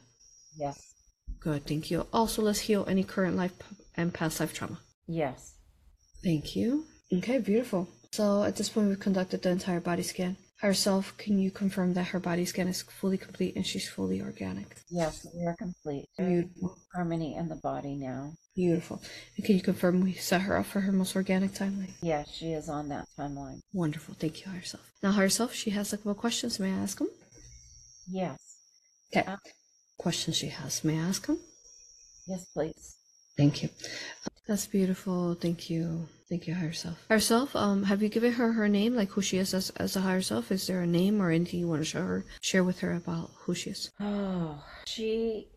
Yes. 0.58 0.94
Good, 1.40 1.66
thank 1.66 1.90
you. 1.90 2.06
Also, 2.12 2.42
let's 2.42 2.60
heal 2.60 2.84
any 2.88 3.02
current 3.04 3.36
life 3.36 3.52
and 3.96 4.14
past 4.14 4.40
life 4.40 4.52
trauma. 4.52 4.78
Yes. 5.06 5.54
Thank 6.22 6.54
you. 6.54 6.84
Okay, 7.12 7.38
beautiful. 7.38 7.88
So 8.12 8.44
at 8.44 8.56
this 8.56 8.68
point, 8.68 8.88
we've 8.88 9.00
conducted 9.00 9.42
the 9.42 9.50
entire 9.50 9.80
body 9.80 10.02
scan. 10.02 10.36
Higher 10.62 10.74
Self, 10.74 11.16
can 11.16 11.40
you 11.40 11.50
confirm 11.50 11.94
that 11.94 12.04
her 12.04 12.20
body 12.20 12.44
scan 12.44 12.68
is 12.68 12.82
fully 12.82 13.18
complete 13.18 13.56
and 13.56 13.66
she's 13.66 13.88
fully 13.88 14.22
organic? 14.22 14.76
Yes. 14.90 15.26
We 15.34 15.44
are 15.44 15.56
complete. 15.56 16.06
Beautiful. 16.16 16.78
Harmony 16.94 17.34
in 17.34 17.48
the 17.48 17.56
body 17.56 17.96
now. 17.96 18.30
Beautiful. 18.54 19.02
And 19.36 19.44
can 19.44 19.56
you 19.56 19.60
confirm 19.62 20.00
we 20.00 20.12
set 20.12 20.42
her 20.42 20.56
up 20.56 20.66
for 20.66 20.78
her 20.80 20.92
most 20.92 21.16
organic 21.16 21.50
timeline? 21.50 21.90
Yes, 22.00 22.30
she 22.32 22.52
is 22.52 22.68
on 22.68 22.88
that 22.90 23.08
timeline. 23.18 23.58
Wonderful. 23.72 24.14
Thank 24.14 24.44
you, 24.46 24.52
Higher 24.52 24.62
Self. 24.62 24.88
Now, 25.02 25.10
herself, 25.10 25.52
she 25.52 25.70
has 25.70 25.92
a 25.92 25.96
couple 25.96 26.14
questions. 26.14 26.60
May 26.60 26.70
I 26.70 26.76
ask 26.76 26.96
them? 26.98 27.08
Yes. 28.08 28.38
Okay. 29.16 29.26
Uh, 29.28 29.36
Questions 29.98 30.36
she 30.36 30.46
has. 30.46 30.84
May 30.84 30.96
I 31.00 31.02
ask 31.02 31.26
them? 31.26 31.40
Yes, 32.28 32.44
please. 32.54 32.98
Thank 33.36 33.64
you. 33.64 33.68
That's 34.46 34.66
beautiful. 34.66 35.34
Thank 35.34 35.70
you. 35.70 36.08
Thank 36.28 36.46
you, 36.46 36.54
Higher 36.54 36.72
Self. 36.72 37.04
Higher 37.08 37.20
Self, 37.20 37.54
um, 37.54 37.84
have 37.84 38.02
you 38.02 38.08
given 38.08 38.32
her 38.32 38.52
her 38.52 38.68
name, 38.68 38.96
like 38.96 39.10
who 39.10 39.22
she 39.22 39.38
is 39.38 39.54
as, 39.54 39.70
as 39.76 39.96
a 39.96 40.00
Higher 40.00 40.22
Self? 40.22 40.50
Is 40.50 40.66
there 40.66 40.80
a 40.80 40.86
name 40.86 41.20
or 41.20 41.30
anything 41.30 41.60
you 41.60 41.68
want 41.68 41.82
to 41.82 41.84
show 41.84 42.00
her, 42.00 42.24
share 42.40 42.64
with 42.64 42.80
her 42.80 42.94
about 42.94 43.30
who 43.36 43.54
she 43.54 43.70
is? 43.70 43.90
Oh, 44.00 44.64
she, 44.86 45.50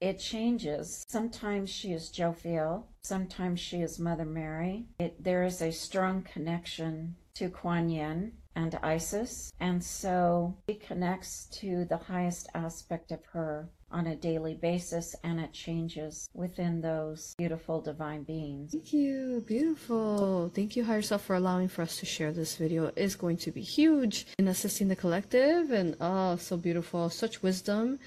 it 0.00 0.18
changes. 0.18 1.04
Sometimes 1.08 1.68
she 1.68 1.92
is 1.92 2.10
jovial. 2.10 2.88
Sometimes 3.02 3.60
she 3.60 3.78
is 3.78 3.98
Mother 3.98 4.24
Mary. 4.24 4.86
It, 4.98 5.22
there 5.22 5.42
is 5.42 5.60
a 5.60 5.72
strong 5.72 6.22
connection 6.22 7.16
to 7.34 7.50
Kuan 7.50 7.90
Yin 7.90 8.32
and 8.54 8.78
Isis. 8.82 9.50
And 9.60 9.82
so 9.82 10.56
she 10.68 10.76
connects 10.76 11.46
to 11.60 11.84
the 11.84 11.96
highest 11.96 12.48
aspect 12.54 13.12
of 13.12 13.20
her 13.32 13.68
on 13.90 14.06
a 14.06 14.16
daily 14.16 14.54
basis 14.54 15.14
and 15.24 15.40
it 15.40 15.52
changes 15.52 16.28
within 16.34 16.80
those 16.80 17.34
beautiful 17.38 17.80
divine 17.80 18.22
beings. 18.22 18.72
Thank 18.72 18.92
you. 18.92 19.44
Beautiful. 19.46 20.50
Thank 20.54 20.76
you, 20.76 20.84
Higher 20.84 21.02
Self, 21.02 21.24
for 21.24 21.36
allowing 21.36 21.68
for 21.68 21.82
us 21.82 21.96
to 21.98 22.06
share 22.06 22.32
this 22.32 22.56
video. 22.56 22.86
It 22.86 22.98
is 22.98 23.16
going 23.16 23.36
to 23.38 23.50
be 23.50 23.62
huge 23.62 24.26
in 24.38 24.48
assisting 24.48 24.88
the 24.88 24.96
collective 24.96 25.70
and 25.70 25.96
oh, 26.00 26.36
so 26.36 26.56
beautiful. 26.56 27.10
Such 27.10 27.42
wisdom 27.42 27.98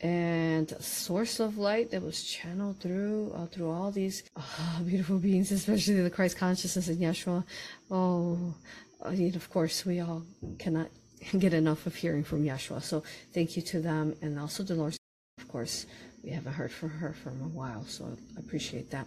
and 0.00 0.70
source 0.80 1.38
of 1.38 1.58
light 1.58 1.90
that 1.92 2.02
was 2.02 2.24
channeled 2.24 2.80
through 2.80 3.32
uh, 3.36 3.46
through 3.46 3.70
all 3.70 3.92
these 3.92 4.24
uh, 4.36 4.82
beautiful 4.86 5.18
beings, 5.18 5.52
especially 5.52 6.00
the 6.00 6.10
Christ 6.10 6.36
consciousness 6.36 6.88
in 6.88 6.98
Yeshua. 6.98 7.44
Oh, 7.90 8.54
mean, 9.10 9.34
of 9.34 9.50
course, 9.50 9.84
we 9.84 10.00
all 10.00 10.22
cannot 10.58 10.88
get 11.38 11.54
enough 11.54 11.86
of 11.86 11.94
hearing 11.94 12.24
from 12.24 12.44
Yeshua. 12.44 12.82
So 12.82 13.02
thank 13.32 13.56
you 13.56 13.62
to 13.62 13.80
them 13.80 14.14
and 14.22 14.38
also 14.38 14.62
Dolores. 14.62 14.98
Of 15.42 15.48
course, 15.48 15.86
we 16.22 16.30
haven't 16.30 16.52
heard 16.52 16.70
from 16.72 16.90
her 16.90 17.12
for 17.12 17.30
a 17.30 17.48
while, 17.48 17.84
so 17.84 18.04
I 18.36 18.40
appreciate 18.40 18.90
that. 18.90 19.06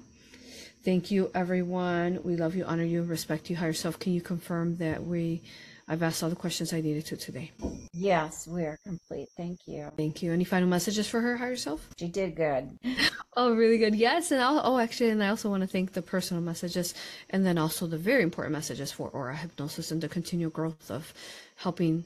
Thank 0.84 1.10
you, 1.10 1.32
everyone. 1.34 2.20
We 2.24 2.36
love 2.36 2.56
you, 2.56 2.66
honor 2.66 2.84
you, 2.84 3.02
respect 3.04 3.50
you, 3.50 3.56
higher 3.56 3.74
self. 3.74 3.98
Can 3.98 4.14
you 4.14 4.22
confirm 4.22 4.76
that 4.78 5.04
we, 5.04 5.42
I've 5.88 6.04
asked 6.04 6.22
all 6.22 6.30
the 6.30 6.36
questions 6.36 6.74
I 6.74 6.82
needed 6.82 7.06
to 7.08 7.18
today? 7.18 7.52
Yes, 7.94 8.48
we 8.48 8.64
are 8.64 8.78
complete. 8.84 9.30
Thank 9.38 9.62
you. 9.66 9.90
Thank 9.98 10.22
you. 10.22 10.32
Any 10.34 10.44
final 10.44 10.68
messages 10.68 11.08
for 11.08 11.22
her, 11.22 11.38
higher 11.38 11.56
self? 11.56 11.88
She 11.98 12.08
did 12.08 12.36
good. 12.36 12.78
Oh, 13.38 13.54
really 13.54 13.78
good. 13.78 13.96
Yes, 13.96 14.32
and 14.32 14.42
I'll, 14.42 14.62
oh, 14.64 14.80
actually, 14.80 15.10
and 15.10 15.22
I 15.22 15.28
also 15.28 15.50
want 15.50 15.60
to 15.60 15.68
thank 15.68 15.92
the 15.92 16.02
personal 16.02 16.42
messages, 16.42 16.94
and 17.32 17.46
then 17.46 17.58
also 17.58 17.86
the 17.86 17.98
very 17.98 18.24
important 18.24 18.54
messages 18.54 18.94
for 18.94 19.10
aura 19.10 19.36
hypnosis 19.36 19.92
and 19.92 20.00
the 20.00 20.08
continual 20.08 20.52
growth 20.52 20.90
of 20.90 21.14
helping 21.58 22.06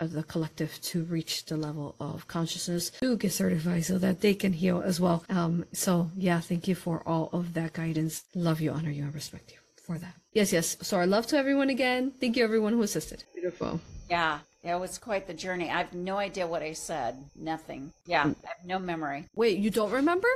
the 0.00 0.22
collective 0.22 0.80
to 0.82 1.04
reach 1.04 1.44
the 1.46 1.56
level 1.56 1.94
of 2.00 2.26
consciousness 2.26 2.90
to 3.00 3.16
get 3.16 3.32
certified 3.32 3.84
so 3.84 3.98
that 3.98 4.20
they 4.20 4.34
can 4.34 4.52
heal 4.52 4.82
as 4.84 5.00
well. 5.00 5.24
Um, 5.28 5.64
so 5.72 6.10
yeah, 6.16 6.40
thank 6.40 6.66
you 6.68 6.74
for 6.74 7.02
all 7.06 7.28
of 7.32 7.54
that 7.54 7.72
guidance. 7.72 8.24
Love 8.34 8.60
you, 8.60 8.70
honor 8.72 8.90
you, 8.90 9.04
and 9.04 9.14
respect 9.14 9.52
you 9.52 9.58
for 9.76 9.98
that. 9.98 10.14
Yes, 10.32 10.52
yes. 10.52 10.76
So 10.82 10.96
our 10.96 11.06
love 11.06 11.26
to 11.28 11.36
everyone 11.36 11.70
again. 11.70 12.12
Thank 12.20 12.36
you, 12.36 12.44
everyone 12.44 12.72
who 12.72 12.82
assisted. 12.82 13.24
Beautiful. 13.34 13.80
Yeah, 14.08 14.38
it 14.62 14.78
was 14.78 14.98
quite 14.98 15.26
the 15.26 15.34
journey. 15.34 15.70
I 15.70 15.78
have 15.78 15.92
no 15.92 16.16
idea 16.18 16.46
what 16.46 16.62
I 16.62 16.72
said. 16.72 17.16
Nothing. 17.36 17.92
Yeah, 18.06 18.22
I 18.22 18.48
have 18.48 18.64
no 18.64 18.78
memory. 18.78 19.26
Wait, 19.34 19.58
you 19.58 19.70
don't 19.70 19.90
remember? 19.90 20.28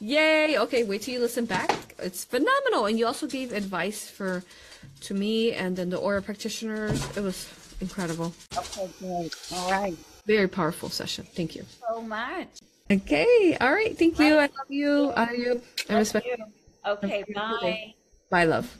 Yay! 0.00 0.58
Okay, 0.58 0.84
wait 0.84 1.02
till 1.02 1.14
you 1.14 1.20
listen 1.20 1.44
back. 1.44 1.94
It's 1.98 2.24
phenomenal, 2.24 2.86
and 2.86 2.98
you 2.98 3.06
also 3.06 3.26
gave 3.26 3.52
advice 3.52 4.08
for 4.08 4.42
to 5.02 5.14
me 5.14 5.52
and 5.52 5.76
then 5.76 5.90
the 5.90 5.98
aura 5.98 6.22
practitioners. 6.22 7.04
It 7.16 7.20
was 7.20 7.44
incredible. 7.82 8.32
Okay, 8.56 8.88
great. 9.00 9.34
All 9.52 9.70
right. 9.70 9.94
Very 10.26 10.48
powerful 10.48 10.88
session. 10.88 11.26
Thank 11.34 11.54
you. 11.54 11.64
So 11.88 12.00
much. 12.00 12.48
Okay. 12.90 13.56
All 13.60 13.72
right. 13.72 13.96
Thank 13.98 14.18
you. 14.18 14.36
I 14.36 14.46
love 14.46 14.50
you. 14.68 15.10
I 15.10 15.24
love 15.24 15.34
you. 15.36 15.62
I 15.90 15.98
respect 15.98 16.26
you. 16.26 16.36
Okay, 16.86 17.24
bye. 17.34 17.94
Bye, 18.30 18.44
love. 18.44 18.78